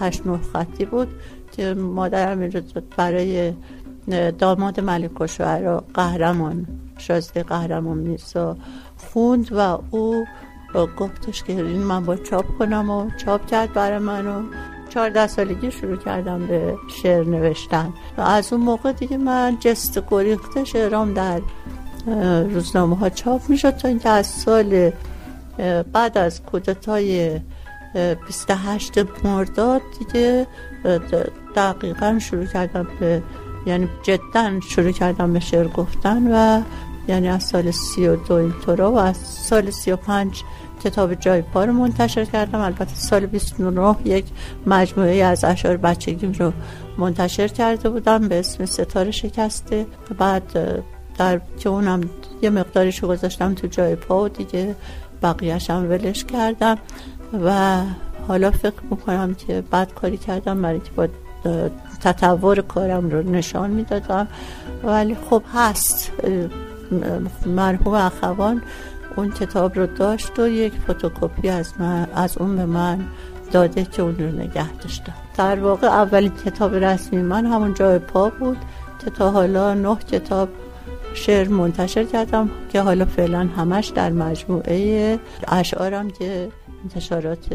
هشت 0.00 0.26
نه 0.26 0.38
خطی 0.52 0.84
بود 0.84 1.08
که 1.52 1.74
مادرم 1.74 2.40
این 2.40 2.62
برای 2.96 3.52
داماد 4.38 4.80
ملک 4.80 5.20
و 5.20 5.26
قهرمان 5.94 6.66
شازده 6.98 7.42
قهرمان 7.42 7.98
میسا 7.98 8.56
خوند 8.96 9.52
و 9.52 9.78
او 9.90 10.24
گفتش 10.74 11.42
که 11.42 11.52
این 11.52 11.82
من 11.82 12.04
با 12.04 12.16
چاپ 12.16 12.58
کنم 12.58 12.90
و 12.90 13.10
چاپ 13.24 13.46
کرد 13.46 13.72
برای 13.72 13.98
من 13.98 14.26
و 14.26 14.42
چهارده 14.88 15.26
سالگی 15.26 15.70
شروع 15.70 15.96
کردم 15.96 16.46
به 16.46 16.78
شعر 17.02 17.24
نوشتن. 17.24 17.92
و 18.18 18.20
از 18.20 18.52
اون 18.52 18.62
موقع 18.62 18.92
دیگه 18.92 19.16
من 19.16 19.56
جست 19.60 20.02
گریخته 20.10 20.64
شعرام 20.64 21.14
در 21.14 21.40
روزنامه 22.50 22.96
ها 22.96 23.08
چاپ 23.08 23.40
می‌شد 23.48 23.70
تا 23.70 23.88
اینکه 23.88 24.08
از 24.08 24.26
سال 24.26 24.90
بعد 25.92 26.18
از 26.18 26.42
کودتای 26.42 27.40
28 28.26 29.24
مرداد 29.24 29.82
دیگه 29.98 30.46
دقیقا 31.56 32.18
شروع 32.20 32.44
کردم 32.44 32.86
به 33.00 33.22
یعنی 33.66 33.88
جدا 34.02 34.60
شروع 34.60 34.90
کردم 34.90 35.32
به 35.32 35.40
شعر 35.40 35.68
گفتن 35.68 36.32
و 36.32 36.62
یعنی 37.08 37.28
از 37.28 37.42
سال 37.42 37.70
سی 37.70 38.08
و 38.08 38.16
دو 38.16 38.34
اینطورا 38.34 38.92
و 38.92 38.98
از 38.98 39.16
سال 39.16 39.70
سی 39.70 39.92
و 39.92 39.96
پنج 39.96 40.42
کتاب 40.86 41.14
جای 41.14 41.42
پا 41.42 41.64
رو 41.64 41.72
منتشر 41.72 42.24
کردم. 42.24 42.60
البته 42.60 42.94
سال 42.94 43.26
29 43.26 43.96
یک 44.04 44.24
مجموعه 44.66 45.24
از 45.24 45.44
اشعار 45.44 45.76
بچگیم 45.76 46.32
رو 46.32 46.52
منتشر 46.98 47.48
کرده 47.48 47.88
بودم 47.88 48.28
به 48.28 48.38
اسم 48.38 48.64
ستاره 48.64 49.10
شکسته. 49.10 49.86
بعد 50.18 50.42
در 51.18 51.40
که 51.58 51.68
اونم 51.68 52.00
یه 52.42 52.50
مقدارش 52.50 52.98
رو 53.02 53.08
گذاشتم 53.08 53.54
تو 53.54 53.66
جای 53.66 53.94
پا 53.94 54.24
و 54.24 54.28
دیگه 54.28 54.76
بقیهش 55.22 55.70
هم 55.70 55.90
ولش 55.90 56.24
کردم. 56.24 56.78
و 57.44 57.80
حالا 58.28 58.50
فکر 58.50 58.80
می‌کنم 58.90 59.34
که 59.34 59.62
بعد 59.70 59.94
کاری 59.94 60.16
کردم 60.16 60.62
برای 60.62 60.80
که 60.80 60.90
با 60.96 61.08
تطور 62.00 62.60
کارم 62.60 63.10
رو 63.10 63.30
نشان 63.30 63.70
می‌دادم. 63.70 64.28
ولی 64.84 65.16
خب 65.30 65.42
هست 65.54 66.12
مرحوم 67.46 67.94
اخوان 67.94 68.62
اون 69.16 69.30
کتاب 69.30 69.78
رو 69.78 69.86
داشت 69.86 70.38
و 70.38 70.48
یک 70.48 70.72
فتوکپی 70.72 71.48
از 71.48 71.72
از 72.14 72.38
اون 72.38 72.56
به 72.56 72.66
من 72.66 73.04
داده 73.52 73.84
که 73.84 74.02
اون 74.02 74.16
رو 74.18 74.26
نگه 74.26 74.72
داشتم. 74.72 75.12
در 75.36 75.60
واقع 75.60 75.86
اولین 75.86 76.32
کتاب 76.46 76.74
رسمی 76.74 77.22
من 77.22 77.46
همون 77.46 77.74
جای 77.74 77.98
پا 77.98 78.30
بود 78.30 78.58
که 79.04 79.10
تا 79.10 79.30
حالا 79.30 79.74
نه 79.74 79.96
کتاب 79.96 80.48
شعر 81.14 81.48
منتشر 81.48 82.04
کردم 82.04 82.50
که 82.72 82.80
حالا 82.80 83.04
فعلا 83.04 83.48
همش 83.56 83.88
در 83.88 84.10
مجموعه 84.10 85.18
اشعارم 85.48 86.10
که 86.10 86.48
انتشارات 86.82 87.46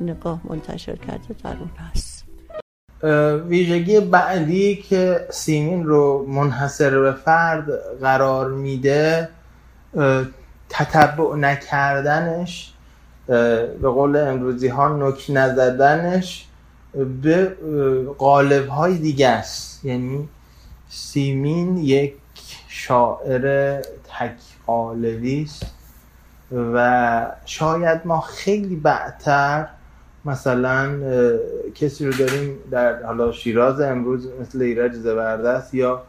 نگاه 0.00 0.40
منتشر 0.44 0.96
کرده 0.96 1.34
در 1.44 1.56
اون 1.60 1.70
هست. 1.90 2.24
ویژگی 3.48 4.00
بعدی 4.00 4.76
که 4.76 5.26
سیمین 5.30 5.84
رو 5.84 6.26
منحصر 6.28 7.00
به 7.00 7.12
فرد 7.12 7.64
قرار 8.00 8.50
میده 8.50 9.28
تتبع 10.78 11.36
نکردنش 11.36 12.72
به 13.26 13.68
قول 13.82 14.16
امروزی 14.16 14.68
ها 14.68 14.96
نک 14.96 15.26
نزدنش 15.28 16.46
به 17.22 17.56
قالب 18.18 18.68
های 18.68 18.98
دیگه 18.98 19.28
است. 19.28 19.84
یعنی 19.84 20.28
سیمین 20.88 21.76
یک 21.76 22.14
شاعر 22.68 23.80
تک 23.80 24.36
قالبی 24.66 25.42
است 25.42 25.66
و 26.74 27.26
شاید 27.44 28.00
ما 28.04 28.20
خیلی 28.20 28.76
بعدتر 28.76 29.66
مثلا 30.24 30.90
کسی 31.74 32.06
رو 32.06 32.12
داریم 32.12 32.58
در 32.70 33.02
حالا 33.02 33.32
شیراز 33.32 33.80
امروز 33.80 34.28
مثل 34.40 34.62
ایرج 34.62 34.92
زبردست 34.92 35.74
یا 35.74 36.02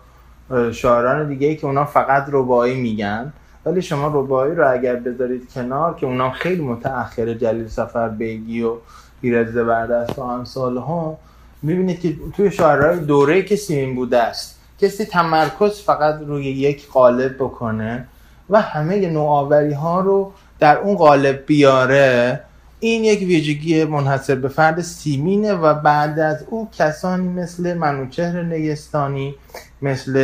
شاعران 0.71 1.27
دیگه 1.27 1.47
ای 1.47 1.55
که 1.55 1.67
اونا 1.67 1.85
فقط 1.85 2.25
ربایی 2.31 2.81
میگن. 2.81 3.33
ولی 3.65 3.81
شما 3.81 4.07
ربایی 4.07 4.55
رو 4.55 4.71
اگر 4.73 4.95
بذارید 4.95 5.53
کنار 5.53 5.95
که 5.95 6.05
اونام 6.05 6.31
خیلی 6.31 6.61
متأخر 6.61 7.33
جلیل 7.33 7.67
سفر 7.67 8.09
بیگی 8.09 8.63
و 8.63 8.73
ایرج 9.21 9.47
زبردست 9.47 10.19
و 10.19 10.21
امثال 10.21 10.77
ها 10.77 11.17
می‌بینید 11.61 11.99
که 11.99 12.15
توی 12.37 12.51
شاعرهای 12.51 12.99
دوره 12.99 13.41
که 13.41 13.55
سیمین 13.55 13.95
بوده 13.95 14.17
است 14.17 14.59
کسی 14.79 15.05
تمرکز 15.05 15.81
فقط 15.81 16.19
روی 16.27 16.45
یک 16.45 16.89
قالب 16.89 17.35
بکنه 17.35 18.07
و 18.49 18.61
همه 18.61 19.09
نوآوری 19.09 19.73
ها 19.73 19.99
رو 19.99 20.31
در 20.59 20.77
اون 20.77 20.95
قالب 20.95 21.45
بیاره 21.45 22.39
این 22.85 23.03
یک 23.03 23.19
ویژگی 23.19 23.85
منحصر 23.85 24.35
به 24.35 24.47
فرد 24.47 24.81
سیمینه 24.81 25.53
و 25.53 25.73
بعد 25.73 26.19
از 26.19 26.43
او 26.49 26.69
کسانی 26.71 27.27
مثل 27.27 27.73
منوچهر 27.73 28.43
نگستانی 28.43 29.35
مثل 29.81 30.17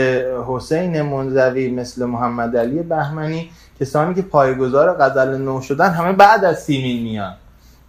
حسین 0.47 1.01
منزوی 1.01 1.71
مثل 1.71 2.05
محمد 2.05 2.57
علی 2.57 2.83
بهمنی 2.83 3.49
کسانی 3.79 4.13
که 4.13 4.21
پایگزار 4.21 4.93
غزل 4.93 5.37
نو 5.37 5.61
شدن 5.61 5.89
همه 5.89 6.11
بعد 6.11 6.45
از 6.45 6.63
سیمین 6.63 7.03
میان. 7.03 7.33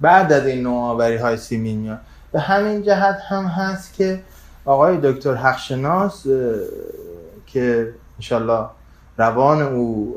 بعد 0.00 0.32
از 0.32 0.46
این 0.46 0.62
نوآوری 0.62 1.16
های 1.16 1.36
سیمین 1.36 1.78
میان. 1.78 2.00
به 2.32 2.40
همین 2.40 2.82
جهت 2.82 3.18
هم 3.28 3.44
هست 3.44 3.94
که 3.94 4.20
آقای 4.64 4.98
دکتر 5.02 5.34
حقشناس 5.34 6.26
که 7.46 7.94
انشالله 8.18 8.66
روان 9.18 9.62
او 9.62 10.16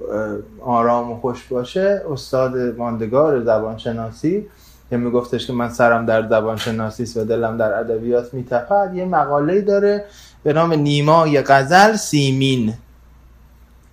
آرام 0.65 1.11
و 1.11 1.15
خوش 1.19 1.47
باشه 1.47 2.01
استاد 2.11 2.57
ماندگار 2.57 3.43
زبانشناسی 3.43 4.45
که 4.89 4.97
میگفتش 4.97 5.47
که 5.47 5.53
من 5.53 5.69
سرم 5.69 6.05
در 6.05 6.29
زبانشناسی 6.29 7.19
و 7.19 7.23
دلم 7.23 7.57
در 7.57 7.79
ادبیات 7.79 8.33
میتپد 8.33 8.91
یه 8.95 9.05
مقاله 9.05 9.61
داره 9.61 10.05
به 10.43 10.53
نام 10.53 10.73
نیمای 10.73 11.41
غزل 11.41 11.95
سیمین. 11.95 12.73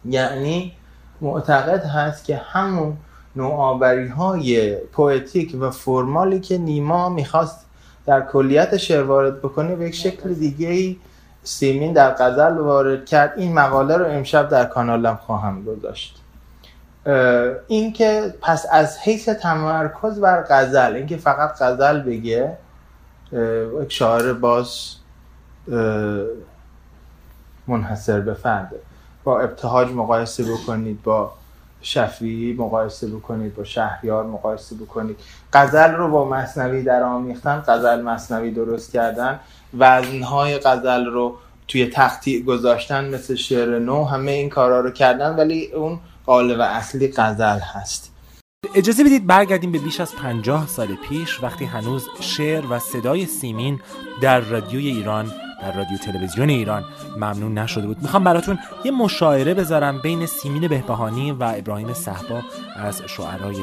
یعنی 0.05 0.73
معتقد 1.21 1.85
هست 1.85 2.25
که 2.25 2.37
همون 2.37 2.97
نوآوری 3.37 4.09
های 4.09 4.77
پویتیک 4.77 5.57
و 5.61 5.71
فرمالی 5.71 6.41
که 6.41 6.59
نیما 6.59 7.09
می‌خواست 7.09 7.67
در 8.07 8.21
کلیت 8.21 8.77
شعر 8.77 9.03
وارد 9.03 9.39
بکنه 9.39 9.77
به 9.77 9.87
یک 9.87 9.95
شکل 9.95 10.35
دیگه 10.35 10.69
ای 10.69 10.97
سیمین 11.45 11.93
در 11.93 12.15
غزل 12.15 12.59
وارد 12.59 13.07
کرد. 13.07 13.33
این 13.37 13.55
مقاله 13.55 13.97
رو 13.97 14.07
امشب 14.07 14.49
در 14.49 14.65
کانالم 14.65 15.17
خواهم 15.17 15.65
گذاشت. 15.65 16.19
این 17.67 17.93
که 17.93 18.35
پس 18.41 18.67
از 18.71 18.99
حیث 18.99 19.29
تمرکز 19.29 20.21
بر 20.21 20.45
غزل 20.51 20.93
اینکه 20.95 21.17
فقط 21.17 21.63
غزل 21.63 22.01
بگه 22.01 22.57
یک 23.83 23.93
شاعر 23.93 24.33
باز 24.33 24.95
منحصر 27.69 28.21
به 28.21 28.35
فرده 28.35 28.77
با 29.25 29.41
ابتهاج 29.41 29.89
مقایسه 29.89 30.45
بکنید 30.45 31.03
با 31.03 31.33
شفیعی 31.81 32.53
مقایسه 32.53 33.07
بکنید 33.07 33.55
با 33.55 33.65
شهریار 33.65 34.25
مقایسه 34.25 34.77
بکنید. 34.77 35.17
غزل 35.53 35.93
رو 35.93 36.09
با 36.09 36.29
مصنوی 36.29 36.83
در 36.83 37.03
آمیختن 37.03 37.63
غزل 37.67 38.03
مصنوی 38.03 38.51
درست 38.51 38.93
کردن. 38.93 39.41
وزنهای 39.79 40.59
غزل 40.59 41.05
رو 41.05 41.37
توی 41.69 41.87
تختی 41.87 42.43
گذاشتن 42.43 43.15
مثل 43.15 43.35
شعر 43.35 43.79
نو 43.79 44.05
همه 44.05 44.31
این 44.31 44.49
کارا 44.49 44.81
رو 44.81 44.91
کردن 44.91 45.37
ولی 45.37 45.67
اون 45.67 46.01
قالب 46.27 46.61
اصلی 46.61 47.13
غزل 47.17 47.59
هست. 47.59 48.13
اجازه 48.75 49.05
بدید 49.05 49.27
برگردیم 49.27 49.73
به 49.73 49.79
بیش 49.79 50.01
از 50.01 50.15
پنجاه 50.17 50.67
سال 50.67 50.89
پیش 51.09 51.43
وقتی 51.43 51.65
هنوز 51.65 52.09
شعر 52.21 52.67
و 52.71 52.79
صدای 52.79 53.27
سیمین 53.27 53.81
در 54.21 54.41
رادیوی 54.41 54.89
ایران 54.89 55.33
در 55.63 55.73
رادیو 55.73 55.99
تلویزیون 55.99 56.49
ایران. 56.49 56.85
ممنون 57.17 57.59
نشده 57.59 57.87
بود. 57.87 58.03
می‌خوام 58.03 58.25
براتون 58.25 58.59
یه 58.85 58.91
مشاعره 58.91 59.55
بذارم 59.55 60.01
بین 60.03 60.27
سیمین 60.27 60.69
بهبهانی 60.69 61.33
و 61.33 61.55
ابراهیم 61.57 61.93
صحبا 61.93 62.43
از 62.77 63.03
شعرهای 63.07 63.57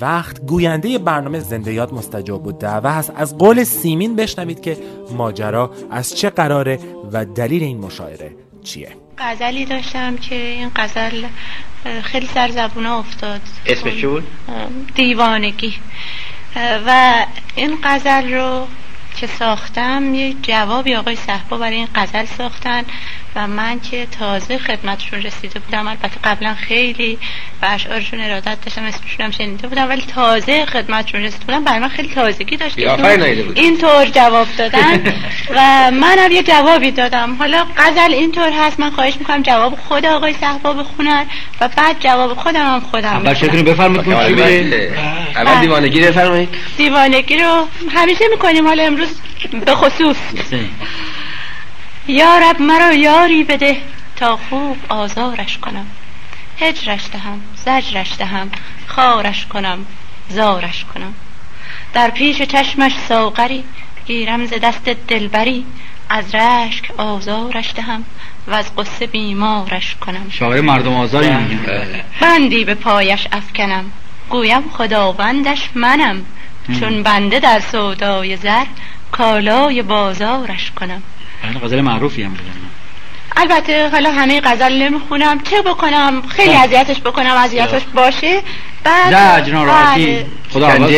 وقت. 0.00 0.40
گوینده 0.40 0.98
برنامه 0.98 1.40
زنده 1.40 1.72
یاد 1.72 1.94
مستجاب 1.94 2.42
بود. 2.42 2.64
و 2.64 2.92
هست. 2.92 3.12
از 3.16 3.38
قول 3.38 3.64
سیمین 3.64 4.16
بشنوید 4.16 4.60
که 4.60 4.78
ماجرا 5.12 5.70
از 5.90 6.16
چه 6.16 6.30
قراره 6.30 6.78
و 7.12 7.24
دلیل 7.24 7.62
این 7.62 7.78
مشاعره 7.78 8.32
چیه. 8.62 8.88
غزلی 9.18 9.64
داشتم 9.64 10.16
که 10.16 10.34
این 10.34 10.70
غزل 10.76 11.26
خیلی 12.02 12.26
سر 12.26 12.50
زبونه 12.50 12.90
افتاد. 12.90 13.40
اسمش 13.66 14.00
چی 14.00 14.06
بود؟ 14.06 14.24
دیوانگی. 14.94 15.74
و 16.86 17.12
این 17.54 17.78
غزل 17.84 18.34
رو 18.34 18.66
که 19.16 19.26
ساختم 19.26 20.14
یه 20.14 20.34
جوابی 20.42 20.94
آقای 20.94 21.16
صحبا 21.16 21.58
برای 21.58 21.76
این 21.76 21.88
غزل 21.94 22.24
ساختن. 22.24 22.84
و 23.36 23.46
من 23.46 23.80
که 23.80 24.06
تازه 24.18 24.58
خدمتشون 24.58 25.22
رسیده 25.22 25.60
بودم 25.60 25.88
البته 25.88 26.20
قبلا 26.24 26.54
خیلی 26.54 27.18
و 27.62 27.66
اشعارشون 27.66 28.20
ارادت 28.20 28.58
داشتم 28.64 28.84
اسمشون 28.84 29.24
هم 29.24 29.30
شنیده 29.30 29.68
بودم 29.68 29.88
ولی 29.88 30.02
تازه 30.02 30.66
خدمتشون 30.66 31.20
رسیده 31.20 31.44
بودم 31.44 31.64
برای 31.64 31.78
من 31.78 31.88
خیلی 31.88 32.08
تازگی 32.08 32.56
داشت 32.56 32.78
اینطور 33.54 34.04
جواب 34.04 34.48
دادن. 34.58 35.02
و 35.56 35.90
منم 35.90 36.32
یه 36.32 36.42
جوابی 36.42 36.90
دادم. 36.90 37.34
حالا 37.34 37.66
غزل 37.76 38.12
اینطور 38.12 38.50
هست 38.52 38.80
من 38.80 38.90
خواهش 38.90 39.16
می‌کنم 39.16 39.42
جواب 39.42 39.78
خود 39.88 40.06
آقای 40.06 40.34
صحبا 40.40 40.72
بخونن 40.72 41.26
و 41.60 41.68
بعد 41.68 41.96
جواب 42.00 42.34
خودم 42.34 42.74
هم 42.74 42.80
خودم 42.80 43.08
اول 43.08 43.34
چطوری 43.34 43.62
بفرمایید 43.62 44.04
چی 44.04 44.34
اول 45.36 45.60
دیوانگی 45.60 46.00
رو 46.00 46.06
بفرمایید. 46.06 46.48
دیوانگی 46.76 47.36
رو 47.38 47.66
همیشه 47.94 48.24
می‌کنیم 48.30 48.66
حالا 48.66 48.82
امروز 48.82 49.08
به 49.66 49.74
خصوص. 49.74 50.16
یارب 52.08 52.62
مرا 52.62 52.92
یاری 52.92 53.44
بده 53.44 53.76
تا 54.16 54.36
خوب 54.36 54.76
آزارش 54.88 55.58
کنم. 55.58 55.86
هجرش 56.60 57.02
دهم 57.12 57.40
زجرش 57.56 58.16
دهم 58.18 58.50
خارش 58.86 59.46
کنم 59.46 59.86
زارش 60.28 60.84
کنم. 60.94 61.14
در 61.94 62.10
پیش 62.10 62.42
چشمش 62.42 62.92
ساغری 63.08 63.64
گیرم 64.06 64.46
ز 64.46 64.52
دست 64.62 64.84
دلبری. 64.84 65.66
از 66.08 66.34
رشک 66.34 66.90
آزارش 66.96 67.72
دهم 67.76 68.04
و 68.46 68.54
از 68.54 68.76
قصه 68.76 69.06
بیمارش 69.06 69.94
کنم. 69.94 70.30
شاعر 70.30 70.60
مردم 70.60 70.94
آزاری 70.94 71.30
بندی 72.20 72.64
به 72.64 72.74
پایش 72.74 73.28
افکنم. 73.32 73.84
گویم 74.30 74.62
خداوندش 74.72 75.68
منم. 75.74 76.24
چون 76.80 77.02
بنده 77.02 77.40
در 77.40 77.60
سودای 77.60 78.36
زر 78.36 78.64
کالای 79.12 79.82
بازارش 79.82 80.70
کنم. 80.70 81.02
بله 81.02 81.13
غزل 81.64 81.80
معروفی 81.80 82.22
هم 82.22 82.36
البته 83.36 83.88
حالا 83.88 84.10
همه 84.12 84.40
غزل 84.40 84.72
نمی‌خونم. 84.82 85.40
چه 85.40 85.62
بکنم؟ 85.62 86.22
خیلی 86.28 86.48
بله. 86.48 86.58
اذیتش 86.58 87.00
بکنم 87.00 87.36
اذیتش 87.36 87.70
بله. 87.70 87.80
باشه. 87.94 88.40
بعد 88.84 89.50
ناراحتی 89.50 90.26
خدا 90.50 90.88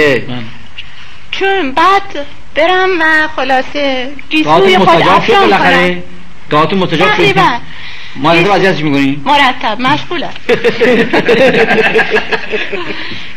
چون 1.30 1.72
بعد 1.72 2.26
برم 2.54 2.88
و 3.00 3.28
خلاصه 3.37 4.11
گیسوی 4.30 4.78
خود 4.78 5.02
افشان 5.09 5.50
کنم. 5.50 6.02
دعاتون 6.50 6.78
متجاب 6.78 7.16
شد؟ 7.16 7.38
مرتب 8.16 8.50
اذیتش 8.50 8.80
می‌کنی؟ 8.80 9.22
مرتب 9.24 9.80
مشغولم. 9.80 10.32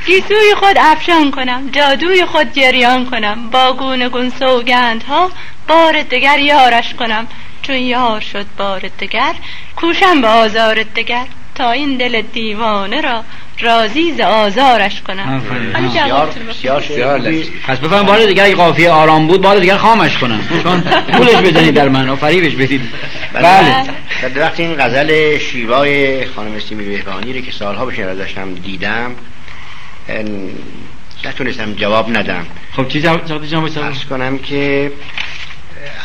گیسوی 0.05 0.55
خود 0.55 0.77
افشان 0.79 1.31
کنم 1.31 1.69
جادوی 1.71 2.25
خود 2.25 2.53
جریان 2.53 3.05
کنم 3.05 3.49
با 3.49 3.73
گونه 3.73 4.09
گون 4.09 4.31
سوگند 4.39 5.03
ها 5.03 5.31
بار 5.69 6.01
دگر 6.01 6.39
یارش 6.39 6.93
کنم. 6.93 7.27
چون 7.61 7.75
یار 7.75 8.19
شد 8.21 8.45
بار 8.57 8.81
دگر 8.99 9.33
کوشم 9.75 10.21
به 10.21 10.27
آزار 10.27 10.83
دگر. 10.83 11.25
تا 11.59 11.71
این 11.71 11.97
دل 11.97 12.21
دیوانه 12.21 13.01
را 13.01 13.23
راضی 13.59 14.13
ز 14.13 14.19
آزارش 14.19 15.01
کنم. 15.01 15.41
پس 17.67 17.77
بفهم 17.77 18.03
بار 18.03 18.25
دیگر 18.25 18.43
اگه 18.43 18.55
قافیه 18.55 18.91
آرام 18.91 19.27
بود 19.27 19.41
بار 19.41 19.59
دیگر 19.59 19.77
خامش 19.77 20.17
کنم. 20.17 20.39
چون 20.63 20.81
پولش 20.81 21.35
بزنید 21.35 21.73
در 21.73 21.89
من 21.89 22.09
و 22.09 22.15
فریبش 22.15 22.55
بدید. 22.55 22.81
بله. 23.33 23.83
در 24.35 24.41
وقتی 24.41 24.63
این 24.63 24.75
غزل 24.75 25.37
شیوای 25.37 26.25
خانم 26.25 26.59
سیمی 26.59 26.85
بهبانی 26.85 27.33
رو 27.33 27.41
که 27.41 27.51
سالها 27.51 27.85
بشه 27.85 28.15
داشتم 28.15 28.53
دیدم 28.53 29.15
نتونستم 31.25 31.73
جواب 31.73 32.17
ندم. 32.17 32.45
خب 32.75 32.87
چی 32.87 33.01
جواب 33.01 33.25
جواب 33.25 33.69
کنم 34.09 34.37
که 34.37 34.91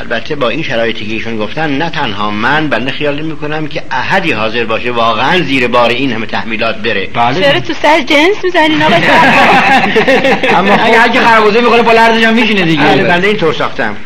البته 0.01 0.37
با 0.37 0.49
این 0.49 0.63
شرایطی 0.63 1.07
که 1.07 1.13
ایشون 1.13 1.37
گفتن 1.37 1.79
نه 1.79 1.91
تنها 1.91 2.31
من 2.31 2.69
بنده 2.69 2.93
خیال 2.93 3.23
نمی 3.23 3.37
کنم 3.37 3.67
که 3.67 3.83
احدی 3.91 4.33
حاضر 4.33 4.65
باشه 4.65 4.91
واقعا 4.91 5.41
زیر 5.41 5.69
بار 5.69 5.91
این 5.91 6.13
همه 6.13 6.27
تحمیلات 6.27 6.77
بره. 6.77 7.07
بله. 7.07 7.41
چرا 7.41 7.61
تو 7.61 7.75
سر 7.75 8.01
جنس 8.01 8.45
می‌زنین 8.45 8.83
آقا 8.83 8.95
اما 10.59 10.77
خب 10.77 11.01
اگه 11.05 11.21
خربوزه 11.21 11.61
می‌خوره 11.61 11.83
با 11.83 11.93
لرزش 11.93 12.25
هم 12.25 12.35
میشینه 12.35 12.63
دیگه. 12.63 12.83
بله. 12.83 13.05
بنده 13.05 13.27
اینطور 13.29 13.53
ساختم. 13.53 13.97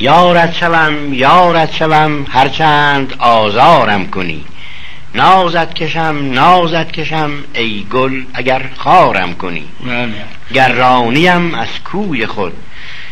یارت 0.00 0.54
شوم 0.54 1.14
یارت 1.14 1.74
شوم 1.74 2.26
هرچند 2.30 3.14
آزارم 3.18 4.06
کنی. 4.06 4.44
نازت 5.14 5.74
کشم 5.74 6.30
نازت 6.32 6.92
کشم 6.92 7.30
ای 7.54 7.86
گل 7.92 8.22
اگر 8.34 8.62
خارم 8.76 9.34
کنی. 9.34 9.64
بله. 9.86 10.08
گرانیم 10.54 11.54
از 11.54 11.68
کوی 11.84 12.26
خود. 12.26 12.52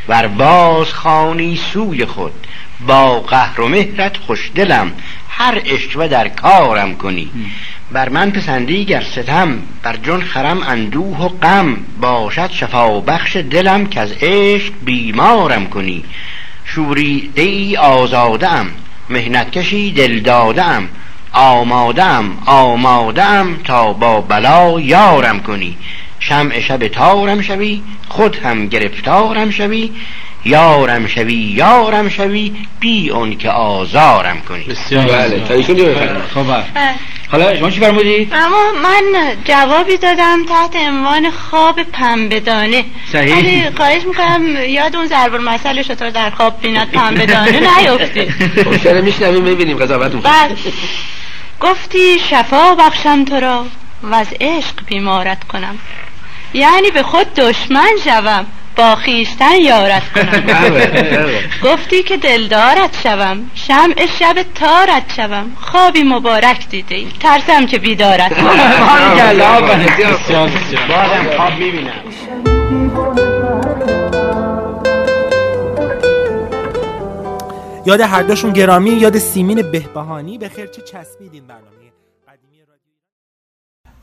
ور 0.08 0.26
باز 0.26 0.92
خانی 0.92 1.56
سوی 1.72 2.04
خود. 2.04 2.46
با 2.86 3.20
قهر 3.20 3.60
و 3.60 3.68
مهرت 3.68 4.16
خوشدلم. 4.16 4.92
هر 5.28 5.62
اشوه 5.64 6.08
در 6.08 6.28
کارم 6.28 6.94
کنی. 6.94 7.30
بر 7.92 8.08
من 8.08 8.30
پسندی 8.30 8.84
گر 8.84 9.02
ستم. 9.02 9.58
بر 9.82 9.96
جون 9.96 10.22
خرم 10.22 10.62
اندوه 10.62 11.18
و 11.18 11.28
غم. 11.28 11.76
باشد 12.00 12.50
شفا 12.50 13.00
بخش 13.00 13.36
دلم 13.36 13.86
که 13.86 14.00
از 14.00 14.12
عشق 14.20 14.72
بیمارم 14.84 15.66
کنی. 15.66 16.04
شوری 16.64 17.30
ای 17.34 17.76
آزاده 17.76 18.48
ام 18.52 18.70
مهنت 19.10 19.50
کشی 19.50 19.92
دل 19.92 20.20
داده 20.20 20.64
ام 20.64 20.88
آماده 22.46 23.56
تا 23.64 23.92
با 23.92 24.20
بلا 24.20 24.80
یارم 24.80 25.40
کنی. 25.40 25.76
شمع 26.28 26.60
شب 26.60 26.88
تارم 26.88 27.42
شوی 27.42 27.82
خود 28.08 28.36
هم 28.36 28.68
گرفتارم 28.68 29.50
شوی 29.50 29.90
یارم 30.44 31.06
شوی 31.06 31.34
یارم 31.34 32.08
شوی 32.08 32.52
بی 32.80 33.10
اون 33.10 33.36
که 33.38 33.50
آزارم 33.50 34.40
کنی. 34.40 34.64
بسیار 34.64 35.06
بله 35.06 35.44
خب 36.34 36.42
بله. 36.42 36.64
حالا 37.28 37.56
شما 37.56 37.70
چی 37.70 37.80
فرمودید 37.80 38.32
اما 38.34 38.72
من 38.82 39.36
جوابی 39.44 39.96
دادم 39.96 40.44
تحت 40.48 40.76
عنوان 40.76 41.30
خواب 41.30 41.82
پنبهدانه. 41.82 42.84
صحیح. 43.12 43.36
ولی 43.36 43.70
خواهش 43.76 44.02
می‌کنم 44.04 44.56
یاد 44.68 44.96
اون 44.96 45.06
ضرب 45.06 45.34
المثل 45.34 45.82
شطور 45.82 46.10
در 46.10 46.30
خواب 46.30 46.60
بیند 46.60 46.90
پنبهدانه 46.90 47.60
نیفتید 47.60 48.30
خب 48.64 48.76
چرا 48.76 49.00
میشنویم 49.00 49.42
می‌بینیم 49.42 49.76
قضاوتون. 49.76 50.20
بله. 50.20 50.56
گفتی 51.60 52.18
شفا 52.30 52.74
بخشم 52.74 53.24
تو 53.24 53.40
را 53.40 53.66
و 54.02 54.14
از 54.14 54.26
عشق 54.40 54.74
بیمارت 54.86 55.44
کنم. 55.44 55.78
یعنی 56.54 56.90
به 56.90 57.02
خود 57.02 57.34
دشمن 57.34 57.90
شوم. 58.04 58.46
با 58.76 58.94
خیشتن 58.96 59.54
یارت 59.60 60.12
کنم. 60.12 60.24
بله، 60.46 60.86
بله. 60.86 61.40
گفتی 61.64 62.02
که 62.02 62.16
دلدارت 62.16 62.96
شوم. 63.02 63.50
شمع 63.54 64.06
شب 64.18 64.36
تارت 64.54 65.14
شوم. 65.16 65.56
خوابی 65.60 66.02
مبارک 66.02 66.68
دیده 66.68 66.94
ای. 66.94 67.06
ترسم 67.20 67.66
که 67.66 67.78
بیدارت 67.78 68.34
کنم. 68.34 68.70
خواب 71.36 71.52
می‌بینم. 71.58 71.92
یاد 77.86 78.00
هر 78.00 78.22
دوشون 78.22 78.52
گرامی 78.52 78.90
یاد 78.90 79.18
سیمین 79.18 79.70
بهبهانی. 79.70 80.38
به 80.38 80.48
خیر 80.48 80.66
چه 80.66 80.82
چسبیدین 80.82 81.46
برنامه. 81.46 81.83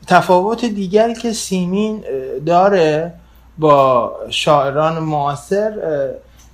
تفاوت 0.06 0.64
دیگری 0.64 1.14
که 1.14 1.32
سیمین 1.32 2.04
داره 2.46 3.12
با 3.58 4.12
شاعران 4.30 4.98
معاصر 4.98 5.72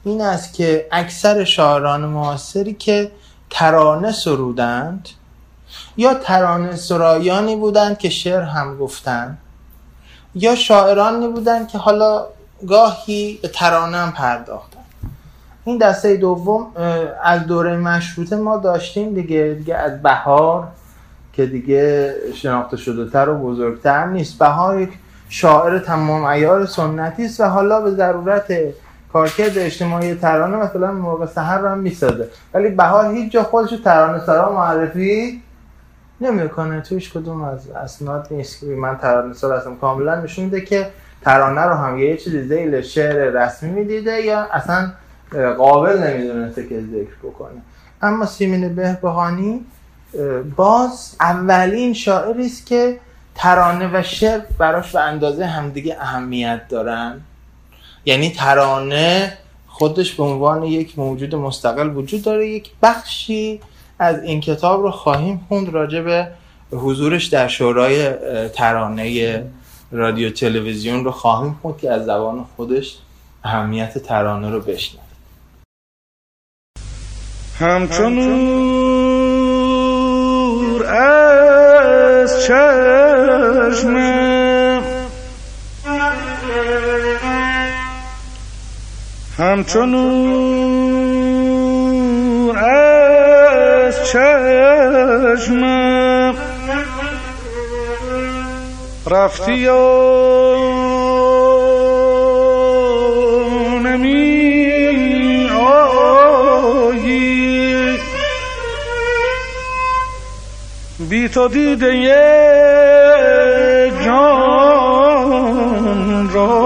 این 0.05 0.21
است 0.21 0.55
که 0.55 0.87
اکثر 0.93 1.45
شاعران 1.45 2.05
معاصری 2.05 2.75
که 2.75 3.11
ترانه 3.51 4.13
سرودند 4.13 5.09
یا 5.97 6.15
ترانه 6.15 6.77
سرایانی 6.77 7.57
بودند 7.57 7.99
که 7.99 8.09
شعر 8.09 8.43
هم 8.43 8.79
گفتند 8.79 9.39
یا 10.35 10.55
شاعرانی 10.55 11.29
بودند 11.29 11.69
که 11.69 11.79
حالا 11.79 12.27
گاهی 12.69 13.39
به 13.43 13.49
ترانه 13.49 13.97
هم 13.97 14.13
پرداختن 14.13 14.79
این 15.65 15.79
دسته 15.79 16.17
دوم 16.17 16.67
از 17.25 17.47
دوره 17.47 17.77
مشروطه 17.77 18.37
ما 18.37 18.57
داشتیم 18.57 19.15
دیگه 19.15 19.57
دیگه 19.59 19.75
از 19.75 20.03
بهار 20.03 20.69
که 21.39 21.47
دیگه 21.47 22.15
شناخته 22.35 22.77
شده 22.77 23.11
تر 23.11 23.29
و 23.29 23.35
بزرگتر 23.35 24.07
نیست. 24.07 24.39
بهار 24.39 24.81
یک 24.81 24.91
شاعر 25.29 25.79
تمام 25.79 26.25
ایار 26.25 26.67
سنتی 26.67 27.25
است 27.25 27.41
و 27.41 27.45
حالا 27.45 27.81
به 27.81 27.91
ضرورت 27.91 28.53
کارکرد 29.13 29.59
اجتماعی 29.59 30.15
ترانه 30.15 30.57
مثلا 30.57 30.93
موقع 30.93 31.27
سحر 31.27 31.59
رو 31.59 31.69
هم 31.69 31.79
می‌سازه. 31.79 32.29
ولی 32.55 32.69
بهار 32.69 33.15
هیچ 33.15 33.33
جا 33.33 33.43
خودش 33.43 33.71
ترانه 33.85 34.25
سرا 34.27 34.53
معرفی 34.53 35.43
نمی‌کنه. 36.21 36.81
توش 36.81 37.13
کدوم 37.13 37.43
از 37.43 37.71
اسناد 37.71 38.29
نیست 38.31 38.61
که 38.61 38.67
من 38.67 38.97
ترانه 38.97 39.35
سرا 39.35 39.59
هستم 39.59 39.77
کاملا 39.77 40.21
نشون 40.21 40.45
میده 40.45 40.61
که 40.61 40.87
ترانه 41.23 41.63
رو 41.63 41.75
هم 41.75 41.99
یه 41.99 42.17
چیزی 42.17 42.43
زیل 42.43 42.81
شعر 42.81 43.31
رسمی 43.31 43.71
می‌دیده 43.71 44.21
یا 44.21 44.41
اصلا 44.53 44.91
قابل 45.59 45.99
نمی‌دونسته 45.99 46.67
که 46.67 46.81
ذکر 46.81 47.17
بکنه. 47.23 47.63
اما 48.03 48.27
سیمین 48.27 48.75
بهبهانی 48.75 49.67
باز 50.57 51.17
اولین 51.21 51.95
شاعری 51.95 52.47
است 52.47 52.67
که 52.67 53.01
ترانه 53.35 53.91
و 53.93 54.03
شعر 54.03 54.41
براش 54.59 54.93
به 54.93 55.01
اندازه 55.01 55.47
همدیگه 55.47 55.97
اهمیت 56.01 56.69
دارن. 56.69 57.21
یعنی 58.05 58.31
ترانه 58.31 59.39
خودش 59.67 60.15
به 60.15 60.23
عنوان 60.23 60.63
یک 60.65 60.99
موجود 60.99 61.35
مستقل 61.35 61.97
وجود 61.97 62.23
داره 62.23 62.49
یک 62.49 62.71
بخشی 62.83 63.61
از 63.99 64.23
این 64.23 64.41
کتاب 64.41 64.83
رو 64.83 64.91
خواهیم 64.91 65.47
خوند 65.49 65.69
راجع 65.69 66.01
به 66.01 66.29
حضورش 66.73 67.27
در 67.27 67.49
شورای 67.49 68.13
ترانه 68.49 69.45
رادیو 69.93 70.31
تلویزیون 70.31 71.05
رو 71.05 71.11
خواهیم 71.11 71.59
خوند 71.63 71.79
که 71.79 71.91
از 71.91 72.05
زبان 72.05 72.47
خودش 72.57 72.99
اهمیت 73.45 73.99
ترانه 73.99 74.51
رو 74.51 74.61
بشنویم 74.61 75.05
همچون 77.59 78.15
نور 78.15 78.98
از 80.89 82.43
چشمم 82.43 83.99
همچون 89.39 89.91
نور 89.91 90.89
از 92.59 93.95
چشمم 95.33 95.89
رفتی 99.11 99.69
و 99.69 100.68
بی 111.09 111.29
تو 111.29 111.49
دیده 111.49 111.93
جان 114.05 114.69
را. 116.33 116.59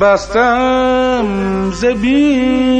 بستم 0.00 1.26
زبینایی 1.70 2.70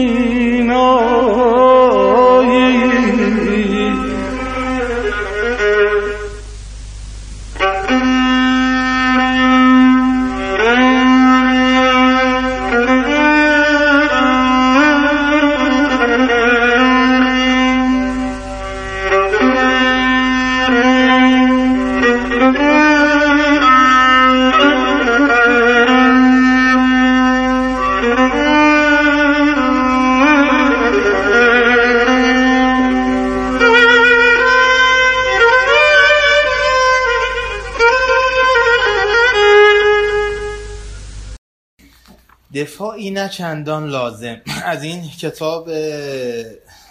دفاعی 42.61 43.11
نه 43.11 43.29
چندان 43.29 43.89
لازم. 43.89 44.41
از 44.65 44.83
این 44.83 45.09
کتاب 45.09 45.71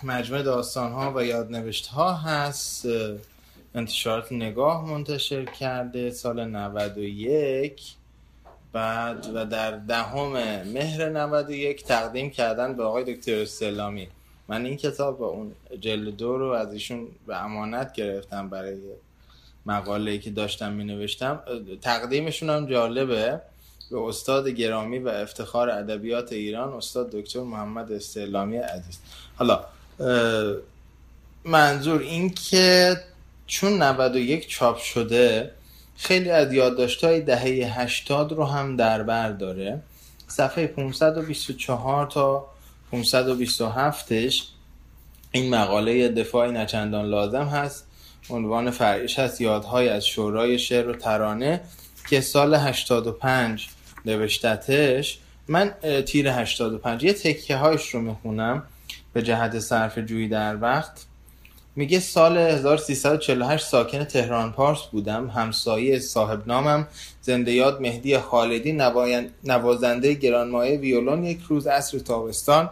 مجموع 0.04 0.42
داستان 0.42 0.92
ها 0.92 1.14
و 1.16 1.26
یادنوشت 1.26 1.88
ها 1.88 2.14
هست 2.14 2.88
انتشارات 3.76 4.32
نگاه 4.32 4.90
منتشر 4.90 5.46
کرده 5.46 6.12
سال 6.12 6.46
91 6.46 7.82
بعد 8.74 9.28
و 9.34 9.46
در 9.46 9.72
دهم 9.72 10.32
مهر 10.64 11.10
91 11.10 11.84
تقدیم 11.84 12.30
کردن 12.30 12.76
به 12.76 12.84
آقای 12.84 13.14
دکتر 13.16 13.46
سلامی 13.46 14.08
من 14.48 14.66
این 14.66 14.78
کتاب 14.78 15.22
و 15.22 15.24
اون 15.24 15.52
جلد 15.80 16.18
دو 16.18 16.38
رو 16.38 16.52
از 16.52 16.74
ایشون 16.74 17.08
به 17.28 17.44
امانت 17.44 17.94
گرفتم 17.94 18.50
برای 18.50 18.78
مقاله 19.66 20.18
که 20.18 20.30
داشتم 20.30 20.74
می 20.74 20.84
نوشتم 20.84 21.40
تقدیمشون 21.82 22.50
هم 22.50 22.66
جالبه. 22.66 23.42
به 23.92 24.00
استاد 24.00 24.48
گرامی 24.48 25.00
و 25.00 25.08
افتخار 25.08 25.70
ادبیات 25.70 26.34
ایران 26.34 26.74
استاد 26.74 27.12
دکتر 27.12 27.40
محمد 27.40 27.92
استعلامی 27.92 28.58
عزیز. 28.58 29.00
حالا 29.36 29.66
منظور 31.46 32.02
این 32.02 32.30
که 32.30 32.98
چون 33.48 33.84
91 33.84 34.50
چاپ 34.50 34.78
شده 34.78 35.52
خیلی 35.96 36.30
از 36.30 36.54
یادداشت‌های 36.54 37.22
دهه 37.22 37.82
80 37.82 38.32
رو 38.32 38.46
هم 38.46 38.76
در 38.76 39.04
بر 39.04 39.32
داره. 39.32 39.82
صفحه 40.28 40.68
524 40.68 42.06
تا 42.06 42.46
527ش 42.94 44.44
این 45.32 45.56
مقاله 45.56 46.10
دفاعی 46.10 46.52
نچندان 46.52 47.06
لازم 47.06 47.46
هست. 47.46 47.86
عنوان 48.30 48.72
فرعیش 48.72 49.20
هست 49.20 49.42
یادهای 49.42 49.90
از 49.90 50.06
شورای 50.06 50.60
شعر 50.60 50.90
و 50.90 50.96
ترانه 50.96 51.62
که 52.10 52.22
سال 52.22 52.56
85 52.56 53.68
نوشتتش 54.06 55.20
من 55.48 55.74
تیر 56.06 56.30
85 56.30 57.04
یه 57.04 57.14
تکه 57.14 57.56
هایش 57.56 57.90
رو 57.90 58.02
می‌خونم 58.02 58.64
به 59.14 59.22
جهت 59.22 59.60
صرف 59.60 60.00
جویی 60.00 60.28
در 60.28 60.62
وقت. 60.62 61.06
میگه 61.76 62.00
سال 62.00 62.38
1348 62.38 63.66
ساکن 63.66 64.04
تهران 64.04 64.52
پارس 64.52 64.82
بودم. 64.92 65.30
همسایه 65.30 66.00
صاحب 66.00 66.48
نامم 66.48 66.88
زنده 67.22 67.52
یاد 67.52 67.82
مهدی 67.82 68.18
خالدی 68.18 68.80
نوازنده 69.44 70.14
گرانمایه 70.14 70.78
ویولون 70.78 71.24
یک 71.24 71.40
روز 71.48 71.68
عصر 71.68 72.00
تابستان. 72.00 72.70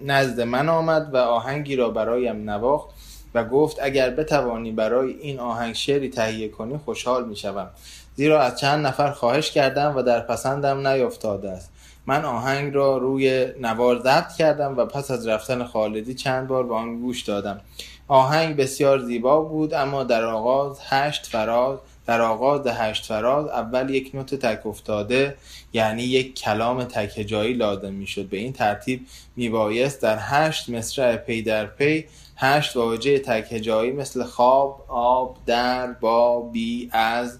نزد 0.00 0.40
من 0.40 0.68
آمد 0.68 1.10
و 1.12 1.16
آهنگی 1.16 1.76
را 1.76 1.90
برایم 1.90 2.50
نواخت 2.50 2.88
و 3.34 3.44
گفت 3.44 3.76
اگر 3.82 4.10
بتوانی 4.10 4.72
برای 4.72 5.12
این 5.12 5.38
آهنگ 5.40 5.74
شعری 5.74 6.08
تهیه 6.08 6.48
کنی 6.48 6.78
خوشحال 6.78 7.28
می‌شوم. 7.28 7.70
زیرا 8.16 8.42
از 8.42 8.60
چند 8.60 8.86
نفر 8.86 9.10
خواهش 9.10 9.50
کردم 9.50 9.96
و 9.96 10.02
در 10.02 10.20
پسندم 10.20 10.86
نیفتاده 10.86 11.50
است. 11.50 11.70
من 12.06 12.24
آهنگ 12.24 12.74
را 12.74 12.98
روی 12.98 13.46
نوار 13.60 14.00
ضبط 14.00 14.32
کردم 14.32 14.76
و 14.76 14.84
پس 14.84 15.10
از 15.10 15.26
رفتن 15.26 15.64
خالدی 15.64 16.14
چند 16.14 16.48
بار 16.48 16.66
به 16.66 16.74
آن 16.74 17.00
گوش 17.00 17.22
دادم. 17.22 17.60
آهنگ 18.08 18.56
بسیار 18.56 18.98
زیبا 18.98 19.40
بود 19.40 19.74
اما 19.74 20.04
در 20.04 20.24
آغاز 20.24 20.78
هشت 20.88 21.26
فراز 21.26 21.78
در 22.06 22.20
آغاز 22.20 22.66
هشت 22.66 23.06
فراز 23.06 23.46
اول 23.46 23.90
یک 23.90 24.10
نوت 24.14 24.34
تک 24.34 24.66
افتاده 24.66 25.36
یعنی 25.72 26.02
یک 26.02 26.34
کلام 26.34 26.84
تک 26.84 27.18
هجایی 27.18 27.54
لازم 27.54 27.92
می‌شد. 27.92 28.28
به 28.28 28.36
این 28.36 28.52
ترتیب 28.52 29.06
میبایست 29.36 30.02
در 30.02 30.18
هشت 30.20 30.68
مصرع 30.68 31.16
پی 31.16 31.42
در 31.42 31.66
پی 31.66 32.04
هشت 32.36 32.76
واژه 32.76 33.18
تک 33.18 33.52
هجایی 33.52 33.92
مثل 33.92 34.24
خواب 34.24 34.84
آب 34.88 35.38
در 35.46 35.92
با 35.92 36.40
بی 36.40 36.88
از 36.92 37.38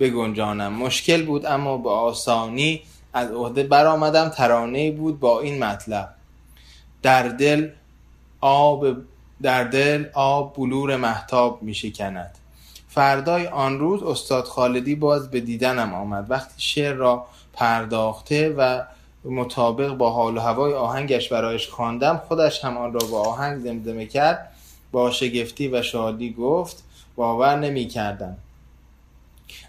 بگنجانم. 0.00 0.72
مشکل 0.72 1.26
بود 1.26 1.46
اما 1.46 1.78
به 1.78 1.90
آسانی 1.90 2.82
از 3.12 3.30
عهده 3.30 3.62
برآمدم. 3.62 4.28
ترانه 4.28 4.90
بود 4.90 5.20
با 5.20 5.40
این 5.40 5.64
مطلب. 5.64 6.14
در 7.02 7.28
دل 7.28 7.68
آب 8.40 8.86
در 9.42 9.64
دل 9.64 10.04
آب 10.14 10.54
بلور 10.56 10.96
مهتاب 10.96 11.62
می 11.62 11.74
شکند 11.74 12.30
فردای 12.88 13.46
آن 13.46 13.78
روز 13.78 14.02
استاد 14.02 14.44
خالدی 14.44 14.94
باز 14.94 15.30
به 15.30 15.40
دیدنم 15.40 15.94
آمد. 15.94 16.30
وقتی 16.30 16.54
شعر 16.56 16.94
را 16.94 17.26
پرداخته 17.52 18.54
و 18.58 18.82
مطابق 19.24 19.94
با 19.94 20.10
حال 20.10 20.36
و 20.36 20.40
هوای 20.40 20.74
آهنگش 20.74 21.28
برایش 21.28 21.68
خواندم 21.68 22.22
خودش 22.28 22.64
هم 22.64 22.76
آن 22.76 22.92
را 22.92 23.00
با 23.10 23.20
آهنگ 23.20 23.58
زمزمه 23.58 24.06
کرد 24.06 24.52
با 24.92 25.10
شگفتی 25.10 25.68
و 25.68 25.82
شادی 25.82 26.32
گفت 26.32 26.84
باور 27.16 27.56
نمی 27.56 27.88
کردم 27.88 28.36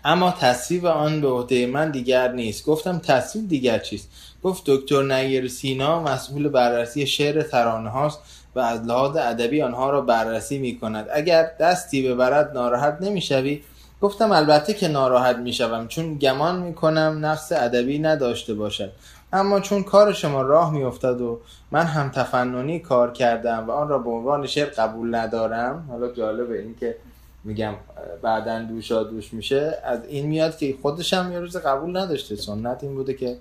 اما 0.05 0.31
تصویب 0.31 0.85
آن 0.85 1.21
به 1.21 1.27
عهده 1.27 1.65
من 1.65 1.91
دیگر 1.91 2.31
نیست. 2.31 2.65
گفتم 2.65 2.99
تصویب 2.99 3.47
دیگر 3.47 3.79
چیست؟ 3.79 4.09
گفت 4.43 4.63
دکتر 4.65 5.03
نیر 5.03 5.47
سینا 5.47 6.03
مسئول 6.03 6.47
بررسی 6.47 7.07
شعر 7.07 7.41
ترانه 7.41 7.89
هاست 7.89 8.19
و 8.55 8.59
از 8.59 8.83
لحاظ 8.83 9.15
ادبی 9.15 9.61
آنها 9.61 9.89
را 9.89 10.01
بررسی 10.01 10.57
می 10.57 10.79
کند. 10.79 11.07
اگر 11.13 11.51
دستی 11.59 12.09
ببرد 12.09 12.51
ناراحت 12.53 12.97
نمی‌شوی 13.01 13.61
گفتم 14.01 14.31
البته 14.31 14.73
که 14.73 14.87
ناراحت 14.87 15.35
می‌شوم 15.35 15.87
چون 15.87 16.17
گمان 16.17 16.59
می‌کنم 16.59 17.17
نقص 17.21 17.51
ادبی 17.51 17.99
نداشته 17.99 18.53
باشد. 18.53 18.91
اما 19.33 19.59
چون 19.59 19.83
کار 19.83 20.13
شما 20.13 20.41
راه 20.41 20.73
میافتد 20.73 21.21
و 21.21 21.39
من 21.71 21.85
هم 21.85 22.09
تفننی 22.09 22.79
کار 22.79 23.11
کردم 23.11 23.65
و 23.67 23.71
آن 23.71 23.87
را 23.89 23.97
به 23.97 24.09
عنوان 24.09 24.47
شعر 24.47 24.69
قبول 24.69 25.15
ندارم 25.15 25.85
حالا 25.89 26.11
جالبه 26.11 26.59
این 26.59 26.75
که 26.79 26.95
میگم 27.43 27.73
بعدا 28.21 28.59
دوشا 28.59 29.03
دوش 29.03 29.33
میشه. 29.33 29.77
از 29.83 29.99
این 30.05 30.25
میاد 30.25 30.57
که 30.57 30.75
خودش 30.81 31.13
هم 31.13 31.31
یه 31.31 31.39
روز 31.39 31.57
قبول 31.57 31.97
نداشته. 31.97 32.35
سنت 32.35 32.83
این 32.83 32.95
بوده 32.95 33.13
که 33.13 33.37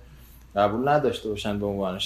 قبول 0.56 0.88
نداشته 0.88 1.28
باشن 1.28 1.58
به 1.58 1.66
عنوان 1.66 1.98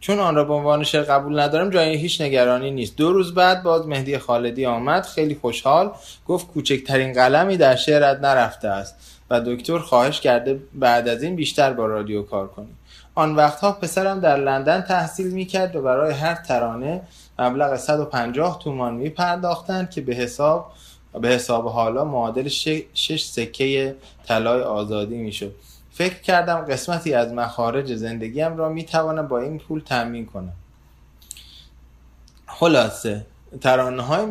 چون 0.00 0.18
آن 0.18 0.34
را 0.34 0.44
به 0.44 0.54
عنوان 0.54 0.84
شعر 0.84 1.02
قبول 1.02 1.40
ندارم 1.40 1.70
جای 1.70 1.96
هیچ 1.96 2.20
نگرانی 2.20 2.70
نیست. 2.70 2.96
دو 2.96 3.12
روز 3.12 3.34
بعد 3.34 3.62
باز 3.62 3.86
مهدی 3.86 4.18
خالدی 4.18 4.66
آمد 4.66 5.02
خیلی 5.02 5.34
خوشحال 5.34 5.92
گفت 6.26 6.46
کوچکترین 6.46 7.12
قلمی 7.12 7.56
در 7.56 7.76
شعرت 7.76 8.20
نرفته 8.20 8.68
است 8.68 9.20
و 9.30 9.40
دکتر 9.40 9.78
خواهش 9.78 10.20
کرده 10.20 10.60
بعد 10.74 11.08
از 11.08 11.22
این 11.22 11.36
بیشتر 11.36 11.72
با 11.72 11.86
رادیو 11.86 12.22
کار 12.22 12.48
کنی. 12.48 12.68
آن 13.14 13.36
وقتها 13.36 13.72
پسرم 13.72 14.20
در 14.20 14.36
لندن 14.36 14.80
تحصیل 14.80 15.30
می‌کرد 15.30 15.76
و 15.76 15.82
برای 15.82 16.12
هر 16.12 16.34
ترانه 16.34 17.00
مبلغ 17.38 17.76
150 17.76 18.58
تومان 18.62 18.94
می 18.94 19.08
پرداختند 19.08 19.90
که 19.90 20.00
به 20.00 20.14
حساب 20.14 20.72
به 21.20 21.28
حساب 21.28 21.68
حالا 21.68 22.04
معادل 22.04 22.48
شش 22.94 23.24
سکه 23.24 23.96
طلای 24.28 24.62
آزادی 24.62 25.16
می‌شد. 25.16 25.54
فکر 25.92 26.14
کردم 26.20 26.56
قسمتی 26.56 27.14
از 27.14 27.32
مخارج 27.32 27.94
زندگیم 27.94 28.56
را 28.56 28.68
می‌توانم 28.68 29.28
با 29.28 29.38
این 29.38 29.58
پول 29.58 29.80
تأمین 29.80 30.26
کنم. 30.26 30.52
خلاصه 32.46 33.26
ترانه 33.60 34.02
های 34.02 34.26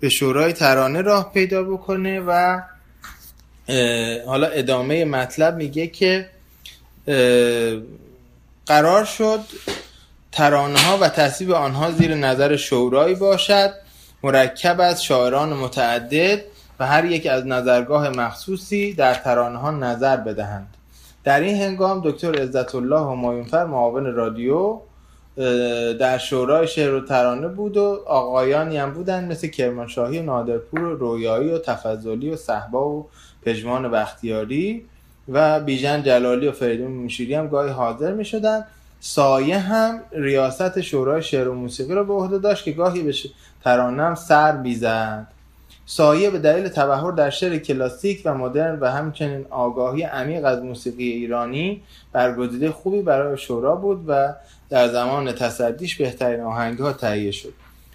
به 0.00 0.08
شورای 0.08 0.52
ترانه 0.52 1.02
راه 1.02 1.32
پیدا 1.32 1.62
بکنه 1.62 2.20
و 2.20 2.62
حالا 4.26 4.46
ادامه 4.46 5.04
مطلب 5.04 5.56
میگه 5.56 5.86
که 5.86 6.30
قرار 8.66 9.04
شد 9.04 9.40
ترانه 10.32 10.78
ها 10.78 10.98
و 10.98 11.08
تصویب 11.08 11.50
آنها 11.50 11.90
زیر 11.90 12.14
نظر 12.14 12.56
شورایی 12.56 13.14
باشد. 13.14 13.74
مرکب 14.22 14.80
از 14.80 15.04
شاعران 15.04 15.52
متعدد 15.52 16.40
و 16.80 16.86
هر 16.86 17.04
یک 17.04 17.26
از 17.26 17.46
نظرگاه 17.46 18.08
مخصوصی 18.08 18.94
در 18.94 19.14
ترانه 19.14 19.58
ها 19.58 19.70
نظر 19.70 20.16
بدهند. 20.16 20.76
در 21.24 21.40
این 21.40 21.56
هنگام 21.56 22.00
دکتر 22.04 22.42
عزت 22.42 22.74
الله 22.74 23.00
همایونفر 23.00 23.64
معاون 23.64 24.14
رادیو 24.14 24.80
در 26.00 26.18
شورای 26.18 26.68
شعر 26.68 26.94
و 26.94 27.00
ترانه 27.00 27.48
بود 27.48 27.76
و 27.76 28.02
آقایانی 28.06 28.76
هم 28.76 28.90
بودند 28.90 29.30
مثل 29.30 29.48
کرمانشاهی 29.48 30.20
نادرپور 30.20 30.80
و 30.80 30.96
رویایی 30.96 31.50
و 31.50 31.58
تفضلی 31.58 32.30
و 32.30 32.36
صحبا 32.36 32.88
و 32.88 33.08
پژمان 33.42 33.90
بختیاری 33.90 34.84
و 35.28 35.60
بیژن 35.60 36.02
جلالی 36.02 36.48
و 36.48 36.52
فریدون 36.52 36.90
مشیری 36.90 37.34
هم 37.34 37.48
گاهی 37.48 37.70
حاضر 37.70 38.12
می 38.12 38.24
شدن 38.24 38.64
سایه 39.00 39.58
هم 39.58 40.00
ریاست 40.12 40.80
شورای 40.80 41.22
شعر 41.22 41.48
و 41.48 41.54
موسیقی 41.54 41.94
را 41.94 42.04
به 42.04 42.12
عهده 42.12 42.38
داشت 42.38 42.64
که 42.64 42.72
گاهی 42.72 43.02
به 43.02 43.12
ترانه 43.64 44.02
هم 44.02 44.14
سر 44.14 44.52
بیزد 44.52 45.26
سایه 45.86 46.30
به 46.30 46.38
دلیل 46.38 46.68
تبهر 46.68 47.12
در 47.12 47.30
شعر 47.30 47.58
کلاسیک 47.58 48.22
و 48.24 48.34
مدرن 48.34 48.78
و 48.80 48.90
همچنین 48.90 49.46
آگاهی 49.50 50.02
عمیق 50.02 50.44
از 50.44 50.62
موسیقی 50.62 51.04
ایرانی 51.04 51.82
برگزیده 52.12 52.70
خوبی 52.70 53.02
برای 53.02 53.38
شورا 53.38 53.76
بود 53.76 54.04
و 54.06 54.34
در 54.70 54.88
زمان 54.88 55.32
تصدیش 55.32 55.96
بهترین 55.96 56.40
آهنگها 56.40 56.92
تهیه 56.92 57.30
شد. 57.30 57.52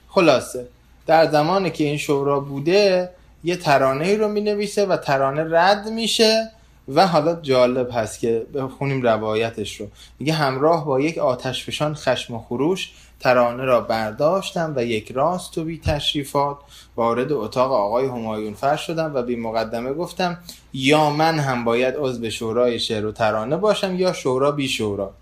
خلاصه 0.08 0.68
در 1.08 1.32
زمانی 1.32 1.72
که 1.72 1.84
این 1.84 1.98
شورا 1.98 2.40
بوده 2.40 3.10
یه 3.44 3.56
ترانه 3.56 4.08
ای 4.08 4.18
رو 4.18 4.28
می 4.28 4.42
نویسه 4.42 4.86
و 4.86 4.98
ترانه 4.98 5.60
رد 5.60 5.88
میشه 5.88 6.52
و 6.88 7.08
حالا 7.08 7.36
جالب 7.42 7.90
هست 7.94 8.20
که 8.20 8.46
بخونیم 8.54 9.02
روایتش 9.02 9.76
رو. 9.76 9.88
میگه 10.20 10.34
همراه 10.34 10.86
با 10.86 11.00
یک 11.00 11.18
آتشفشان 11.18 11.96
خشم 11.96 12.34
و 12.34 12.40
خروش 12.40 12.92
ترانه 13.20 13.64
را 13.64 13.82
برداشتم 13.82 14.74
و 14.76 14.86
یک 14.86 15.12
راست 15.12 15.58
و 15.58 15.64
بی 15.64 15.80
تشریفات 15.80 16.58
وارد 16.96 17.32
اتاق 17.32 17.72
آقای 17.72 18.06
همایون 18.06 18.54
فر 18.54 18.76
شدم 18.76 19.12
و 19.16 19.22
بی 19.22 19.36
مقدمه 19.36 19.94
گفتم 19.94 20.38
یا 20.74 21.10
من 21.10 21.40
هم 21.40 21.64
باید 21.64 21.96
عضو 21.98 22.30
شورای 22.30 22.80
شعر 22.80 23.06
و 23.06 23.12
ترانه 23.12 23.58
باشم 23.58 23.96
یا 23.96 24.14
شورا 24.14 24.52
بی 24.52 24.68
شورا. 24.68 25.14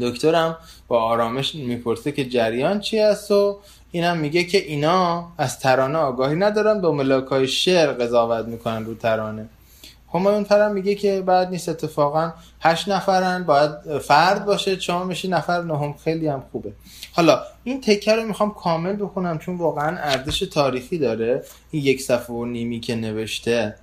دکترم 0.00 0.56
با 0.88 1.02
آرامش 1.02 1.54
می‌پرسه 1.54 2.12
که 2.12 2.24
جریان 2.24 2.80
چی 2.80 2.98
است 2.98 3.30
و 3.30 3.58
اینم 3.90 4.16
میگه 4.16 4.44
که 4.44 4.58
اینا 4.58 5.28
از 5.38 5.60
ترانه 5.60 5.98
آگاهی 5.98 6.36
ندارن 6.36 6.80
به 6.80 6.90
ملاکای 6.90 7.48
شعر 7.48 7.92
قضاوت 7.92 8.46
می‌کنن 8.46 8.84
رو 8.84 8.94
ترانه. 8.94 9.48
همایون 10.16 10.44
فرم 10.44 10.72
میگه 10.72 10.94
که 10.94 11.22
بعد 11.26 11.50
نیست 11.50 11.68
اتفاقا 11.68 12.32
هشت 12.60 12.88
نفرن 12.88 13.44
باید 13.44 13.98
فرد 13.98 14.44
باشه 14.44 14.80
شما 14.80 15.04
میشی 15.04 15.28
نفر 15.28 15.62
نهم 15.62 15.94
خیلی 16.04 16.28
هم 16.28 16.42
خوبه. 16.52 16.72
حالا 17.12 17.42
این 17.64 17.80
تکه 17.80 18.14
رو 18.14 18.22
می‌خوام 18.22 18.54
کامل 18.54 18.96
بخونم 19.00 19.38
چون 19.38 19.56
واقعا 19.56 19.96
ارزش 19.98 20.38
تاریخی 20.38 20.98
داره. 20.98 21.44
این 21.70 21.82
یک 21.84 22.02
صفحه 22.02 22.36
و 22.36 22.44
نیمی 22.44 22.80
که 22.80 22.94
نوشته. 22.94 23.74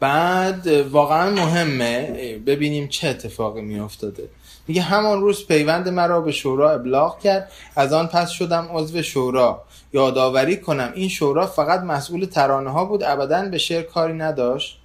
بعد 0.00 0.66
واقعا 0.66 1.30
مهمه. 1.30 2.02
ببینیم 2.46 2.88
چه 2.88 3.08
اتفاقی 3.08 3.60
میافتاده. 3.60 4.28
میگه 4.68 4.82
همان 4.82 5.20
روز 5.20 5.46
پیوند 5.46 5.88
مرا 5.88 6.20
به 6.20 6.32
شورا 6.32 6.70
ابلاغ 6.70 7.20
کرد. 7.20 7.50
از 7.76 7.92
آن 7.92 8.06
پس 8.06 8.30
شدم 8.30 8.68
عضو 8.72 9.02
شورا. 9.02 9.62
یادآوری 9.92 10.56
کنم 10.56 10.92
این 10.94 11.08
شورا 11.08 11.46
فقط 11.46 11.80
مسئول 11.80 12.24
ترانه 12.24 12.70
ها 12.70 12.84
بود. 12.84 13.02
ابدا 13.02 13.42
به 13.42 13.58
شعر 13.58 13.82
کاری 13.82 14.12
نداشت. 14.12 14.80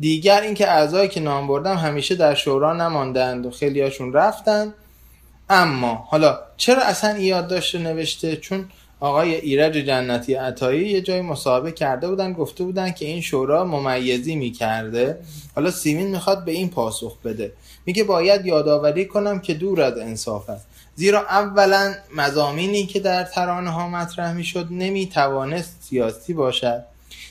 دیگر 0.00 0.40
اینکه 0.40 0.70
اعضایی 0.70 1.08
که 1.08 1.20
نام 1.20 1.46
بردم 1.46 1.76
همیشه 1.76 2.14
در 2.14 2.34
شورا 2.34 2.72
نماندند 2.72 3.46
و 3.46 3.50
خیلی 3.50 3.80
هاشون 3.80 4.12
رفتن. 4.12 4.74
اما 5.50 6.04
حالا 6.08 6.38
چرا 6.56 6.82
اصلا 6.82 7.14
این 7.14 7.24
یادداشت 7.24 7.76
نوشته؟ 7.76 8.36
چون 8.36 8.68
آقای 9.00 9.34
ایرج 9.34 9.72
جنتی 9.72 10.34
عطایی 10.34 10.88
یه 10.88 11.00
جای 11.00 11.20
مصاحبه 11.20 11.72
کرده 11.72 12.08
بودن 12.08 12.32
گفته 12.32 12.64
بودن 12.64 12.92
که 12.92 13.06
این 13.06 13.20
شورا 13.20 13.64
ممیزی 13.64 14.36
می‌کرده. 14.36 15.18
حالا 15.54 15.70
سیمین 15.70 16.06
می‌خواد 16.06 16.44
به 16.44 16.52
این 16.52 16.68
پاسخ 16.68 17.18
بده. 17.24 17.52
میگه 17.86 18.04
باید 18.04 18.46
یادآوری 18.46 19.04
کنم 19.04 19.38
که 19.38 19.54
دور 19.54 19.82
از 19.82 19.98
انصاف 19.98 20.50
است. 20.50 20.66
زیرا 20.94 21.20
اولا 21.20 21.94
مزامینی 22.16 22.86
که 22.86 23.00
در 23.00 23.24
ترانه 23.24 23.70
ها 23.70 23.88
مطرح 23.88 24.32
می‌شد 24.32 24.66
نمی‌توانست 24.70 25.76
سیاسی 25.80 26.32
باشد. 26.32 26.84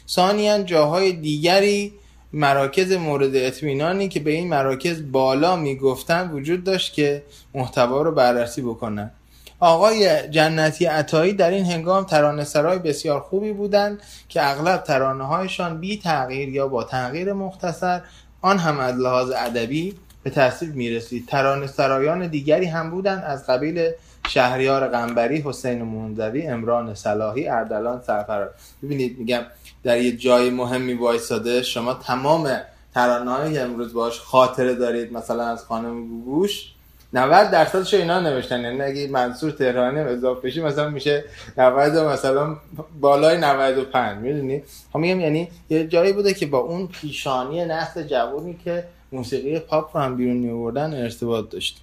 ثانیا 0.09 0.63
جاهای 0.63 1.11
دیگری 1.11 1.93
مراکز 2.33 2.91
مورد 2.91 3.35
اطمینانی 3.35 4.07
که 4.07 4.19
به 4.19 4.31
این 4.31 4.49
مراکز 4.49 5.11
بالا 5.11 5.55
می‌گفتن 5.55 6.31
وجود 6.31 6.63
داشت 6.63 6.93
که 6.93 7.23
محتوا 7.53 8.01
رو 8.01 8.11
بررسی 8.11 8.61
بکنن. 8.61 9.11
آقای 9.59 10.29
جنتی 10.29 10.85
عطایی 10.85 11.33
در 11.33 11.51
این 11.51 11.65
هنگام 11.65 12.03
ترانه 12.03 12.43
سرای 12.43 12.79
بسیار 12.79 13.19
خوبی 13.19 13.53
بودند 13.53 14.01
که 14.29 14.49
اغلب 14.49 14.83
ترانه 14.83 15.23
هایشان 15.23 15.79
بی 15.79 15.97
تغییر 15.97 16.49
یا 16.49 16.67
با 16.67 16.83
تغییر 16.83 17.33
مختصر 17.33 18.01
آن 18.41 18.57
هم 18.57 18.79
از 18.79 18.95
لحاظ 18.95 19.31
ادبی 19.37 19.95
به 20.23 20.29
تصویب 20.29 20.75
می 20.75 20.89
رسید 20.89 21.27
ترانه 21.27 21.67
سرایان 21.67 22.27
دیگری 22.27 22.65
هم 22.65 22.89
بودند 22.89 23.23
از 23.23 23.47
قبیل 23.47 23.91
شهریار 24.27 24.87
قنبری 24.87 25.41
حسین 25.41 25.83
منزوی 25.83 26.47
امران 26.47 26.95
صلاحی 26.95 27.47
اردلان 27.47 28.01
سرفراز. 28.07 28.49
ببینید 28.83 29.19
میگم 29.19 29.41
در 29.83 30.01
یه 30.01 30.11
جای 30.17 30.49
مهمی 30.49 30.93
وایساده 30.93 31.61
شما 31.61 31.93
تمام 31.93 32.61
ترانه 32.93 33.59
امروز 33.59 33.93
باش 33.93 34.19
خاطره 34.19 34.75
دارید 34.75 35.13
مثلا 35.13 35.47
از 35.47 35.65
خانم 35.65 36.07
گوگوش 36.07 36.73
90 37.13 37.51
درصدش 37.51 37.93
اینا 37.93 38.19
نوشتن. 38.19 38.61
یعنی 38.61 38.81
اگه 38.81 39.07
منصور 39.07 39.51
تهرانی 39.51 39.99
اضافه 39.99 40.47
بشی 40.47 40.61
مثلا 40.61 40.89
میشه 40.89 41.23
90 41.57 41.97
مثلا 41.97 42.55
بالای 43.01 43.37
95 43.37 44.17
می‌دونی؟ 44.17 44.63
هم 44.95 45.01
میگم 45.01 45.19
یعنی 45.19 45.47
یه 45.69 45.87
جایی 45.87 46.13
بوده 46.13 46.33
که 46.33 46.45
با 46.45 46.57
اون 46.57 46.87
پیشانی 46.87 47.65
نسل 47.65 48.03
جوونی 48.03 48.57
که 48.63 48.83
موسیقی 49.11 49.59
پاپ 49.59 49.97
رو 49.97 50.03
هم 50.03 50.15
بیرون 50.15 50.37
میوردن 50.37 50.93
ارتباط 50.93 51.49
داشت 51.49 51.81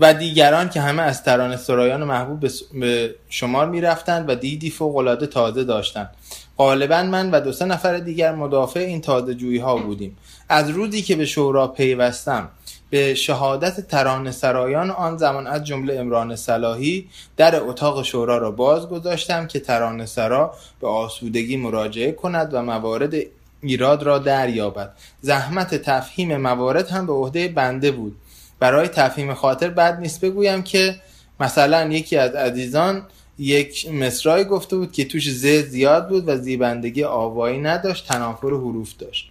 و 0.00 0.14
دیگران 0.14 0.68
که 0.68 0.80
همه 0.80 1.02
از 1.02 1.22
ترانه 1.22 1.56
سرایان 1.56 2.04
محبوب 2.04 2.50
به 2.80 3.14
شمار 3.28 3.68
می 3.68 3.80
رفتند 3.80 4.28
و 4.28 4.34
دیدی 4.34 4.70
فوق 4.70 5.28
تازه 5.32 5.64
داشتند. 5.64 6.10
غالبا 6.58 7.02
من 7.02 7.30
و 7.30 7.40
دو 7.40 7.52
سه 7.52 7.64
نفر 7.64 7.98
دیگر 7.98 8.34
مدافع 8.34 8.80
این 8.80 9.00
تازه 9.00 9.34
جویی 9.34 9.58
ها 9.58 9.76
بودیم. 9.76 10.16
از 10.48 10.70
روزی 10.70 11.02
که 11.02 11.16
به 11.16 11.26
شورا 11.26 11.68
پیوستم 11.68 12.48
به 12.90 13.14
شهادت 13.14 13.80
ترانه 13.80 14.30
سرایان 14.30 14.90
آن 14.90 15.16
زمان 15.16 15.46
از 15.46 15.64
جمله 15.64 16.00
امران 16.00 16.36
صلاحی 16.36 17.08
در 17.36 17.60
اتاق 17.60 18.02
شورا 18.02 18.38
را 18.38 18.50
باز 18.50 18.88
گذاشتم 18.88 19.46
که 19.46 19.60
ترانه 19.60 20.06
سرا 20.06 20.54
به 20.80 20.88
آسودگی 20.88 21.56
مراجعه 21.56 22.12
کند 22.12 22.54
و 22.54 22.62
موارد 22.62 23.14
ایراد 23.62 24.02
را 24.02 24.18
دریابد. 24.18 24.92
زحمت 25.20 25.74
تفهیم 25.74 26.36
موارد 26.36 26.88
هم 26.88 27.06
به 27.06 27.12
عهده 27.12 27.48
بنده 27.48 27.90
بود. 27.90 28.16
برای 28.58 28.88
تفهیم 28.88 29.34
خاطر 29.34 29.70
بعد 29.70 30.00
نیست. 30.00 30.20
بگویم 30.20 30.62
که 30.62 30.96
مثلا 31.40 31.88
یکی 31.88 32.16
از 32.16 32.34
عزیزان 32.34 33.02
یک 33.38 33.90
مصرای 33.90 34.44
گفته 34.44 34.76
بود 34.76 34.92
که 34.92 35.04
توش 35.04 35.32
ز 35.32 35.46
زیاد 35.46 36.08
بود 36.08 36.28
و 36.28 36.36
زیبندگی 36.36 37.04
آوایی 37.04 37.58
نداشت 37.58 38.08
تنافر 38.08 38.48
حروف 38.48 38.96
داشت. 38.96 39.30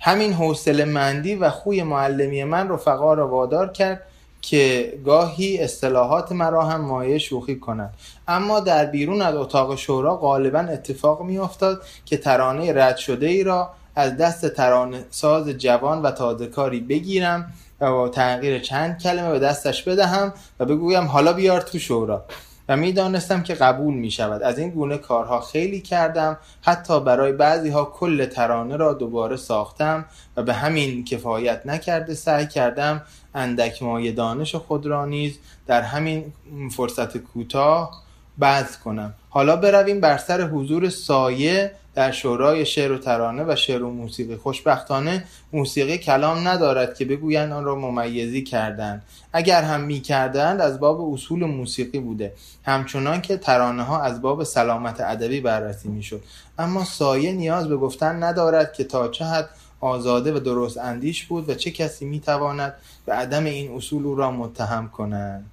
همین 0.00 0.32
حوصله 0.32 0.84
مندی 0.84 1.34
و 1.34 1.50
خوی 1.50 1.82
معلمی 1.82 2.44
من 2.44 2.68
رفقا 2.68 3.14
را 3.14 3.28
وادار 3.28 3.72
کرد 3.72 4.02
که 4.42 4.92
گاهی 5.04 5.58
اصطلاحات 5.58 6.32
مرا 6.32 6.64
هم 6.64 6.80
مایه 6.80 7.18
شوخی 7.18 7.56
کند 7.56 7.94
اما 8.28 8.60
در 8.60 8.86
بیرون 8.86 9.22
از 9.22 9.34
اتاق 9.34 9.76
شورا 9.76 10.16
غالبا 10.16 10.58
اتفاق 10.58 11.22
میافتاد 11.22 11.82
که 12.04 12.16
ترانه 12.16 12.72
رد 12.72 12.96
شده 12.96 13.26
ای 13.26 13.44
را 13.44 13.70
از 13.96 14.16
دست 14.16 14.48
ترانه 14.48 15.04
ساز 15.10 15.48
جوان 15.48 16.02
و 16.02 16.10
تازه 16.10 16.46
کاری 16.46 16.80
بگیرم 16.80 17.52
با 17.90 18.08
تغییر 18.08 18.58
چند 18.58 19.02
کلمه 19.02 19.30
به 19.30 19.38
دستش 19.38 19.82
بدهم 19.82 20.32
و 20.60 20.64
بگویم 20.64 21.04
حالا 21.04 21.32
بیار 21.32 21.60
تو 21.60 21.78
شورا. 21.78 22.24
و 22.68 22.76
می‌دانستم 22.76 23.42
که 23.42 23.54
قبول 23.54 23.94
می 23.94 24.10
شود 24.10 24.42
از 24.42 24.58
این 24.58 24.70
گونه 24.70 24.98
کارها 24.98 25.40
خیلی 25.40 25.80
کردم. 25.80 26.38
حتی 26.62 27.00
برای 27.00 27.32
بعضی 27.32 27.70
ها 27.70 27.84
کل 27.84 28.26
ترانه 28.26 28.76
را 28.76 28.92
دوباره 28.92 29.36
ساختم 29.36 30.04
و 30.36 30.42
به 30.42 30.54
همین 30.54 31.04
کفایت 31.04 31.66
نکرده 31.66 32.14
سعی 32.14 32.46
کردم 32.46 33.02
اندک 33.34 33.82
مایه 33.82 34.12
دانش 34.12 34.54
خود 34.54 34.86
را 34.86 35.06
نیز 35.06 35.38
در 35.66 35.82
همین 35.82 36.32
فرصت 36.76 37.16
کوتاه 37.16 38.03
بعض 38.38 38.78
کنم. 38.78 39.14
حالا 39.28 39.56
برویم 39.56 40.00
بر 40.00 40.16
سر 40.16 40.40
حضور 40.42 40.88
سایه 40.88 41.72
در 41.94 42.10
شورای 42.10 42.66
شعر 42.66 42.92
و 42.92 42.98
ترانه 42.98 43.44
و 43.48 43.56
شعر 43.56 43.82
و 43.82 43.90
موسیقی. 43.90 44.36
خوشبختانه 44.36 45.24
موسیقی 45.52 45.98
کلام 45.98 46.48
ندارد 46.48 46.94
که 46.94 47.04
بگویند 47.04 47.52
آن 47.52 47.64
را 47.64 47.74
ممیزی 47.74 48.42
کردند. 48.42 49.02
اگر 49.32 49.62
هم 49.62 49.80
می 49.80 50.00
کردند 50.00 50.60
از 50.60 50.80
باب 50.80 51.12
اصول 51.12 51.44
موسیقی 51.44 51.98
بوده. 51.98 52.32
همچنان 52.64 53.20
که 53.20 53.36
ترانه 53.36 53.82
ها 53.82 54.02
از 54.02 54.22
باب 54.22 54.44
سلامت 54.44 55.00
ادبی 55.00 55.40
بررسی 55.40 55.88
می 55.88 56.02
شد 56.02 56.22
اما 56.58 56.84
سایه 56.84 57.32
نیاز 57.32 57.68
به 57.68 57.76
گفتن 57.76 58.22
ندارد 58.22 58.72
که 58.72 58.84
تا 58.84 59.08
چه 59.08 59.24
حد 59.24 59.48
آزاده 59.80 60.32
و 60.32 60.38
درست 60.38 60.78
اندیش 60.78 61.24
بود 61.24 61.48
و 61.48 61.54
چه 61.54 61.70
کسی 61.70 62.04
می 62.04 62.20
تواند 62.20 62.74
به 63.06 63.12
عدم 63.12 63.44
این 63.44 63.76
اصول 63.76 64.06
او 64.06 64.14
را 64.14 64.30
متهم 64.30 64.88
کنند 64.88 65.50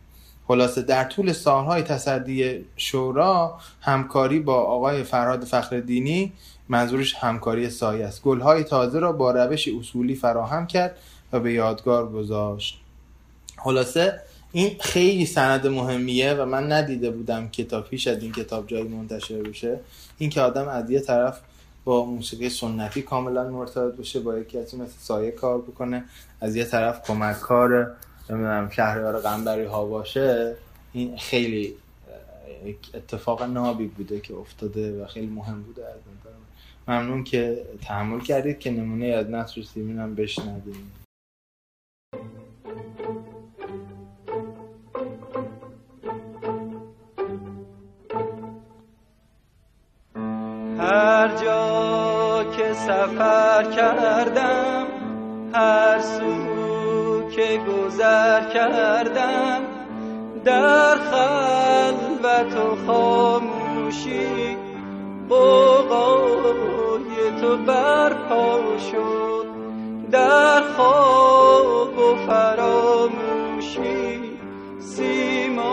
خلاصه 0.48 0.82
در 0.82 1.04
طول 1.04 1.34
سالهای 1.34 1.82
تصدی 1.82 2.66
شورا 2.78 3.60
همکاری 3.82 4.40
با 4.40 4.56
آقای 4.56 5.04
فرهاد 5.04 5.44
فخردینی 5.44 6.34
منظورش 6.70 7.16
همکاری 7.16 7.70
سایه 7.70 8.06
است. 8.06 8.22
گلهای 8.24 8.64
تازه 8.64 9.00
را 9.00 9.12
با 9.12 9.32
روش 9.32 9.68
اصولی 9.80 10.16
فراهم 10.16 10.68
کرد 10.68 10.98
و 11.32 11.40
به 11.40 11.54
یادگار 11.54 12.10
گذاشت. 12.10 12.82
خلاصه 13.58 14.22
این 14.52 14.76
خیلی 14.80 15.26
سند 15.26 15.68
مهمیه 15.68 16.34
و 16.34 16.46
من 16.46 16.72
ندیده 16.72 17.12
بودم 17.12 17.50
کتاب 17.50 17.90
پیش 17.90 18.08
از 18.08 18.24
این 18.24 18.32
کتاب 18.32 18.68
جایی 18.68 18.84
منتشر 18.84 19.42
بشه. 19.42 19.80
این 20.18 20.30
که 20.30 20.42
آدم 20.42 20.68
از 20.68 20.90
یه 20.90 21.00
طرف 21.00 21.40
با 21.84 22.06
موسیقی 22.06 22.50
سنتی 22.50 23.02
کاملا 23.02 23.50
مرتبط 23.50 23.96
بشه 23.96 24.20
با 24.20 24.38
یکی 24.38 24.58
از 24.58 24.76
مثل 24.76 24.94
سایه 25.00 25.32
کار 25.32 25.62
بکنه 25.62 26.04
از 26.42 26.56
یه 26.56 26.66
طرف 26.66 27.08
کمک 27.08 27.40
کار 27.40 27.92
نمی‌دونم 28.32 28.70
شهریار 28.70 29.20
قنبری 29.20 29.66
ها 29.66 29.86
باشه 29.86 30.56
این 30.94 31.18
خیلی 31.18 31.76
اتفاق 32.94 33.44
نابی 33.44 33.88
بوده 33.88 34.20
که 34.20 34.34
افتاده 34.34 35.04
و 35.04 35.08
خیلی 35.08 35.28
مهم 35.28 35.64
بوده 35.64 35.86
از 35.86 35.96
ممنون 36.88 37.24
که 37.24 37.66
تحمل 37.82 38.20
کردید 38.20 38.60
که 38.60 38.72
نمونه 38.72 39.06
از 39.06 39.30
نصر 39.30 39.62
سیمین 39.62 40.00
هم 40.00 40.16
هر 50.80 51.28
جا 51.28 52.44
که 52.58 52.74
سفر 52.74 53.64
کردم 53.76 54.88
هر 55.54 56.00
سو 56.02 56.61
که 57.36 57.60
گذر 57.68 58.54
کردم 58.54 59.62
در 60.46 60.96
خلوت 60.96 62.56
و 62.58 62.76
خاموشی 62.88 64.58
بغای 65.30 66.62
تو 67.42 67.58
برپا 67.58 68.60
شد 68.92 69.46
در 70.12 70.62
خواب 70.62 71.98
و 71.98 72.16
فراموشی 72.28 74.20
سیمای 74.80 75.72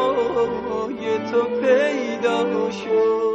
تو 1.32 1.42
پیدا 1.60 2.70
شد. 2.70 3.28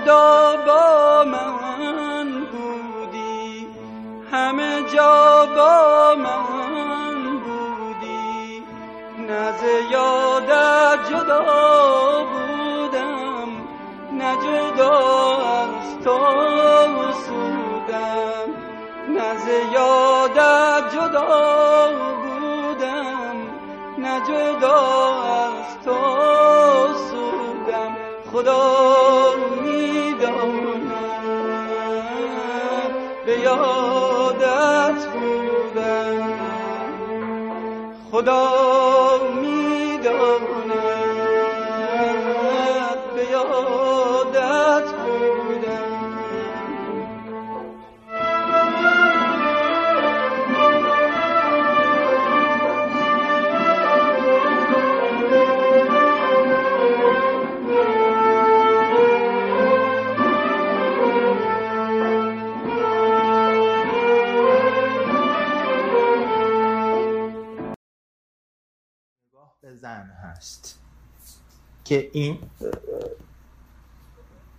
خدا 0.00 0.56
با 0.66 1.24
من 1.24 2.46
بودی. 2.52 3.68
همه 4.32 4.82
جا 4.94 5.46
با 5.56 6.14
من 6.14 7.38
بودی. 7.38 8.62
نز 9.28 9.62
یادت 9.90 11.10
جدا 11.10 12.24
بودم 12.24 13.48
نه 14.12 14.36
جدا 14.36 14.98
از 15.36 16.04
تو 16.04 16.18
سودم 17.12 18.48
نز 19.08 19.46
یادت 19.72 20.94
جدا 20.94 21.88
بودم 22.22 23.36
نه 23.98 24.20
جدا 24.20 24.80
از 25.22 25.84
تو 25.84 25.98
سودم 27.10 27.96
خدا 28.32 28.70
خدا 38.20 39.09
که 71.84 72.10
این 72.12 72.38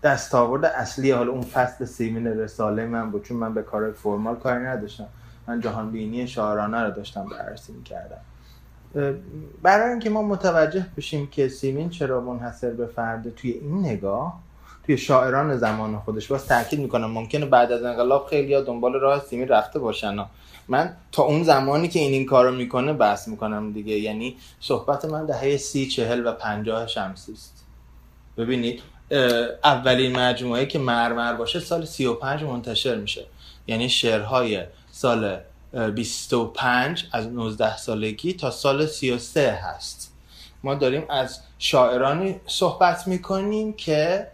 دستاورد 0.03 0.65
اصلی 0.65 1.11
حالا 1.11 1.31
اون 1.31 1.41
فصل 1.41 1.85
سیمین 1.85 2.27
رساله 2.27 2.85
من 2.85 3.11
بود. 3.11 3.23
چون 3.23 3.37
من 3.37 3.53
به 3.53 3.63
کار 3.63 3.91
فرمال 3.91 4.35
کاری 4.35 4.63
نداشتم. 4.63 5.07
من 5.47 5.59
جهان 5.59 5.91
بینی 5.91 6.27
شاعرانه 6.27 6.77
رو 6.77 6.91
داشتم 6.91 7.25
بررسی 7.25 7.73
می‌کردم. 7.73 8.21
برای 9.61 9.89
اینکه 9.89 10.09
ما 10.09 10.21
متوجه 10.21 10.85
بشیم 10.97 11.27
که 11.27 11.47
سیمین 11.47 11.89
چرا 11.89 12.21
منحصر 12.21 12.69
به 12.69 12.87
فرده 12.87 13.31
توی 13.31 13.51
این 13.51 13.79
نگاه 13.79 14.39
توی 14.85 14.97
شاعران 14.97 15.57
زمان 15.57 15.99
خودش 15.99 16.27
باز 16.27 16.47
تاکید 16.47 16.79
می‌کنم. 16.79 17.11
ممکنه 17.11 17.45
بعد 17.45 17.71
از 17.71 17.83
انقلاب 17.83 18.27
خیلی 18.29 18.61
دنبال 18.61 18.93
راه 18.93 19.19
سیمین 19.19 19.47
رفته 19.47 19.79
باشن. 19.79 20.17
ها. 20.17 20.29
من 20.67 20.93
تا 21.11 21.23
اون 21.23 21.43
زمانی 21.43 21.87
که 21.87 21.99
این 21.99 22.13
این 22.13 22.25
کارو 22.25 22.51
می‌کنه 22.51 22.93
بحث 22.93 23.27
می‌کنم 23.27 23.73
دیگه. 23.73 23.99
یعنی 23.99 24.35
صحبت 24.59 25.05
من 25.05 25.25
دهه 25.25 25.57
سی 25.57 25.87
چهل 25.87 26.27
و 26.27 26.31
پنجاه 26.31 26.87
شمسی 26.87 27.33
است. 27.33 27.65
ببینید 28.37 28.81
اولین 29.63 30.19
مجموعه 30.19 30.65
که 30.65 30.79
مرمر 30.79 31.33
باشه 31.33 31.59
سال 31.59 31.85
35 31.85 32.43
منتشر 32.43 32.95
میشه. 32.95 33.25
یعنی 33.67 33.89
شعرهای 33.89 34.63
سال 34.91 35.37
25 35.95 37.05
از 37.11 37.27
19 37.27 37.77
سالگی 37.77 38.33
تا 38.33 38.51
سال 38.51 38.85
33 38.85 39.51
هست. 39.51 40.13
ما 40.63 40.75
داریم 40.75 41.03
از 41.09 41.39
شاعرانی 41.59 42.35
صحبت 42.45 43.07
می‌کنیم 43.07 43.73
که 43.73 44.27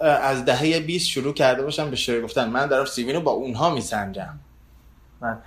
از 0.00 0.44
دهه 0.44 0.80
20 0.80 1.08
شروع 1.08 1.34
کرده 1.34 1.62
باشم 1.62 1.90
به 1.90 1.96
شعر 1.96 2.22
گفتن. 2.22 2.48
من 2.48 2.66
در 2.66 2.84
سیمین 2.84 3.14
رو 3.14 3.20
با 3.20 3.30
اونها 3.30 3.70
میسنجم. 3.70 4.38
من 5.20 5.38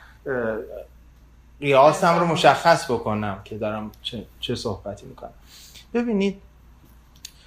قیاسم 1.60 2.20
رو 2.20 2.26
مشخص 2.26 2.92
بکنم 2.92 3.42
که 3.44 3.58
دارم 3.58 3.92
چه, 4.02 4.26
چه 4.40 4.56
صحبتی 4.56 5.06
می‌کنم. 5.06 5.34
ببینید 5.94 6.42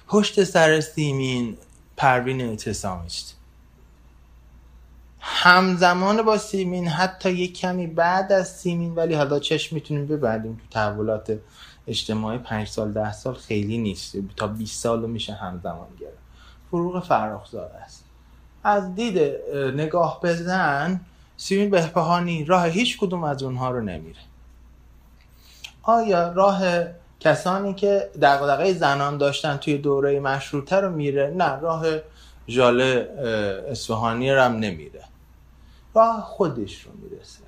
پشت 0.07 0.43
سر 0.43 0.79
سیمین 0.79 1.57
پروین 1.97 2.41
اعتصامی 2.41 3.05
است 3.05 3.37
همزمان 5.19 6.21
با 6.21 6.37
سیمین 6.37 6.87
حتی 6.87 7.31
یک 7.31 7.59
کمی 7.59 7.87
بعد 7.87 8.31
از 8.31 8.55
سیمین 8.55 8.95
ولی 8.95 9.13
حالا 9.13 9.39
چشم 9.39 9.75
می‌تونیم 9.75 10.07
ببندیم 10.07 10.55
تو 10.55 10.63
تحولات 10.71 11.39
اجتماعی 11.87 12.37
پنج 12.37 12.67
سال 12.67 12.91
ده 12.91 13.13
سال 13.13 13.33
خیلی 13.33 13.77
نیست. 13.77 14.15
تا 14.35 14.47
20 14.47 14.81
سال 14.81 15.01
رو 15.01 15.07
میشه 15.07 15.33
همزمان 15.33 15.87
گرفت. 15.99 16.26
فروغ 16.71 17.03
فراخزاده 17.03 17.75
است. 17.75 18.03
از 18.63 18.95
دید 18.95 19.17
نگاه 19.55 20.19
بزن 20.23 20.99
سیمین 21.37 21.69
بهبهانی 21.69 22.45
راه 22.45 22.67
هیچ 22.67 22.97
کدوم 22.97 23.23
از 23.23 23.43
اونها 23.43 23.71
رو 23.71 23.81
نمیره. 23.81 24.19
آیا 25.83 26.31
راه 26.31 26.61
کسانی 27.19 27.73
که 27.73 28.09
دقدقه 28.21 28.73
زنان 28.73 29.17
داشتن 29.17 29.57
توی 29.57 29.77
دوره 29.77 30.19
مشروطه 30.19 30.75
رو 30.75 30.91
میره؟ 30.91 31.33
نه 31.37 31.59
راه 31.59 31.85
ژاله 32.49 33.09
اصفهانی 33.69 34.31
رو 34.31 34.41
هم 34.41 34.55
نمیره. 34.55 35.03
راه 35.95 36.21
خودش 36.21 36.81
رو 36.81 36.91
میره 37.01 37.23
صرفا. 37.23 37.47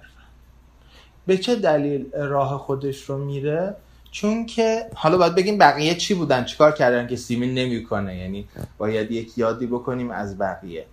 به 1.25 1.37
چه 1.37 1.55
دلیل 1.55 2.11
راه 2.13 2.57
خودش 2.57 3.01
رو 3.01 3.17
میره؟ 3.17 3.75
چون 4.11 4.45
که 4.45 4.89
حالا 4.95 5.17
باید 5.17 5.35
بگیم 5.35 5.57
بقیه 5.57 5.95
چی 5.95 6.13
بودن؟ 6.13 6.45
چیکار 6.45 6.71
کردن 6.71 7.07
که 7.07 7.15
سیمین 7.15 7.53
نمی‌کنه؟ 7.53 8.17
یعنی 8.17 8.47
باید 8.77 9.11
یک 9.11 9.37
یادی 9.37 9.65
بکنیم 9.67 10.11
از 10.11 10.37
بقیه. 10.37 10.85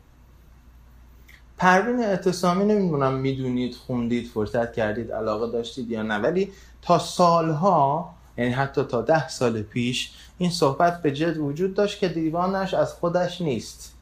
پروین 1.59 2.05
اعتصامی 2.05 2.65
نمی‌دونم 2.65 3.13
می‌دونید 3.13 3.75
خوندید 3.75 4.27
فرصت 4.27 4.73
کردید 4.73 5.13
علاقه 5.13 5.53
داشتید 5.53 5.91
یا 5.91 6.03
نه. 6.03 6.19
ولی 6.19 6.53
تا 6.83 6.99
سالها 6.99 8.15
یعنی 8.39 8.51
حتی 8.51 8.85
تا 8.85 9.03
ده 9.03 9.29
سال 9.29 9.63
پیش 9.63 10.13
این 10.39 10.51
صحبت 10.51 11.03
به 11.03 11.13
جد 11.13 11.37
وجود 11.37 11.75
داشت 11.75 11.99
که 11.99 12.09
دیوانش 12.09 12.75
از 12.75 12.93
خودش 12.93 13.41
نیست. 13.41 13.93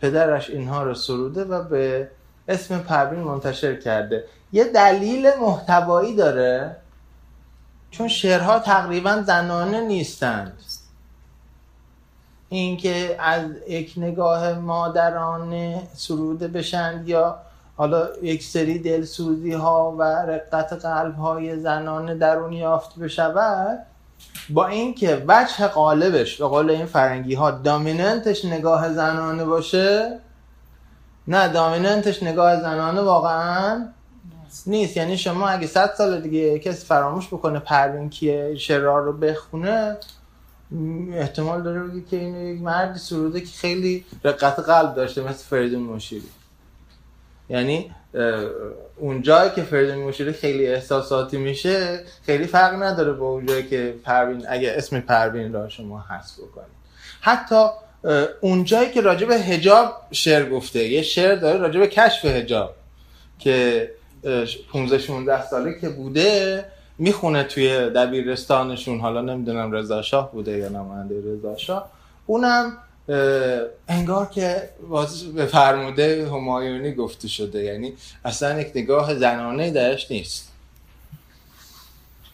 پدرش 0.00 0.50
اینها 0.50 0.82
رو 0.82 0.94
سروده 0.94 1.44
و 1.44 1.62
به 1.62 2.08
اسم 2.48 2.78
پروین 2.78 3.20
منتشر 3.20 3.76
کرده. 3.76 4.24
یه 4.52 4.64
دلیل 4.64 5.30
محتوایی 5.40 6.16
داره 6.16 6.76
چون 7.94 8.08
شعرها 8.08 8.58
تقریبا 8.58 9.22
زنانه 9.26 9.80
نیستند. 9.80 10.52
اینکه 12.48 13.16
از 13.18 13.44
یک 13.68 13.94
نگاه 13.96 14.52
مادرانه 14.52 15.82
سروده 15.94 16.48
بشند 16.48 17.08
یا 17.08 17.38
حالا 17.76 18.08
یک 18.22 18.42
سری 18.42 18.78
دلسوزی 18.78 19.52
ها 19.52 19.94
و 19.98 20.02
رقت 20.02 20.72
قلب 20.72 21.16
های 21.16 21.58
زنانه 21.58 22.14
درون 22.14 22.52
یافت 22.52 22.98
بشود 22.98 23.78
با 24.50 24.66
اینکه 24.66 25.24
وجه 25.28 25.66
قالبش 25.66 26.36
به 26.36 26.46
قول 26.46 26.70
این 26.70 26.86
فرنگی 26.86 27.34
ها 27.34 27.50
دامیننتش 27.50 28.44
نگاه 28.44 28.92
زنانه 28.92 29.44
باشه 29.44 30.18
نه 31.28 31.48
دامیننتش 31.48 32.22
نگاه 32.22 32.60
زنانه 32.60 33.00
واقعا 33.00 33.88
نیست 34.66 34.96
یعنی 34.96 35.18
شما 35.18 35.48
اگه 35.48 35.66
صد 35.66 35.94
سال 35.98 36.20
دیگه 36.20 36.58
کسی 36.58 36.86
فراموش 36.86 37.26
بکنه 37.26 37.58
پروین 37.58 38.10
کیه 38.10 38.56
شرار 38.56 39.02
رو 39.02 39.12
بخونه 39.12 39.96
احتمال 41.12 41.62
داره 41.62 41.80
بگی 41.80 42.02
که 42.02 42.16
این 42.16 42.36
یک 42.36 42.62
مردی 42.62 42.98
سروده 42.98 43.40
که 43.40 43.46
خیلی 43.46 44.04
رقت 44.24 44.58
قلب 44.58 44.94
داشته 44.94 45.22
مثل 45.22 45.44
فریدون 45.44 45.82
مشیری. 45.82 46.28
یعنی 47.48 47.90
اون 48.96 49.22
جایی 49.22 49.50
که 49.50 49.62
فریدون 49.62 49.98
مشیری 49.98 50.32
خیلی 50.32 50.66
احساساتی 50.66 51.36
میشه 51.36 52.04
خیلی 52.26 52.46
فرق 52.46 52.82
نداره 52.82 53.12
با 53.12 53.26
اون 53.26 53.46
جایی 53.46 53.62
که 53.62 53.94
پروین 54.04 54.44
اگه 54.48 54.74
اسم 54.76 55.00
پروین 55.00 55.52
را 55.52 55.68
شما 55.68 56.04
حذف 56.10 56.38
بکنید. 56.38 56.74
حتی 57.20 57.66
اون 58.40 58.64
جایی 58.64 58.90
که 58.90 59.00
راجع 59.00 59.26
به 59.26 59.38
حجاب 59.38 59.96
شعر 60.10 60.50
گفته 60.50 60.84
یه 60.84 61.02
شعر 61.02 61.36
داره 61.36 61.58
راجع 61.58 61.80
به 61.80 61.86
کشف 61.86 62.24
حجاب 62.24 62.74
که 63.38 63.90
15 64.72 64.98
16 64.98 65.46
ساله 65.46 65.80
که 65.80 65.88
بوده 65.88 66.64
می‌خونه 66.98 67.42
توی 67.42 67.90
دبیرستانشون 67.90 69.00
حالا 69.00 69.20
نمی‌دونم 69.20 69.72
رضا 69.72 70.02
شاه 70.02 70.32
بوده 70.32 70.58
یا 70.58 70.68
نماینده 70.68 71.14
رضا 71.26 71.56
شاه. 71.56 71.90
اونم 72.26 72.72
انگار 73.88 74.26
که 74.26 74.68
به 75.34 75.46
فرموده 75.46 76.28
همایونی 76.28 76.92
گفته 76.92 77.28
شده. 77.28 77.62
یعنی 77.62 77.92
اصلا 78.24 78.60
یک 78.60 78.72
نگاه 78.74 79.14
زنانه 79.14 79.70
درش 79.70 80.10
نیست. 80.10 80.50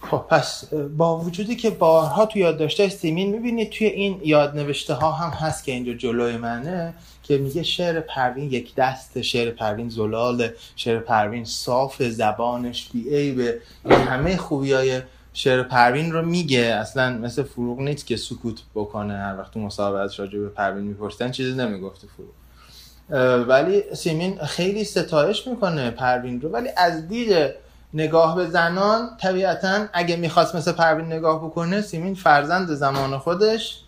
خب. 0.00 0.24
پس 0.30 0.64
با 0.96 1.18
وجودی 1.18 1.56
که 1.56 1.70
بارها 1.70 2.26
توی 2.26 2.42
یادداشت 2.42 2.77
های 2.77 2.88
سیمین 2.88 3.30
می‌بینید 3.30 3.70
توی 3.70 3.86
این 3.86 4.20
یادنوشته 4.24 4.94
ها 4.94 5.12
هم 5.12 5.30
هست 5.30 5.64
که 5.64 5.72
اینجا 5.72 5.92
جلوی 5.92 6.36
منه 6.36 6.94
که 7.30 7.38
میگه 7.38 7.62
شعر 7.62 8.00
پروین 8.00 8.52
یک 8.52 8.74
دست 8.74 9.22
شعر 9.22 9.50
پروین 9.50 9.88
زلال 9.88 10.48
شعر 10.76 10.98
پروین 10.98 11.44
صاف 11.44 12.02
زبانش 12.02 12.88
بی 12.92 13.32
به 13.32 13.60
همه 13.84 14.36
خوبی 14.36 14.72
های 14.72 15.02
شعر 15.32 15.62
پروین 15.62 16.12
رو 16.12 16.26
میگه. 16.26 16.60
اصلا 16.60 17.18
مثل 17.18 17.42
فروغ 17.42 17.80
نیست 17.80 18.06
که 18.06 18.16
سکوت 18.16 18.60
بکنه. 18.74 19.14
هر 19.14 19.38
وقت 19.38 19.54
تو 19.54 19.60
مصاحبت 19.60 20.20
راجع 20.20 20.38
به 20.38 20.48
پروین 20.48 20.84
می‌پرسن 20.84 21.30
چیزی 21.30 21.52
نمی‌گفته 21.52 22.06
فروغ. 22.16 23.48
ولی 23.48 23.82
سیمین 23.94 24.38
خیلی 24.38 24.84
ستایش 24.84 25.46
می‌کنه 25.46 25.90
پروین 25.90 26.40
رو. 26.40 26.48
ولی 26.48 26.68
از 26.76 27.08
دید 27.08 27.50
نگاه 27.94 28.36
به 28.36 28.46
زنان 28.46 29.16
طبیعتا 29.20 29.86
اگه 29.92 30.16
می‌خواست 30.16 30.54
مثل 30.54 30.72
پروین 30.72 31.06
نگاه 31.06 31.44
بکنه 31.44 31.80
سیمین 31.80 32.14
فرزند 32.14 32.68
زمان 32.68 33.18
خودش 33.18 33.82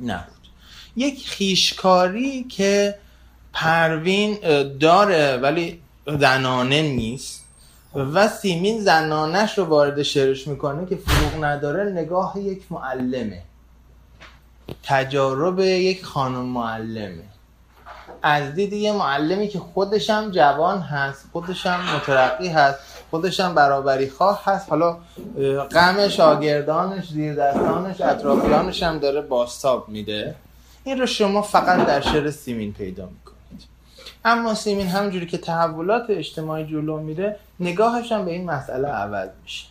نبود 0.00 0.33
یک 0.96 1.28
خیشکاری 1.28 2.44
که 2.44 2.94
پروین 3.52 4.38
داره 4.80 5.36
ولی 5.36 5.80
زنانه 6.06 6.82
نیست. 6.82 7.44
و 7.94 8.28
سیمین 8.28 8.80
زنانش 8.80 9.58
رو 9.58 9.64
وارد 9.64 10.02
شعرش 10.02 10.46
می‌کنه 10.46 10.86
که 10.86 10.96
فروغ 10.96 11.44
نداره 11.44 11.84
نگاه 11.84 12.38
یک 12.38 12.62
معلمه. 12.70 13.42
تجارب 14.82 15.60
یک 15.60 16.04
خانم 16.04 16.44
معلمه. 16.44 17.22
از 18.22 18.54
دید 18.54 18.72
یه 18.72 18.92
معلمی 18.92 19.48
که 19.48 19.58
خودشم 19.58 20.30
جوان 20.30 20.80
هست 20.80 21.24
خودشم 21.32 21.80
مترقی 21.96 22.48
هست 22.48 22.78
خودشم 23.10 23.54
برابری 23.54 24.10
خواه 24.10 24.42
هست 24.44 24.70
حالا 24.70 24.98
غم 25.70 26.08
شاگردانش 26.08 27.08
زیر 27.08 27.34
دستانش 27.34 28.00
اطرافیانش 28.00 28.82
هم 28.82 28.98
داره 28.98 29.20
باستاب 29.20 29.88
میده. 29.88 30.34
این 30.84 30.98
رو 30.98 31.06
شما 31.06 31.42
فقط 31.42 31.86
در 31.86 32.00
شعر 32.00 32.30
سیمین 32.30 32.72
پیدا 32.72 33.06
می‌کنید. 33.06 33.34
اما 34.24 34.54
سیمین 34.54 34.86
همجوری 34.86 35.26
که 35.26 35.38
تحولات 35.38 36.04
اجتماعی 36.08 36.66
جلو 36.66 36.98
میره 36.98 37.36
نگاهش 37.60 38.12
هم 38.12 38.24
به 38.24 38.30
این 38.30 38.50
مسئله 38.50 38.88
عوض 38.88 39.28
میشه. 39.42 39.66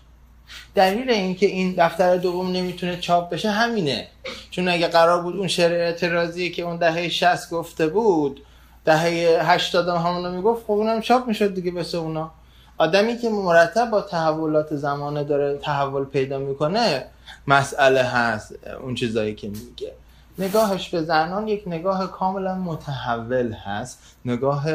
دلیل 0.75 1.09
اینکه 1.09 1.45
این 1.45 1.75
دفتر 1.77 2.17
دوم 2.17 2.51
نمی‌تونه 2.51 2.97
چاپ 2.97 3.29
بشه 3.29 3.51
همینه. 3.51 4.07
چون 4.51 4.67
اگه 4.67 4.87
قرار 4.87 5.21
بود 5.21 5.35
اون 5.35 5.47
شعر 5.47 5.71
اعتراضی 5.71 6.51
که 6.51 6.63
اون 6.63 6.77
دهه 6.77 7.09
60 7.09 7.49
گفته 7.49 7.87
بود 7.87 8.41
دهه 8.85 9.39
80 9.51 9.89
هم 9.89 9.95
همونو 9.95 10.31
می‌گفت 10.31 10.63
خب 10.63 10.71
اونم 10.71 11.01
چاپ 11.01 11.27
می‌شد 11.27 11.53
دیگه 11.53 11.71
بس 11.71 11.95
اونا. 11.95 12.31
آدمی 12.77 13.17
که 13.17 13.29
مرتب 13.29 13.89
با 13.89 14.01
تحولات 14.01 14.75
زمانه 14.75 15.23
داره 15.23 15.57
تحول 15.57 16.05
پیدا 16.05 16.39
می‌کنه 16.39 17.05
مسئله 17.47 18.03
هست 18.03 18.55
اون 18.83 18.95
چیزایی 18.95 19.35
که 19.35 19.47
میگه. 19.47 19.93
نگاهش 20.39 20.89
به 20.89 21.03
زنان 21.03 21.47
یک 21.47 21.63
نگاه 21.67 22.11
کاملا 22.11 22.55
متحول 22.55 23.53
هست 23.53 23.99
نگاه 24.25 24.65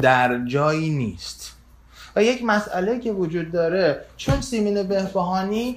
در 0.00 0.44
جایی 0.46 0.90
نیست. 0.90 1.54
و 2.16 2.22
یک 2.22 2.44
مسئله 2.44 2.98
که 2.98 3.12
وجود 3.12 3.52
داره 3.52 4.04
چون 4.16 4.40
سیمین 4.40 4.82
بهبهانی 4.82 5.76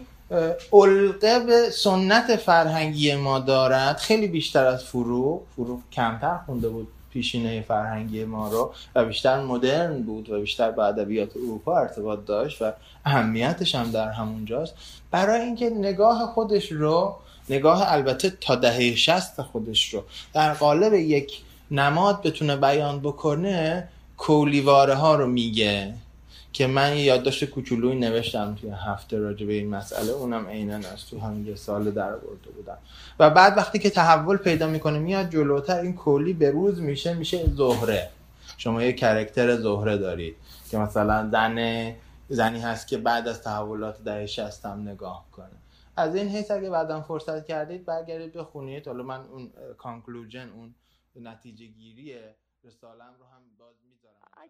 علقه 0.74 1.40
به 1.40 1.70
سنت 1.70 2.36
فرهنگی 2.36 3.16
ما 3.16 3.40
دارد 3.40 3.98
خیلی 3.98 4.28
بیشتر 4.28 4.66
از 4.66 4.84
فروغ 4.84 5.42
فروغ 5.56 5.80
کمتر 5.92 6.38
خونده 6.46 6.70
بود 6.70 6.88
پیشینه 7.10 7.62
فرهنگی 7.62 8.26
ما 8.26 8.50
رو 8.50 8.74
و 8.96 9.06
بیشتر 9.06 9.44
مدرن 9.44 10.02
بود 10.02 10.30
و 10.30 10.40
بیشتر 10.40 10.72
با 10.72 10.86
ادبیات 10.86 11.30
اروپا 11.38 11.78
ارتباط 11.78 12.26
داشت 12.26 12.62
و 12.62 12.72
اهمیتش 13.06 13.76
هم 13.76 13.92
در 13.92 14.10
همونجاست. 14.10 14.74
برای 15.12 15.42
اینکه 15.42 15.70
نگاه 15.70 16.26
خودش 16.26 16.72
رو 16.72 17.16
نگاه 17.50 17.94
البته 17.94 18.30
تا 18.30 18.56
دهه 18.56 18.96
شست 18.96 19.42
خودش 19.42 19.94
رو. 19.94 20.04
در 20.34 20.54
قالب 20.54 20.94
یک 20.94 21.42
نماد 21.72 22.22
بتونه 22.22 22.56
بیان 22.56 23.00
بکنه 23.00 23.88
کولیواره 24.18 24.96
ها 24.96 25.16
رو 25.16 25.28
میگه 25.28 25.94
که 26.54 26.68
من 26.68 26.98
یه 26.98 27.04
یادداشت 27.04 27.46
کوچولویی 27.46 28.00
نوشتم 28.00 28.56
توی 28.62 28.70
هفته 28.70 29.18
راجع 29.18 29.46
به 29.46 29.54
این 29.54 29.70
مسئله. 29.70 30.12
اونم 30.12 30.48
عینا 30.48 30.76
از 30.76 31.06
تو 31.10 31.20
همین 31.20 31.48
یه 31.48 31.56
سال 31.56 31.92
در 31.92 32.12
برده 32.12 32.50
بودم. 32.56 32.78
و 33.20 33.30
بعد 33.30 33.58
وقتی 33.58 33.80
که 33.80 33.90
تحول 33.90 34.38
پیدا 34.38 34.68
می‌کنه 34.68 35.00
میاد 35.00 35.30
جلوتر. 35.30 35.80
این 35.80 35.96
کلی 35.96 36.34
به 36.34 36.52
روز 36.52 36.80
میشه 36.80 37.14
میشه 37.14 37.46
زهره. 37.56 38.10
شما 38.58 38.84
یه 38.84 38.94
کرکتر 38.94 39.56
زهره 39.56 39.98
دارید 39.98 40.36
که 40.72 40.78
مثلا 40.78 41.30
زن 41.32 41.92
زنی 42.30 42.60
هست 42.60 42.88
که 42.88 42.98
بعد 42.98 43.28
از 43.28 43.42
تحولات 43.42 44.04
دهه 44.04 44.26
60 44.26 44.66
هم 44.66 44.82
نگاه 44.90 45.26
کنه. 45.32 45.61
از 46.02 46.16
این 46.16 46.28
حیث 46.28 46.52
اگه 46.52 46.70
بعدا 46.70 47.02
فرصت 47.02 47.46
کردید 47.46 47.86
برگردید 47.86 48.34
بخونید 48.34 48.88
حالا 48.88 49.04
من 49.04 49.26
اون 49.26 49.52
کانکلوژن 49.78 50.50
اون 50.50 50.76
نتیجه 51.16 51.66
گیری 51.66 52.20
رسالم 52.64 53.16
رو 53.20 53.26
هم 53.26 53.41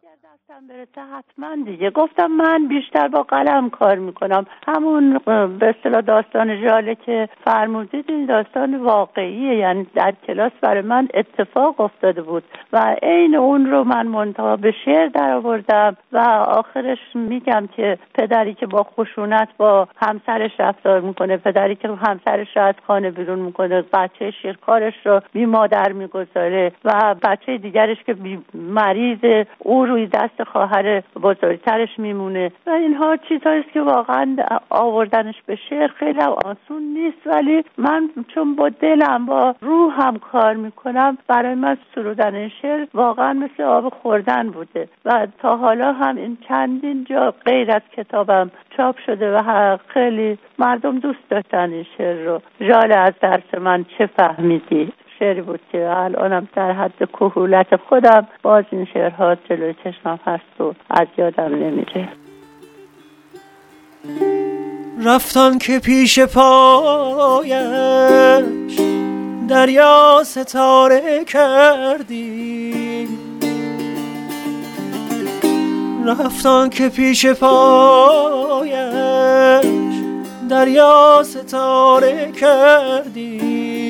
اگر 0.04 0.16
دستم 0.34 0.68
برسه 0.68 1.02
حتما 1.02 1.64
دیگه. 1.66 1.90
گفتم 1.90 2.28
من 2.28 2.68
بیشتر 2.68 3.08
با 3.08 3.24
قلم 3.24 3.70
کار 3.70 3.96
می‌کنم. 3.96 4.46
همون 4.68 5.18
به 5.60 5.76
اصطلاح 5.78 6.02
داستان 6.02 6.62
ژاله 6.62 6.96
که 6.96 7.30
فرمودید 7.46 8.06
این 8.08 8.26
داستان 8.26 8.76
واقعیه. 8.76 9.56
یعنی 9.58 9.88
در 9.96 10.14
کلاس 10.28 10.52
برای 10.62 10.82
من 10.82 11.08
اتفاق 11.14 11.82
افتاده 11.82 12.22
بود 12.22 12.44
و 12.74 12.96
عین 13.04 13.36
اون 13.36 13.72
رو 13.72 13.84
من 13.84 14.08
منتها 14.08 14.56
به 14.56 14.74
شعر 14.86 15.08
در 15.08 15.32
آوردم 15.32 15.98
و 16.12 16.18
آخرش 16.48 17.00
میگم 17.14 17.68
که 17.76 17.98
پدری 18.14 18.54
که 18.54 18.66
با 18.66 18.84
خشونت 18.84 19.50
با 19.58 19.88
همسرش 19.98 20.52
رفتار 20.60 21.02
می‌کنه 21.02 21.38
پدری 21.38 21.76
که 21.76 21.88
همسرش 21.88 22.58
رو 22.58 22.64
از 22.64 22.76
خانه 22.88 23.12
بیرون 23.12 23.40
می‌کنه 23.40 23.82
بچه 23.94 24.32
شیرکارش 24.32 24.94
رو 25.06 25.22
بی 25.34 25.46
مادر 25.46 25.92
می‌گذاره 25.92 26.72
و 26.86 27.16
بچه 27.24 27.58
دیگرش 27.58 28.04
که 28.04 28.14
بی 28.14 28.40
مریض 28.54 29.46
او 29.60 29.91
روی 29.92 30.08
دست 30.08 30.44
خواهر 30.44 31.04
بزرگترش 31.24 31.90
میمونه 32.00 32.52
و 32.68 32.70
اینها 32.70 33.18
چیزهایی 33.18 33.64
که 33.74 33.82
واقعا 33.82 34.36
آوردنش 34.70 35.36
به 35.46 35.58
شعر 35.70 35.88
خیلی 35.88 36.22
آسون 36.22 36.82
نیست 36.82 37.28
ولی 37.28 37.64
من 37.78 38.10
چون 38.28 38.56
با 38.56 38.70
دلم 38.70 39.26
با 39.26 39.56
روحم 39.62 40.18
کار 40.18 40.54
می‌کنم 40.54 41.18
برای 41.28 41.56
من 41.56 41.78
سرودن 41.96 42.48
شعر 42.48 42.88
واقعا 42.94 43.34
مثل 43.34 43.64
آب 43.64 43.94
خوردن 44.02 44.50
بوده 44.50 44.90
و 45.06 45.28
تا 45.40 45.58
حالا 45.58 45.94
هم 45.94 46.16
این 46.16 46.38
چندین 46.48 47.04
جا 47.04 47.34
غیر 47.46 47.72
از 47.72 47.82
کتابم 47.98 48.52
چاپ 48.78 48.96
شده 49.06 49.32
و 49.36 49.78
خیلی 49.88 50.38
مردم 50.60 51.00
دوست 51.00 51.30
داشتن 51.30 51.72
این 51.72 51.86
شعر 51.98 52.26
رو. 52.26 52.42
ژاله 52.62 52.96
از 52.96 53.14
درس 53.22 53.54
من 53.62 53.86
چه 53.98 54.06
فهمیدی؟ 54.06 54.94
شعری 55.22 55.42
بود 55.42 55.60
که 55.72 55.90
الانم 55.98 56.48
در 56.56 56.72
حد 56.72 57.10
کهولت 57.14 57.76
خودم 57.76 58.28
باز 58.42 58.66
این 58.72 58.86
شعرها 58.94 59.36
جلوی 59.36 59.76
چشمم 59.84 60.20
هست 60.26 60.62
و 60.62 60.74
از 60.90 61.08
یادم 61.18 61.56
نمیره. 61.56 62.10
رفتان 65.06 65.58
که 65.58 65.80
پیش 65.80 66.20
پایش 66.20 67.52
دریا 69.50 70.22
ستاره 70.24 71.26
کردی. 71.26 73.08
رفتان 76.06 76.70
که 76.70 76.90
پیش 76.90 77.26
پایش 77.26 78.72
دریا 80.50 81.24
ستاره 81.24 82.32
کردی. 82.32 83.81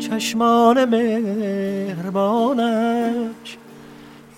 چشمان 0.00 0.84
مهربانش 0.84 2.46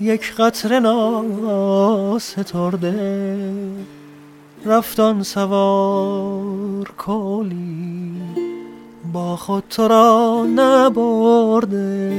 یک 0.01 0.35
قطر 0.35 0.79
ناسترده. 0.81 2.33
رفتان 4.67 5.23
سوار 5.23 6.93
کلی 6.99 8.13
با 9.13 9.37
خود 9.37 9.65
تو 9.71 9.89
را 9.89 10.47
نبرده. 10.55 12.13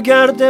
گرد 0.00 0.42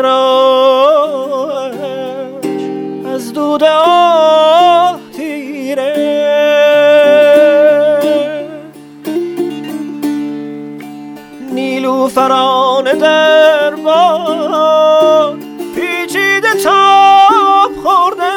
از 3.07 3.33
دود 3.33 3.65
آه 3.65 5.01
تیره 5.17 6.21
نیلوفران 11.53 12.85
در 12.85 13.75
باد 13.75 15.39
پیچیده 15.75 16.55
تاب 16.65 17.73
خورده. 17.83 18.31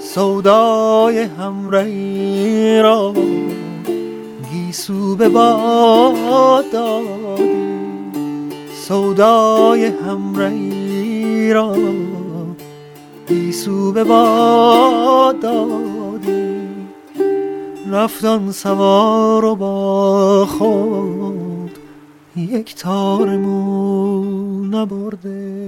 سودای 0.00 1.18
همرهی 1.18 2.82
را 2.82 3.13
گیسو 4.84 5.16
به 5.16 5.28
باد 5.28 6.70
دادی 6.72 8.10
سودای 8.74 9.86
همرهی 9.86 11.52
را 11.52 11.76
گیسو 13.28 13.92
به 13.92 14.04
باد 14.04 15.40
دادی 15.40 16.68
رفتان 17.90 18.52
سوار 18.52 19.44
و 19.44 19.54
با 19.54 20.46
خود 20.46 21.78
یک 22.36 22.74
تار 22.74 23.36
مو 23.36 24.64
نبرده. 24.64 25.64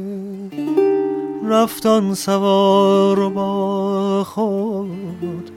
رفتان 1.45 2.15
سوار 2.15 3.21
و 3.21 3.31
با 3.31 4.25
خود 4.25 5.51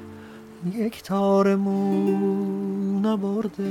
یک 0.76 1.04
تار 1.04 1.56
مو 1.56 2.59
نبرده 3.10 3.64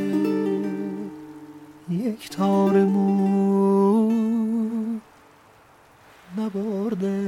یک 1.91 2.30
تار 2.30 2.72
مو 2.72 4.11
نبرده. 6.39 7.18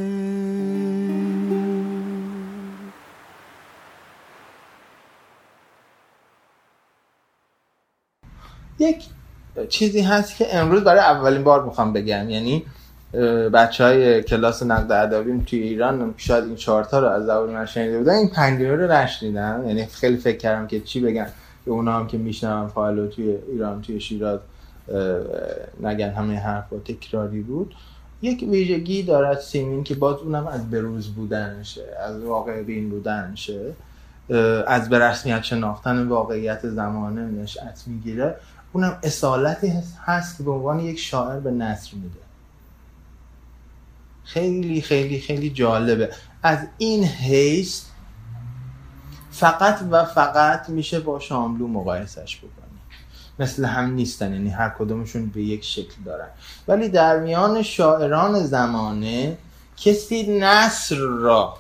یک 8.78 9.04
چیزی 9.68 10.00
هست 10.00 10.36
که 10.36 10.56
امروز 10.56 10.84
برای 10.84 11.00
اولین 11.00 11.44
بار 11.44 11.64
می‌خوام 11.64 11.92
بگم 11.92 12.30
یعنی 12.30 12.64
بچه 13.52 13.84
های 13.84 14.22
کلاس 14.22 14.62
نقد 14.62 14.92
ادبی 14.92 15.44
توی 15.44 15.58
ایران 15.58 16.14
شاید 16.16 16.44
این 16.44 16.56
چهارتا 16.56 16.98
رو 17.00 17.06
از 17.08 17.26
زبان 17.26 17.50
من 17.50 17.66
شنیده 17.66 17.98
بودن 17.98 18.14
این 18.14 18.28
پنجره 18.28 18.76
رو 18.76 18.92
نشنیدن 18.92 19.64
یعنی 19.66 19.86
خیلی 19.86 20.16
فکر 20.16 20.36
کردم 20.36 20.66
که 20.66 20.80
چی 20.80 21.00
بگن 21.00 21.26
که 21.64 21.70
اونا 21.70 21.98
هم 21.98 22.06
که 22.06 22.18
میشنم 22.18 22.68
فایل 22.68 23.06
توی 23.06 23.36
ایران 23.52 23.82
توی 23.82 24.00
شیراز 24.00 24.40
نگن 25.82 26.10
همه 26.10 26.38
حرف 26.38 26.64
تکراری 26.84 27.40
بود. 27.40 27.74
یک 28.22 28.46
ویژگی 28.50 29.02
دارد 29.02 29.38
سیمین 29.38 29.84
که 29.84 29.94
باز 29.94 30.18
اونم 30.18 30.46
از 30.46 30.70
بروز 30.70 31.08
بودنشه 31.08 31.84
از 32.06 32.22
واقع 32.22 32.62
بین 32.62 32.90
بودنشه 32.90 33.72
از 34.66 34.88
به 34.88 34.98
رسمیت 34.98 35.42
شناختن 35.42 36.08
واقعیت 36.08 36.68
زمانه 36.68 37.42
نشأت 37.42 37.82
می‌گیره. 37.86 38.36
اونم 38.72 38.98
اصالتی 39.02 39.72
هست 40.06 40.36
که 40.38 40.42
به 40.42 40.50
عنوان 40.50 40.80
یک 40.80 40.98
شاعر 40.98 41.40
به 41.40 41.50
نصر 41.50 41.90
میده. 41.94 42.20
خیلی 44.24 44.80
خیلی 44.80 45.20
خیلی 45.20 45.50
جالبه. 45.50 46.10
از 46.42 46.58
این 46.78 47.04
حیث 47.04 47.84
فقط 49.40 49.78
و 49.90 50.04
فقط 50.04 50.68
میشه 50.68 51.00
با 51.00 51.18
شاملو 51.18 51.66
مقایسش 51.66 52.36
بکنی. 52.38 52.78
مثل 53.38 53.64
هم 53.64 53.92
نیستن 53.92 54.32
یعنی 54.32 54.48
هر 54.48 54.68
کدومشون 54.78 55.26
به 55.26 55.42
یک 55.42 55.64
شکل 55.64 56.02
دارن. 56.04 56.28
ولی 56.68 56.88
در 56.88 57.18
میان 57.18 57.62
شاعران 57.62 58.44
زمانه 58.44 59.36
کسی 59.76 60.38
نصر 60.40 60.96
را 60.96 61.54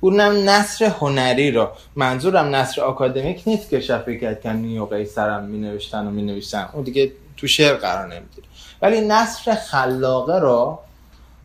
اونم 0.00 0.48
نصر 0.48 0.84
هنری 0.84 1.50
را. 1.50 1.72
منظورم 1.96 2.54
نصر 2.54 2.82
آکادمیک 2.82 3.42
نیست 3.46 3.70
که 3.70 3.80
شفیع 3.80 4.18
کتکنی 4.18 4.78
و 4.78 4.84
قیصرم 4.84 5.44
می 5.44 5.58
نوشتن 5.58 6.06
و 6.06 6.10
می 6.10 6.22
نوشتن 6.22 6.68
اون 6.72 6.82
دیگه 6.82 7.12
تو 7.36 7.46
شعر 7.46 7.74
قرار 7.74 8.06
نمی‌گیره. 8.06 8.46
ولی 8.82 9.00
نصر 9.00 9.54
خلاقه 9.54 10.38
را 10.38 10.78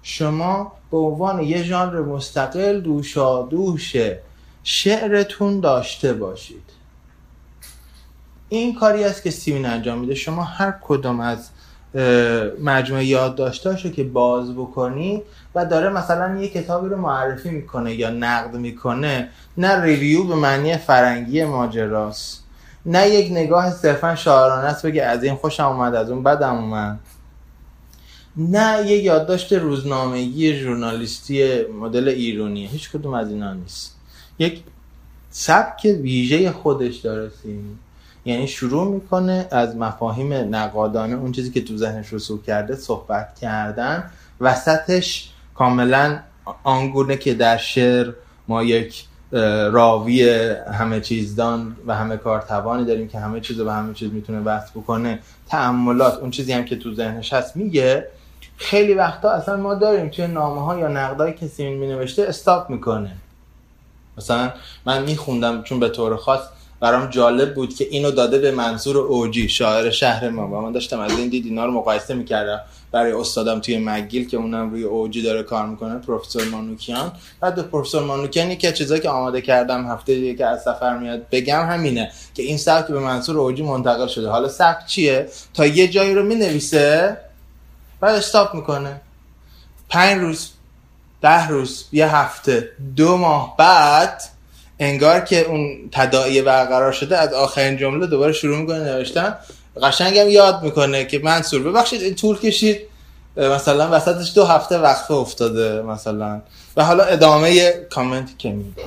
شما 0.03 0.71
به 0.91 0.97
عنوان 0.97 1.43
یه 1.43 1.63
ژانر 1.63 2.01
مستقل 2.01 2.79
دوشا 2.81 3.41
دوش 3.41 3.95
شعرتون 4.64 5.60
داشته 5.60 6.14
باشید. 6.14 6.64
این 8.49 8.76
کاری 8.76 9.03
است 9.03 9.24
که 9.24 9.32
سیمین 9.32 9.66
انجام 9.66 9.99
میده. 9.99 10.16
شما 10.16 10.43
هر 10.43 10.74
کدوم 10.82 11.20
از 11.20 11.49
مجموعه 12.64 13.05
یادداشتاشو 13.05 13.91
که 13.91 14.03
باز 14.03 14.55
بکنی 14.55 15.22
و 15.55 15.66
داره 15.66 15.89
مثلا 15.89 16.41
یه 16.41 16.47
کتابی 16.47 16.89
رو 16.89 16.97
معرفی 16.97 17.49
می‌کنه 17.49 17.95
یا 17.95 18.10
نقد 18.10 18.55
می‌کنه 18.55 19.30
نه 19.57 19.82
ریویو 19.82 20.24
به 20.24 20.36
معنی 20.36 20.78
فرنگی 20.78 21.43
ماجراست 21.43 22.43
نه 22.86 23.10
یک 23.10 23.32
نگاه 23.32 23.72
صرفا 23.72 24.16
شاعرانه 24.16 24.68
است 24.68 24.86
بگه 24.86 25.03
از 25.03 25.24
این 25.24 25.36
خوشم 25.36 25.66
اومد 25.66 25.95
از 25.95 26.10
اون 26.12 26.24
بدم 26.24 26.55
اومد. 26.55 26.99
نه 28.38 28.84
یه 28.86 28.97
یادداشت 28.97 29.53
روزنامه‌ای 29.53 30.60
ژورنالیستی 30.60 31.64
مدل 31.66 32.07
ایرونیه. 32.07 32.70
هیچ 32.70 32.91
کدوم 32.91 33.14
از 33.14 33.30
اینا 33.30 33.53
نیست. 33.53 33.98
یک 34.39 34.63
سبک 35.29 35.83
ویژه 35.83 36.51
خودش 36.51 36.95
داره 36.95 37.31
سیمی 37.43 37.77
یعنی 38.25 38.47
شروع 38.47 38.93
می‌کنه 38.93 39.47
از 39.51 39.75
مفاهیم 39.75 40.33
نقادانه 40.33 41.15
اون 41.15 41.31
چیزی 41.31 41.51
که 41.51 41.61
تو 41.61 41.77
ذهنش 41.77 42.13
رسوخ 42.13 42.43
کرده 42.43 42.75
صحبت 42.75 43.39
کردن. 43.41 44.11
وسطش 44.41 45.29
کاملا 45.55 46.19
آنگونه 46.63 47.17
که 47.17 47.33
در 47.33 47.57
شعر 47.57 48.13
ما 48.47 48.63
یک 48.63 49.05
راوی 49.71 50.29
همه 50.73 51.01
چیزدان 51.01 51.75
و 51.87 51.95
همه 51.95 52.17
کارتوانی 52.17 52.85
داریم 52.85 53.07
که 53.07 53.19
همه 53.19 53.39
چیز 53.39 53.61
به 53.61 53.73
همه 53.73 53.93
چیز 53.93 54.11
می‌تونه 54.13 54.39
وصل 54.39 54.71
بکنه. 54.75 55.19
تعملات 55.47 56.19
اون 56.19 56.31
چیزی 56.31 56.53
هم 56.53 56.65
که 56.65 56.75
تو 56.75 56.95
ذهنش 56.95 57.33
هست 57.33 57.57
میگه. 57.57 58.07
خیلی 58.57 58.93
وقتا 58.93 59.31
اصلا 59.31 59.57
ما 59.57 59.73
داریم 59.73 60.09
توی 60.09 60.27
نامه 60.27 60.61
ها 60.61 60.79
یا 60.79 60.87
نقدای 60.87 61.33
کسی 61.33 61.69
می 61.69 61.87
نوشته 61.87 62.23
استاپ 62.23 62.69
می‌کنه. 62.69 63.11
مثلا 64.20 64.53
من 64.86 65.03
میخوندم 65.03 65.63
چون 65.63 65.80
به 65.80 65.89
طور 65.89 66.15
خاص 66.15 66.39
برام 66.80 67.09
جالب 67.09 67.55
بود 67.55 67.76
که 67.76 67.88
اینو 67.91 68.11
داده 68.11 68.39
به 68.39 68.51
منظور 68.51 68.97
اوجی 68.97 69.49
شاعر 69.49 69.89
شهر 69.89 70.30
ما. 70.30 70.47
و 70.47 70.61
من 70.61 70.72
داشتم 70.72 70.99
از 70.99 71.20
این 71.20 71.30
دید 71.30 71.45
اینا 71.45 71.65
رو 71.65 71.72
مقایسه 71.72 72.13
می‌کردم 72.13 72.61
برای 72.91 73.11
استادم 73.11 73.59
توی 73.59 73.78
مگیل 73.78 74.28
که 74.28 74.38
اونم 74.38 74.70
روی 74.70 74.84
اوجی 74.84 75.22
داره 75.22 75.43
کار 75.43 75.65
می‌کنه 75.65 75.97
پروفسور 75.97 76.43
مانوکیان. 76.43 77.11
بعد 77.39 77.59
پروفسور 77.59 78.03
مانوکیان 78.03 78.51
یکی 78.51 78.72
چیزایی 78.72 79.01
که 79.01 79.09
آماده 79.09 79.41
کردم 79.41 79.88
هفته 79.88 80.15
دیگه 80.15 80.36
که 80.36 80.45
از 80.45 80.63
سفر 80.63 80.97
میاد 80.97 81.26
بگم 81.32 81.67
همینه 81.70 82.11
که 82.34 82.43
این 82.43 82.57
سبک 82.57 82.88
به 82.88 82.99
منظور 82.99 83.38
اوجی 83.38 83.63
منتقل 83.63 84.07
شده. 84.07 84.30
حالا 84.30 84.47
سبک 84.47 84.86
چیه؟ 84.86 85.30
تا 85.53 85.65
یه 85.65 85.88
جایی 85.88 86.13
رو 86.13 86.24
می‌نویسه 86.24 87.17
بعد 87.99 88.15
استاپ 88.15 88.55
می‌کنه. 88.55 89.01
پنج 89.89 90.22
روز 90.22 90.49
ده 91.22 91.47
روز 91.47 91.86
یه 91.91 92.15
هفته 92.15 92.70
دو 92.95 93.17
ماه 93.17 93.55
بعد 93.57 94.24
انگار 94.80 95.20
که 95.20 95.41
اون 95.41 95.89
تداعی 95.91 96.41
برقرار 96.41 96.91
شده 96.91 97.17
از 97.17 97.34
آخرین 97.34 97.78
جمله 97.78 98.07
دوباره 98.07 98.34
شروع 98.34 98.57
می‌کنه 98.57 98.80
نوشتن. 98.80 99.36
قشنگم 99.84 100.30
یاد 100.30 100.63
می‌کنه 100.63 101.05
که 101.05 101.20
منصور 101.20 101.63
ببخشید 101.63 102.01
این 102.01 102.15
طول 102.15 102.39
کشید. 102.39 102.80
مثلا 103.38 103.89
وسطش 103.91 104.32
دو 104.36 104.45
هفته 104.45 104.78
وقفه 104.78 105.13
افتاده 105.13 105.82
مثلا. 105.82 106.41
و 106.78 106.86
حالا 106.86 107.03
ادامه 107.03 107.72
کامنت 107.72 108.38
که 108.38 108.49
میده. 108.49 108.82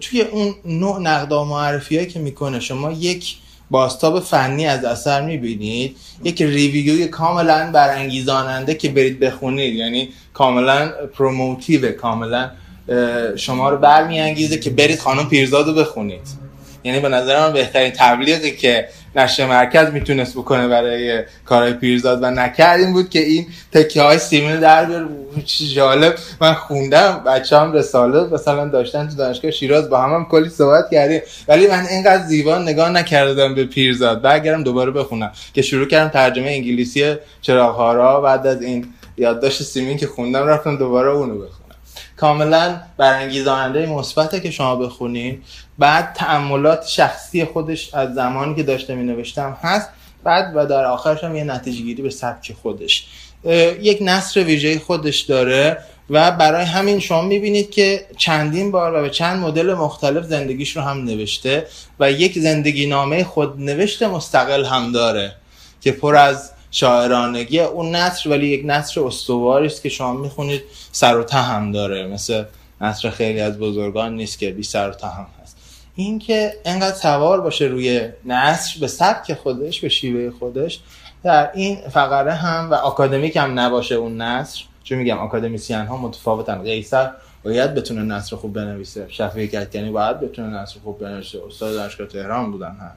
توی 0.00 0.22
اون 0.22 0.54
نوع 0.64 1.00
نقدا 1.00 1.44
معرفی 1.44 1.96
هایی 1.96 2.08
که 2.08 2.18
می‌کنه 2.18 2.60
شما 2.60 2.92
یک 2.92 3.36
باستاب 3.70 4.20
فنی 4.20 4.66
از 4.66 4.84
اثر 4.84 5.20
می‌بینید؟ 5.20 5.96
یک 6.24 6.42
review 6.42 6.97
ی 6.97 7.06
کاملا 7.06 7.70
برانگیزاننده 7.72 8.74
که 8.74 8.88
برید 8.88 9.20
بخونید. 9.20 9.74
یعنی 9.74 10.08
کاملا 10.34 10.92
promotive 11.14 11.92
کاملا 11.92 12.50
شما 13.36 13.70
رو 13.70 13.76
برمیانگیزه 13.76 14.58
که 14.58 14.70
برید 14.70 14.98
خانم 14.98 15.28
پیرزاد 15.28 15.66
رو 15.66 15.74
بخونید. 15.74 16.45
یعنی 16.86 17.00
به 17.00 17.08
نظر 17.08 17.40
من 17.40 17.52
بهترین 17.52 17.90
تبلیغی 17.90 18.50
که 18.50 18.88
نشر 19.16 19.46
مرکز 19.46 19.92
می‌تونست 19.92 20.34
بکنه 20.34 20.68
برای 20.68 21.22
کارهای 21.44 21.72
پیرزاد 21.72 22.22
و 22.22 22.30
نکرد 22.30 22.92
بود 22.92 23.10
که 23.10 23.18
این 23.18 23.46
تکه 23.72 24.02
های 24.02 24.18
سیمین 24.18 24.60
در 24.60 24.84
بیار. 24.84 25.08
جالب. 25.74 26.14
من 26.40 26.54
خوندم 26.54 27.22
بچه 27.26 27.58
هم 27.58 27.72
رساله 27.72 28.34
مثلا 28.34 28.68
داشتن 28.68 29.08
تو 29.08 29.16
دانشگاه 29.16 29.50
شیراز 29.50 29.90
با 29.90 30.00
هم, 30.00 30.14
هم 30.14 30.26
کلی 30.30 30.48
صحبت 30.48 30.90
کردیم. 30.90 31.20
ولی 31.48 31.66
من 31.66 31.86
اینقدر 31.86 32.22
زیبا 32.22 32.58
نگاه 32.58 32.90
نکردم 32.90 33.54
به 33.54 33.64
پیرزاد. 33.64 34.22
برگردم 34.22 34.62
دوباره 34.62 34.90
بخونم 34.90 35.32
که 35.54 35.62
شروع 35.62 35.86
کردم 35.86 36.08
ترجمه 36.08 36.50
انگلیسی 36.50 37.14
چراغ 37.40 38.22
بعد 38.22 38.46
از 38.46 38.62
این 38.62 38.86
یادداشت 39.16 39.62
سیمین 39.62 39.96
که 39.96 40.06
خوندم 40.06 40.46
رفتم 40.46 40.76
دوباره 40.76 41.10
اونو 41.10 41.34
بخونم. 41.34 41.66
کاملا 42.16 42.76
برانگیزاننده 42.96 43.86
مثبته 43.86 44.40
که 44.40 44.50
شما 44.50 44.76
بخونین. 44.76 45.42
بعد 45.78 46.12
تعملات 46.12 46.86
شخصی 46.86 47.44
خودش 47.44 47.94
از 47.94 48.14
زمانی 48.14 48.54
که 48.54 48.62
داشته 48.62 48.94
می 48.94 49.04
نوشتم 49.04 49.56
هست. 49.62 49.88
بعد 50.24 50.52
و 50.54 50.66
در 50.66 50.84
آخرش 50.84 51.24
هم 51.24 51.36
یه 51.36 51.44
نتیجه 51.44 51.82
گیری 51.82 52.02
به 52.02 52.10
سبک 52.10 52.52
خودش. 52.62 53.06
یک 53.80 53.98
نصر 54.00 54.44
ویژه 54.44 54.78
خودش 54.78 55.20
داره 55.20 55.78
و 56.10 56.30
برای 56.30 56.64
همین 56.64 56.98
شما 56.98 57.22
می‌بینید 57.22 57.70
که 57.70 58.06
چندین 58.16 58.70
بار 58.70 58.94
و 58.94 59.02
به 59.02 59.10
چند 59.10 59.40
مدل 59.40 59.74
مختلف 59.74 60.24
زندگیش 60.24 60.76
رو 60.76 60.82
هم 60.82 61.04
نوشته 61.04 61.66
و 62.00 62.12
یک 62.12 62.38
زندگی 62.38 62.86
نامه 62.86 63.24
خود 63.24 63.60
نوشته 63.60 64.08
مستقل 64.08 64.64
هم 64.64 64.92
داره 64.92 65.34
که 65.80 65.92
پر 65.92 66.16
از 66.16 66.50
شاعرانگی 66.70 67.60
اون 67.60 67.94
نصر 67.94 68.30
ولی 68.30 68.46
یک 68.46 68.62
نصر 68.64 69.00
استواری 69.00 69.66
است 69.66 69.82
که 69.82 69.88
شما 69.88 70.12
می‌خونید 70.12 70.62
سر 70.92 71.18
و 71.18 71.24
تهم 71.24 71.72
داره. 71.72 72.06
مثل 72.06 72.44
نصر 72.80 73.10
خیلی 73.10 73.40
از 73.40 73.58
بزرگان 73.58 74.16
نیست 74.16 74.38
که 74.38 74.50
بی 74.50 74.62
سر 74.62 74.90
و 74.90 74.92
تهم 74.92 75.22
هست 75.22 75.35
این 75.96 76.18
که 76.18 76.52
انقدر 76.64 76.96
سوار 76.96 77.40
باشه 77.40 77.64
روی 77.64 78.08
نصر 78.24 78.80
به 78.80 78.86
سبک 78.86 79.34
خودش 79.34 79.80
به 79.80 79.88
شیوه 79.88 80.30
خودش 80.30 80.80
در 81.22 81.50
این 81.54 81.76
فقره 81.90 82.32
هم 82.32 82.70
و 82.70 82.74
آکادمیک 82.74 83.36
هم 83.36 83.58
نباشه 83.58 83.94
اون 83.94 84.20
نصر 84.20 84.62
چون 84.84 84.98
میگم 84.98 85.18
آکادمیسیان 85.18 85.86
ها 85.86 85.96
متفاوتن. 85.96 86.62
قیصر 86.62 87.10
باید 87.44 87.74
بتونه 87.74 88.02
نصر 88.02 88.36
خوب 88.36 88.52
بنویسه. 88.52 89.06
شفیع 89.08 89.74
یعنی 89.74 89.90
باید 89.90 90.20
بتونه 90.20 90.48
نصر 90.48 90.76
خوب 90.84 90.98
بنویسه. 90.98 91.38
استاد 91.46 91.74
دانشگاه 91.74 92.06
تهران 92.06 92.52
بودن 92.52 92.76
هر 92.80 92.92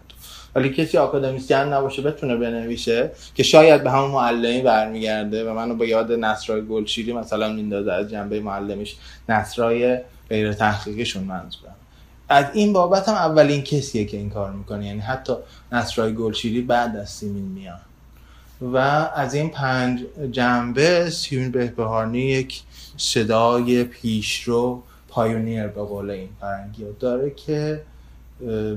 ولی 0.55 0.69
کسی 0.69 0.97
آکادمیسین 0.97 1.57
نباشه 1.57 2.01
بتونه 2.01 2.35
بنویسه 2.35 3.11
که 3.35 3.43
شاید 3.43 3.83
به 3.83 3.91
همون 3.91 4.11
معلمی 4.11 4.61
برمیگرده 4.61 5.51
و 5.51 5.53
منو 5.53 5.75
با 5.75 5.85
یاد 5.85 6.11
نصرای 6.11 6.65
گلشیری 6.65 7.13
مثلا 7.13 7.53
میندازه 7.53 7.91
از 7.91 8.09
جنبه 8.09 8.39
معلمش 8.39 8.95
نصرای 9.29 9.97
غیر 10.29 10.53
تحقیقشون 10.53 11.23
منظورم. 11.23 11.75
از 12.29 12.45
این 12.53 12.73
بابت 12.73 13.09
هم 13.09 13.15
اولین 13.15 13.61
کسیه 13.61 14.05
که 14.05 14.17
این 14.17 14.29
کار 14.29 14.51
می‌کنه. 14.51 14.85
یعنی 14.85 14.99
حتی 14.99 15.33
نصرای 15.71 16.13
گلشیری 16.13 16.61
بعد 16.61 16.95
از 16.95 17.09
سیمین 17.09 17.45
میان. 17.45 17.79
و 18.61 18.77
از 19.15 19.33
این 19.33 19.49
پنج 19.49 20.03
جنبه 20.31 21.09
سیمین 21.09 21.51
بهبهانی 21.51 22.19
یک 22.19 22.61
صدای 22.97 23.83
پیشرو 23.83 24.83
پایونیر 25.07 25.67
به 25.67 25.83
قول 25.83 26.09
این 26.09 26.29
فرنگی 26.41 26.85
داره 26.99 27.29
که 27.29 27.81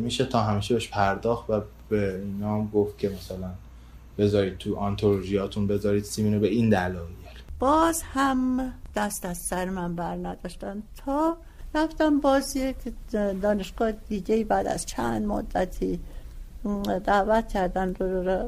میشه 0.00 0.24
تا 0.24 0.42
همیشه 0.42 0.74
بهش 0.74 0.88
پرداخت 0.88 1.50
و 1.50 1.60
به 1.88 2.20
اینا 2.24 2.54
هم 2.54 2.70
گفت 2.74 2.98
که 2.98 3.08
مثلا 3.08 3.50
بذارید 4.18 4.58
تو 4.58 4.76
آنتولوژیاتون 4.76 5.66
بذارید 5.66 6.04
سیمینو 6.04 6.40
به 6.40 6.48
این 6.48 6.68
دلایل. 6.68 7.06
باز 7.58 8.02
هم 8.02 8.72
دست 8.96 9.24
از 9.24 9.38
سر 9.38 9.68
من 9.68 9.96
بر 9.96 10.16
نداشتن 10.16 10.82
تا 11.06 11.36
رفتم 11.74 12.20
باز 12.20 12.56
یک 12.56 12.76
دانشگاه 13.42 13.92
دیگه 13.92 14.44
بعد 14.44 14.66
از 14.66 14.86
چند 14.86 15.26
مدتی 15.26 16.00
دعوت 17.04 17.48
کردن 17.48 17.94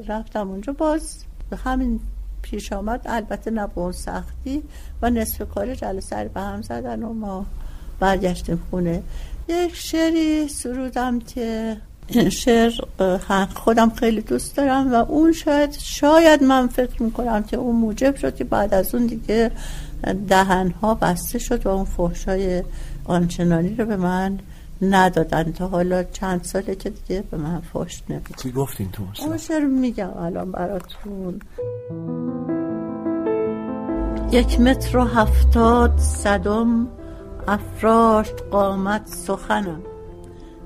رفتم 0.07 0.49
اونجا. 0.49 0.73
باز 0.73 1.23
همین 1.65 1.99
پیش 2.41 2.73
آمد. 2.73 3.01
البته 3.05 3.51
نه 3.51 3.67
به 3.67 3.77
اون 3.77 3.91
سختی 3.91 4.63
و 5.01 5.09
نصف 5.09 5.49
کار 5.49 5.75
جلسه 5.75 6.29
به 6.33 6.41
هم 6.41 6.61
زدن 6.61 7.03
و 7.03 7.13
ما 7.13 7.45
برگشتیم 7.99 8.61
خونه. 8.69 9.03
یک 9.47 9.75
شعری 9.75 10.47
سرودم 10.47 11.19
که 11.19 11.77
شعر 12.31 12.71
خودم 13.55 13.89
خیلی 13.89 14.21
دوست 14.21 14.57
دارم 14.57 14.93
و 14.93 14.95
اون 14.95 15.31
شاید 15.31 15.71
شاید 15.71 16.43
من 16.43 16.67
فکر 16.67 17.03
می‌کنم 17.03 17.43
که 17.43 17.57
اون 17.57 17.75
موجب 17.75 18.15
شد 18.15 18.35
که 18.35 18.43
بعد 18.43 18.73
از 18.73 18.95
اون 18.95 19.05
دیگه 19.05 19.51
دهن 20.27 20.71
ها 20.81 20.93
بسته 20.93 21.39
شد 21.39 21.65
و 21.65 21.69
اون 21.69 21.85
فحشای 21.85 22.63
آنچنانی 23.05 23.75
رو 23.75 23.85
به 23.85 23.95
من 23.95 24.39
ندادن 24.81 25.51
تا 25.51 25.67
حالا 25.67 26.03
چند 26.03 26.43
ساله 26.43 26.75
که 26.75 26.89
دیگه 26.89 27.23
به 27.31 27.37
من 27.37 27.61
فحش 27.61 28.03
نمید 28.09 28.35
چی 28.37 28.51
گفتین 28.51 28.91
تو 28.91 29.03
اون 29.19 29.37
شعر 29.37 29.65
میگم 29.65 30.17
الان 30.17 30.51
براتون. 30.51 31.39
یک 34.31 34.59
متر 34.59 34.97
و 34.97 35.03
هفتاد 35.03 35.97
صدم 35.97 36.87
افراشت 37.47 38.43
قامت 38.51 39.07
سخنم. 39.07 39.81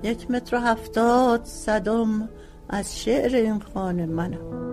یک 0.03 0.31
متر 0.31 0.55
و 0.55 0.59
هفتاد 0.59 1.45
صدم 1.45 2.29
از 2.69 2.99
شعر 2.99 3.35
این 3.35 3.59
خانه 3.73 4.05
منم. 4.05 4.69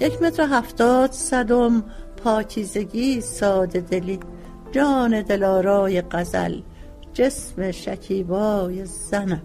یک 0.00 0.22
متر 0.22 0.42
و 0.42 0.46
هفتاد 0.46 1.12
صدم 1.12 1.82
پاکیزگی 2.24 3.20
ساده 3.20 3.80
دلی 3.80 4.20
جان 4.74 5.22
دلارای 5.22 6.02
غزل 6.02 6.60
جسم 7.12 7.70
شکیبای 7.70 8.86
زنم 8.86 9.42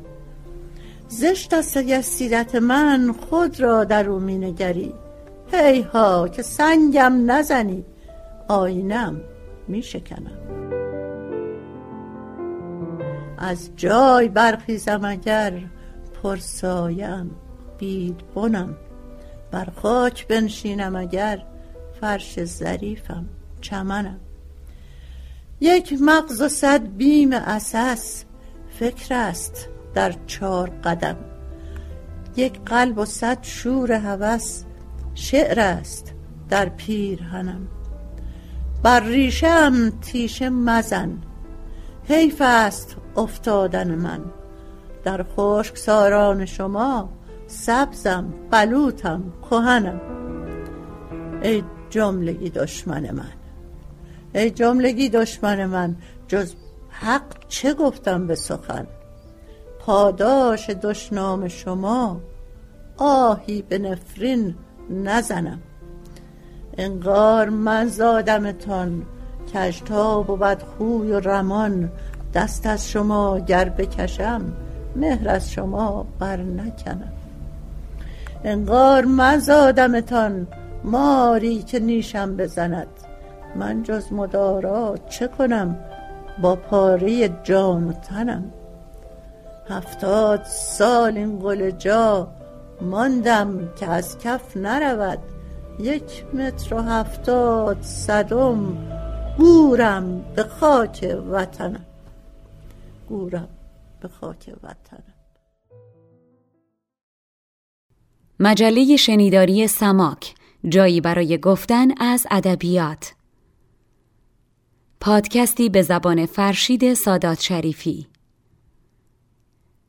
زشت 1.08 1.54
از 1.54 1.66
سیرت 2.06 2.56
من 2.56 3.16
خود 3.30 3.60
را 3.60 3.84
در 3.84 4.10
او 4.10 4.20
مینگری 4.20 4.94
ها 5.94 6.28
که 6.28 6.42
سنگم 6.42 7.32
نزنی 7.32 7.86
آینم 8.48 9.22
میشکنم 9.68 10.38
از 13.38 13.70
جای 13.76 14.28
برخیزم 14.28 15.06
اگر 15.06 15.54
پرسایم 16.24 17.32
بید 17.78 18.22
بنم. 18.36 18.78
بر 19.52 19.68
خاک 19.82 20.28
بنشینم 20.28 20.96
اگر 20.96 21.46
فرش 22.02 22.44
ظریفم 22.44 23.26
چمنم. 23.62 24.20
یک 25.62 25.98
مغز 26.02 26.42
و 26.42 26.48
صد 26.48 26.88
بیم 26.88 27.34
اساس 27.34 28.24
فکر 28.80 29.16
است 29.16 29.70
در 29.94 30.16
چار 30.28 30.70
قدم. 30.70 31.16
یک 32.36 32.60
قلب 32.66 32.98
و 32.98 33.06
صد 33.06 33.38
شور 33.42 33.92
هوس 33.92 34.64
شعر 35.16 35.60
است 35.60 36.14
در 36.50 36.70
پیرهنم. 36.70 37.68
بر 38.84 39.00
ریشم 39.00 39.90
تیشه 40.02 40.50
مزن 40.50 41.18
حیف 42.08 42.42
است 42.46 42.96
افتادن 43.18 43.96
من. 43.96 44.20
در 45.04 45.26
خشک 45.38 45.78
ساران 45.78 46.46
شما 46.46 47.10
سبزم 47.48 48.34
بلوتم 48.52 49.24
کهنم. 49.50 50.02
ای 51.42 51.64
جملگی 51.90 52.50
دشمن 52.50 53.12
من. 53.12 53.39
ای 54.34 54.52
جملگی 54.52 55.10
دشمن 55.10 55.66
من 55.66 55.96
جز 56.28 56.54
حق 56.90 57.48
چه 57.48 57.74
گفتم 57.74 58.28
به 58.28 58.36
سخن؟ 58.36 58.88
پاداش 59.80 60.70
دشنام 60.70 61.48
شما 61.48 62.22
آهی 62.98 63.62
به 63.62 63.78
نفرین 63.78 64.56
نزنم. 64.90 65.60
انگار 66.78 67.50
من 67.50 67.88
زادمتان 67.88 69.06
کشتا 69.54 70.22
بود 70.22 70.64
خوی 70.64 71.12
و 71.12 71.20
رمان 71.20 71.92
دست 72.34 72.66
از 72.66 72.90
شما 72.90 73.40
گر 73.40 73.70
بکشم 73.70 74.54
مهر 74.96 75.30
از 75.30 75.52
شما 75.52 76.06
بر 76.20 76.38
نکنم. 76.38 77.14
انگار 78.44 79.06
من 79.06 79.40
زادمتان 79.40 80.48
ماری 80.84 81.64
که 81.64 81.80
نیشم 81.80 82.38
بزند. 82.38 82.88
من 83.56 83.84
جز 83.84 84.14
مدارات 84.14 85.10
چه 85.10 85.28
کنم؟ 85.28 85.80
با 86.42 86.56
پاره 86.56 87.30
جان 87.44 87.88
و 87.88 87.94
تنم. 87.94 88.52
هفتاد 89.70 90.44
سال 90.44 91.18
این 91.18 91.40
قل 91.40 91.72
جا 91.72 92.28
ماندم 92.82 93.74
که 93.76 93.88
از 93.88 94.18
کف 94.18 94.58
نرود. 94.58 95.20
یک 95.80 96.26
متر 96.34 96.76
و 96.76 96.82
هفتاد 96.82 97.82
صدم 97.82 98.78
گورم 99.38 100.22
به 100.36 100.44
خاک 100.44 101.18
وطنم. 101.32 101.86
گورم 103.10 103.48
به 104.02 104.08
خاک 104.08 104.54
وطنم. 104.64 105.14
مجله 108.40 108.96
شنیداری 108.96 109.68
سماک 109.68 110.36
جایی 110.70 111.02
برای 111.02 111.38
گفتن 111.38 111.88
از 112.02 112.28
ادبیات. 112.32 113.14
پادکستی 115.02 115.70
به 115.70 115.82
زبان 115.82 116.26
فرشید 116.26 116.94
سادات 116.94 117.40
شریفی. 117.40 118.08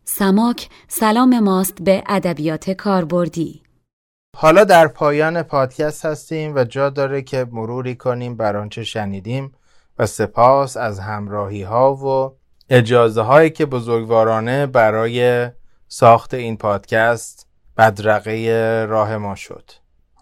سماک 0.05 0.69
سلام 0.89 1.39
ماست 1.39 1.83
به 1.83 2.03
ادبیات 2.07 2.71
کاربردی. 2.71 3.63
حالا 4.37 4.65
در 4.65 4.89
پایان 4.89 5.43
پادکست 5.43 6.05
هستیم 6.05 6.55
و 6.55 6.65
جا 6.65 6.91
داره 6.91 7.23
که 7.23 7.47
مروری 7.53 7.97
کنیم 7.97 8.37
بر 8.37 8.57
آنچه 8.57 8.85
شنیدیم 8.85 9.53
و 9.99 10.07
سپاس 10.07 10.77
از 10.77 11.01
همراهی 11.01 11.63
ها 11.63 11.95
و 11.95 12.37
اجازه 12.69 13.23
هایی 13.23 13.51
که 13.51 13.67
بزرگوارانه 13.67 14.67
برای 14.67 15.49
ساخت 15.89 16.35
این 16.35 16.57
پادکست 16.57 17.47
بدرقه 17.77 18.87
راه 18.89 19.17
ما 19.17 19.35
شد. 19.35 19.71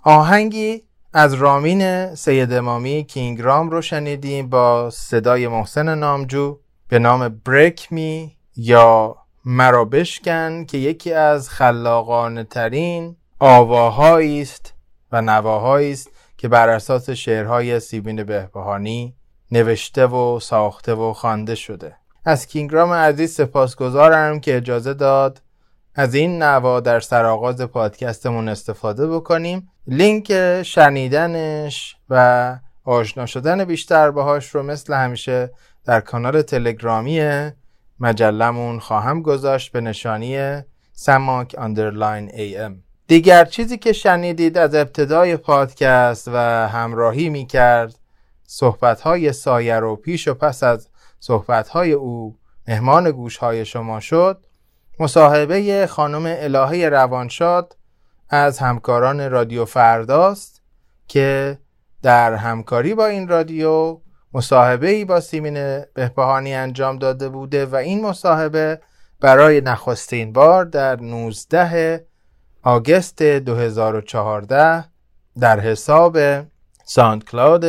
آهنگی 0.03 0.88
از 1.13 1.35
رامین 1.35 2.15
سید 2.15 2.53
امامی 2.53 3.05
کینگرام 3.05 3.71
رو 3.71 3.83
شنیدیم 3.83 4.49
با 4.49 4.91
صدای 4.91 5.49
محسن 5.49 5.99
نامجو 5.99 6.59
به 6.89 6.99
نام 6.99 7.29
بریک 7.29 7.93
می 7.93 8.37
یا 8.57 9.17
مرا 9.45 9.85
بشکن 9.85 10.65
که 10.65 10.79
یکی 10.79 11.13
از 11.13 11.51
خلاقانه 11.51 12.45
ترین 12.45 13.17
آواهایی 13.39 14.43
است 14.43 14.75
و 15.13 15.23
نواهایی 15.23 15.93
است 15.93 16.11
که 16.37 16.49
بر 16.49 16.69
اساس 16.69 17.11
شعرهای 17.11 17.81
سیبین 17.81 18.25
بهبهانی 18.25 19.15
نوشته 19.51 20.07
و 20.07 20.41
ساخته 20.41 20.95
و 20.95 21.13
خوانده 21.13 21.55
شده. 21.55 21.97
از 22.25 22.47
کینگرام 22.47 22.93
عزیز 22.93 23.35
سپاسگزارم 23.35 24.41
که 24.41 24.57
اجازه 24.57 24.95
داد 24.95 25.43
از 25.99 26.15
این 26.15 26.43
نوا 26.43 26.81
در 26.81 27.01
سرآغاز 27.01 27.63
پادکستمون 27.63 28.49
استفاده 28.49 29.07
بکنیم. 29.07 29.71
لینک 29.87 30.63
شنیدنش 30.63 31.97
و 32.11 32.57
آشنا 32.85 33.27
شدن 33.27 33.65
بیشتر 33.65 34.11
باهاش 34.11 34.55
رو 34.55 34.63
مثل 34.63 34.95
همیشه 34.95 35.51
در 35.85 36.01
کانال 36.01 36.43
تلگرامی 36.43 37.51
مجلمون 38.01 38.79
خواهم 38.79 39.23
گذاشت 39.23 39.73
به 39.73 39.81
نشانی 39.81 40.63
سماک 40.93 41.55
underline 41.59 42.31
A 42.35 42.57
M. 42.57 42.83
دیگر 43.07 43.45
چیزی 43.45 43.79
که 43.79 43.93
شنیدید 43.93 44.59
از 44.59 44.75
ابتدای 44.75 45.37
پادکست 45.37 46.29
و 46.29 46.37
همراهی 46.69 47.29
می 47.29 47.47
کرد 47.47 47.99
صحبت 48.47 49.01
های 49.01 49.33
سایه 49.33 49.85
و 49.85 49.97
پیش 49.97 50.29
و 50.29 50.35
پس 50.35 50.63
از 50.63 50.89
صحبت 51.21 51.69
های 51.69 51.93
او 51.93 52.37
مهمان 52.69 53.11
گوش 53.11 53.37
های 53.37 53.65
شما 53.65 54.01
شد. 54.01 54.48
مصاحبه 55.01 55.87
خانم 55.87 56.25
الهه 56.27 56.89
روانشاد 56.89 57.77
از 58.29 58.59
همکاران 58.59 59.31
رادیو 59.31 59.65
فرداست 59.65 60.63
که 61.09 61.59
در 62.03 62.35
همکاری 62.35 62.95
با 62.95 63.07
این 63.07 63.29
رادیو 63.29 64.01
مصاحبه 64.33 64.89
ای 64.89 65.05
با 65.05 65.21
سیمین 65.21 65.85
بهبهانی 65.95 66.55
انجام 66.55 66.99
داده 66.99 67.29
بوده 67.29 67.67
و 67.67 67.77
این 67.77 68.07
مصاحبه 68.07 68.81
برای 69.21 69.61
نخستین 69.61 70.33
بار 70.33 70.65
در 70.65 71.01
19 71.01 72.07
آگست 72.63 73.23
2014 73.23 74.85
در 75.41 75.61
حساب 75.61 76.19
ساند 76.85 77.25
کلاود 77.25 77.65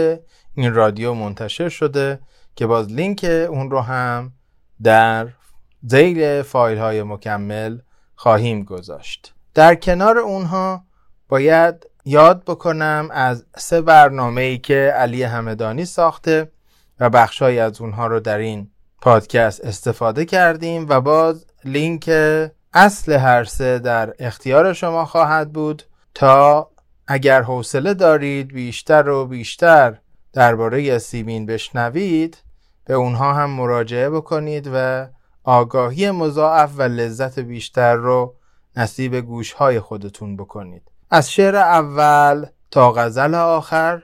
این 0.53 0.73
رادیو 0.73 1.13
منتشر 1.13 1.69
شده 1.69 2.19
که 2.55 2.67
باز 2.67 2.91
لینک 2.91 3.23
اون 3.49 3.71
رو 3.71 3.79
هم 3.79 4.31
در 4.83 5.27
زیل 5.83 6.41
فایل 6.41 6.77
های 6.77 7.03
مکمل 7.03 7.79
خواهیم 8.15 8.63
گذاشت. 8.63 9.33
در 9.53 9.75
کنار 9.75 10.17
اونها 10.17 10.83
باید 11.29 11.89
یاد 12.05 12.43
بکنم 12.43 13.09
از 13.11 13.45
سه 13.57 13.81
برنامه 13.81 14.41
ای 14.41 14.57
که 14.57 14.93
علی 14.95 15.23
همدانی 15.23 15.85
ساخته 15.85 16.51
و 16.99 17.09
بخشهایی 17.09 17.59
از 17.59 17.81
اونها 17.81 18.07
رو 18.07 18.19
در 18.19 18.37
این 18.37 18.69
پادکست 19.01 19.65
استفاده 19.65 20.25
کردیم 20.25 20.85
و 20.89 21.01
باز 21.01 21.45
لینک 21.65 22.09
اصل 22.73 23.11
هر 23.11 23.43
سه 23.43 23.79
در 23.79 24.13
اختیار 24.19 24.73
شما 24.73 25.05
خواهد 25.05 25.53
بود 25.53 25.83
تا 26.13 26.69
اگر 27.07 27.41
حوصله 27.41 27.93
دارید 27.93 28.53
بیشتر 28.53 29.09
و 29.09 29.25
بیشتر 29.25 29.97
درباره 30.33 30.97
سیمین 30.97 31.45
بشنوید 31.45 32.37
به 32.85 32.93
اونها 32.93 33.33
هم 33.33 33.49
مراجعه 33.49 34.09
بکنید 34.09 34.69
و 34.73 35.07
آگاهی 35.43 36.11
مضاعف 36.11 36.71
و 36.77 36.81
لذت 36.81 37.39
بیشتر 37.39 37.95
رو 37.95 38.35
نصیب 38.77 39.15
گوشهای 39.15 39.79
خودتون 39.79 40.37
بکنید. 40.37 40.91
از 41.09 41.31
شعر 41.31 41.55
اول 41.55 42.45
تا 42.71 42.91
غزل 42.91 43.35
آخر 43.35 44.03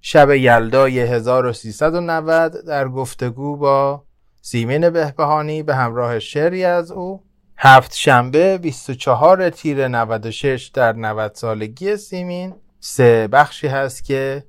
شب 0.00 0.30
یلدای 0.30 1.00
1390 1.00 2.64
در 2.66 2.88
گفتگو 2.88 3.56
با 3.56 4.04
سیمین 4.42 4.90
بهبهانی 4.90 5.62
به 5.62 5.74
همراه 5.74 6.18
شعری 6.18 6.64
از 6.64 6.90
او. 6.90 7.22
هفت 7.58 7.94
شنبه 7.94 8.58
24 8.58 9.50
تیر 9.50 9.88
96 9.88 10.70
در 10.74 10.92
90 10.92 11.34
سالگی 11.34 11.96
سیمین. 11.96 12.54
سه 12.80 13.28
بخشی 13.28 13.66
هست 13.66 14.04
که 14.04 14.44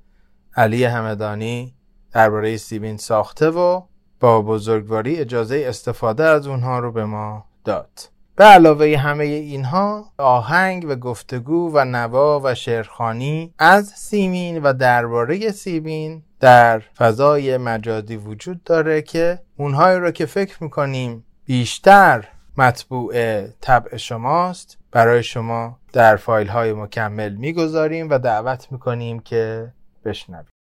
علی 0.56 0.84
همدانی 0.84 1.74
درباره 2.12 2.56
سیمین 2.56 2.96
ساخته 2.96 3.50
و 3.50 3.82
با 4.20 4.42
بزرگواری 4.42 5.16
اجازه 5.16 5.64
استفاده 5.66 6.24
از 6.24 6.46
اونها 6.46 6.78
رو 6.78 6.92
به 6.92 7.04
ما 7.04 7.44
داد. 7.64 7.90
به 8.36 8.44
علاوه 8.44 8.96
همه 8.96 9.24
اینها 9.24 10.12
آهنگ 10.18 10.86
و 10.88 10.96
گفتگو 10.96 11.70
و 11.74 11.84
نوا 11.84 12.40
و 12.44 12.54
شعرخانی 12.54 13.54
از 13.58 13.86
سیمین 13.86 14.62
و 14.62 14.72
درباره 14.72 15.50
سیمین 15.50 16.22
در 16.40 16.78
فضای 16.78 17.56
مجازی 17.56 18.16
وجود 18.16 18.64
داره 18.64 19.02
که 19.02 19.38
اونهایی 19.56 19.98
رو 19.98 20.10
که 20.10 20.26
فکر 20.26 20.62
می‌کنیم 20.62 21.24
بیشتر 21.44 22.28
مطبوع 22.56 23.42
طبع 23.46 23.96
شماست 23.96 24.78
برای 24.92 25.22
شما 25.22 25.78
در 25.92 26.16
فایل 26.16 26.48
های 26.48 26.72
مکمل 26.72 27.34
می‌گذاریم 27.34 28.10
و 28.10 28.18
دعوت 28.18 28.72
می‌کنیم 28.72 29.20
که 29.20 29.72
بشنویم 30.04 30.57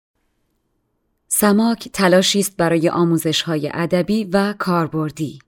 سماک 1.28 1.90
تلاشی 1.94 2.40
است 2.40 2.58
برای 2.58 2.90
آموزش 2.90 3.42
های 3.42 3.72
ادبی 3.74 4.24
و 4.24 4.54
کاربردی. 4.58 5.40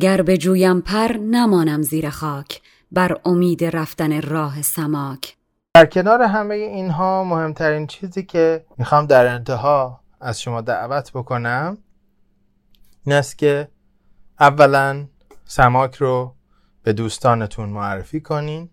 گر 0.00 0.22
به 0.22 0.38
جویم 0.38 0.80
پر 0.80 1.12
نمانم 1.12 1.82
زیر 1.82 2.10
خاک 2.10 2.62
بر 2.92 3.20
امید 3.24 3.64
رفتن 3.64 4.22
راه 4.22 4.62
سماک. 4.62 5.36
در 5.74 5.86
کنار 5.86 6.22
همه 6.22 6.54
اینها 6.54 7.24
مهمترین 7.24 7.86
چیزی 7.86 8.22
که 8.22 8.64
می‌خوام 8.78 9.06
در 9.06 9.26
انتها 9.26 10.00
از 10.20 10.40
شما 10.40 10.60
دعوت 10.60 11.12
بکنم 11.12 11.78
این 13.06 13.16
است 13.16 13.38
که 13.38 13.68
اولا 14.40 15.06
سماک 15.44 15.94
رو 15.94 16.34
به 16.82 16.92
دوستانتون 16.92 17.68
معرفی 17.68 18.20
کنین. 18.20 18.70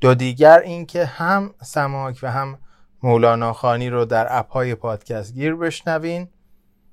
دو 0.00 0.14
دیگر 0.14 0.58
اینکه 0.58 1.04
هم 1.04 1.54
سماک 1.62 2.18
و 2.22 2.30
هم 2.30 2.58
مولانا 3.02 3.52
خانی 3.52 3.90
رو 3.90 4.04
در 4.04 4.38
اپهای 4.38 4.74
پادکست 4.74 5.34
گیر 5.34 5.54
بشنوین 5.54 6.28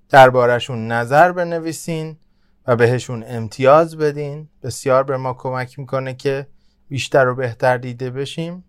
دربارشون 0.09 0.87
نظر 0.87 1.31
بنویسین 1.31 2.17
و 2.67 2.75
بهشون 2.75 3.23
امتیاز 3.27 3.97
بدین. 3.97 4.49
بسیار 4.63 5.03
به 5.03 5.17
ما 5.17 5.33
کمک 5.33 5.79
می‌کنه 5.79 6.13
که 6.13 6.47
بیشتر 6.87 7.27
و 7.27 7.35
بهتر 7.35 7.77
دیده 7.77 8.09
بشیم 8.09 8.63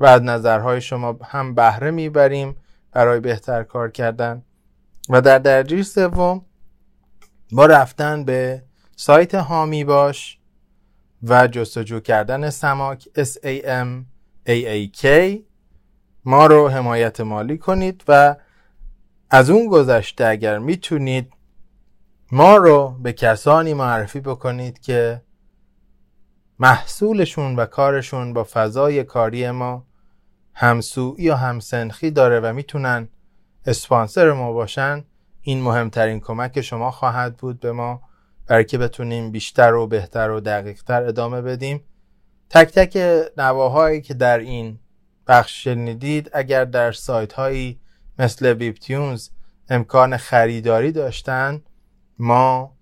و 0.00 0.06
از 0.06 0.22
نظرهای 0.22 0.80
شما 0.80 1.18
هم 1.24 1.54
بهره 1.54 1.90
می‌بریم 1.90 2.56
برای 2.92 3.20
بهتر 3.20 3.62
کار 3.62 3.90
کردن. 3.90 4.42
و 5.08 5.20
در 5.20 5.38
درجه 5.38 5.82
سوم 5.82 6.44
با 7.52 7.66
رفتن 7.66 8.24
به 8.24 8.62
سایت 8.96 9.34
هامی 9.34 9.84
باش 9.84 10.38
و 11.22 11.46
جستجو 11.46 12.00
کردن 12.00 12.50
سماک 12.50 13.08
S 13.16 13.36
A 13.44 13.64
M 13.64 14.04
A 14.46 14.64
A 14.64 14.98
K 15.00 15.06
ما 16.24 16.46
رو 16.46 16.68
حمایت 16.68 17.20
مالی 17.20 17.58
کنید 17.58 18.04
و 18.08 18.36
از 19.30 19.50
اون 19.50 19.68
گذشته 19.68 20.26
اگر 20.26 20.58
می‌تونید 20.58 21.32
ما 22.32 22.56
رو 22.56 22.96
به 23.02 23.12
کسانی 23.12 23.74
معرفی 23.74 24.20
بکنید 24.20 24.78
که 24.80 25.22
محصولشون 26.58 27.56
و 27.56 27.66
کارشون 27.66 28.32
با 28.32 28.46
فضای 28.50 29.04
کاری 29.04 29.50
ما 29.50 29.86
همسویی 30.54 31.24
یا 31.24 31.36
همسنخی 31.36 32.10
داره 32.10 32.40
و 32.40 32.52
می‌تونن 32.52 33.08
اسپانسر 33.66 34.32
ما 34.32 34.52
باشن 34.52 35.04
این 35.42 35.62
مهمترین 35.62 36.20
کمک 36.20 36.60
شما 36.60 36.90
خواهد 36.90 37.36
بود 37.36 37.60
به 37.60 37.72
ما. 37.72 38.02
برای 38.46 38.64
که 38.64 38.78
بتونیم 38.78 39.30
بیشتر 39.30 39.74
و 39.74 39.86
بهتر 39.86 40.30
و 40.30 40.40
دقیقتر 40.40 41.02
ادامه 41.02 41.42
بدیم. 41.42 41.84
تک 42.50 42.68
تک 42.68 43.22
نواهایی 43.36 44.00
که 44.00 44.14
در 44.14 44.38
این 44.38 44.78
بخش 45.30 45.64
شنیدید 45.64 46.30
اگر 46.32 46.64
در 46.64 46.92
سایت 46.92 47.32
هایی 47.32 47.80
مثل 48.18 48.54
بیپتیونز 48.54 49.28
امکان 49.68 50.16
خریداری 50.16 50.92
داشتن 50.92 51.62
ما 52.18 52.76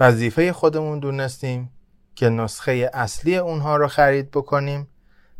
وظیفه 0.00 0.52
خودمون 0.52 0.98
دونستیم 0.98 1.70
که 2.14 2.28
نسخه 2.28 2.90
اصلی 2.94 3.36
اونها 3.36 3.76
رو 3.76 3.88
خرید 3.88 4.30
بکنیم 4.30 4.88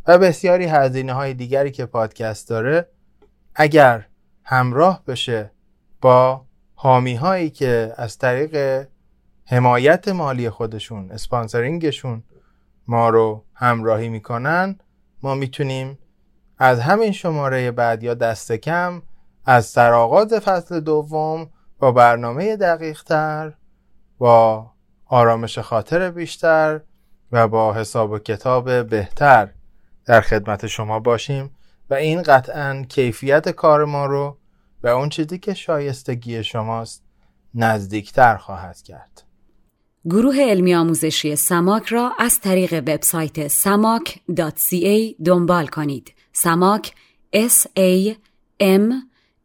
و 0.07 0.19
بسیاری 0.19 0.65
هزینه 0.65 1.13
های 1.13 1.35
دیگری 1.35 1.71
که 1.71 1.87
پادکست 1.87 2.49
داره 2.49 2.89
اگر 3.55 4.07
همراه 4.45 5.03
بشه 5.07 5.51
با 6.01 6.45
حامی 6.75 7.15
هایی 7.15 7.51
که 7.51 7.95
از 7.97 8.19
طریق 8.19 8.87
حمایت 9.45 10.09
مالی 10.09 10.51
خودشون 10.51 11.11
اسپانسرینگشون 11.11 12.23
ما 12.87 13.09
رو 13.09 13.45
همراهی 13.55 14.09
می‌کنن 14.09 14.79
ما 15.23 15.35
می‌تونیم 15.35 15.99
از 16.59 16.81
همین 16.81 17.13
شماره 17.13 17.71
بعد 17.71 18.03
یا 18.03 18.15
دست 18.15 18.53
کم 18.53 19.03
از 19.45 19.67
سرآغاز 19.67 20.35
فصل 20.35 20.81
دوم 20.81 21.51
با 21.79 21.93
برنامه 21.93 22.57
دقیق 22.57 23.03
تر 23.03 23.53
با 24.19 24.71
آرامش 25.07 25.59
خاطر 25.59 26.11
بیشتر 26.11 26.81
و 27.33 27.49
با 27.49 27.75
حساب 27.75 28.11
و 28.11 28.19
کتاب 28.19 28.83
بهتر 28.89 29.49
در 30.05 30.21
خدمت 30.21 30.67
شما 30.67 31.01
باشیم 31.01 31.57
و 31.91 31.95
این 31.95 32.23
قطعا 32.23 32.85
کیفیت 32.89 33.49
کار 33.49 33.85
ما 33.85 34.07
رو 34.07 34.39
به 34.81 34.91
اون 34.91 35.09
چیزی 35.09 35.39
که 35.39 35.55
شایستگی 35.55 36.45
شماست 36.45 37.05
نزدیکتر 37.55 38.37
خواهد 38.37 38.83
کرد. 38.83 39.23
گروه 40.11 40.37
علمی 40.41 40.75
آموزشی 40.75 41.37
سماک 41.37 41.87
را 41.87 42.13
از 42.19 42.41
طریق 42.41 42.73
وبسایت 42.73 43.49
samak.ca 43.49 45.15
دنبال 45.25 45.67
کنید. 45.67 46.15
سماک 46.33 46.93
S 47.37 47.67
A 47.79 48.15
M 48.61 48.93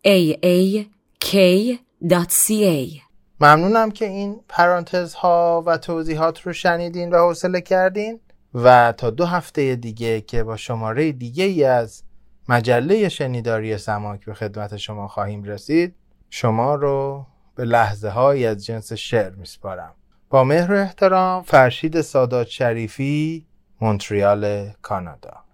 A 0.08 0.34
A 0.44 0.86
K.ca 1.26 3.02
ممنونم 3.40 3.92
که 3.92 4.06
این 4.06 4.40
پرانتز 4.50 5.14
ها 5.14 5.64
و 5.66 5.78
توضیحات 5.78 6.42
رو 6.42 6.54
شنیدین 6.54 7.10
و 7.10 7.18
حوصله 7.18 7.62
کردین. 7.62 8.20
و 8.54 8.94
تا 8.98 9.10
دو 9.10 9.26
هفته 9.26 9.76
دیگه 9.76 10.22
که 10.22 10.44
با 10.44 10.58
شماره 10.58 11.12
دیگه 11.12 11.44
ای 11.44 11.64
از 11.64 12.04
مجله 12.50 13.10
شنیداری 13.10 13.78
سماک 13.78 14.26
به 14.26 14.34
خدمت 14.34 14.78
شما 14.78 15.08
خواهیم 15.08 15.44
رسید 15.44 15.96
شما 16.30 16.76
رو 16.76 17.26
به 17.56 17.66
لحظه 17.66 18.10
های 18.10 18.46
از 18.46 18.66
جنس 18.66 18.94
شعر 18.94 19.36
میسپارم. 19.36 19.96
با 20.30 20.44
مهر 20.44 20.74
و 20.74 20.76
احترام 20.76 21.44
فرشید 21.44 22.02
سادات 22.02 22.48
شریفی 22.48 23.46
مونتریال 23.82 24.70
کانادا. 24.82 25.47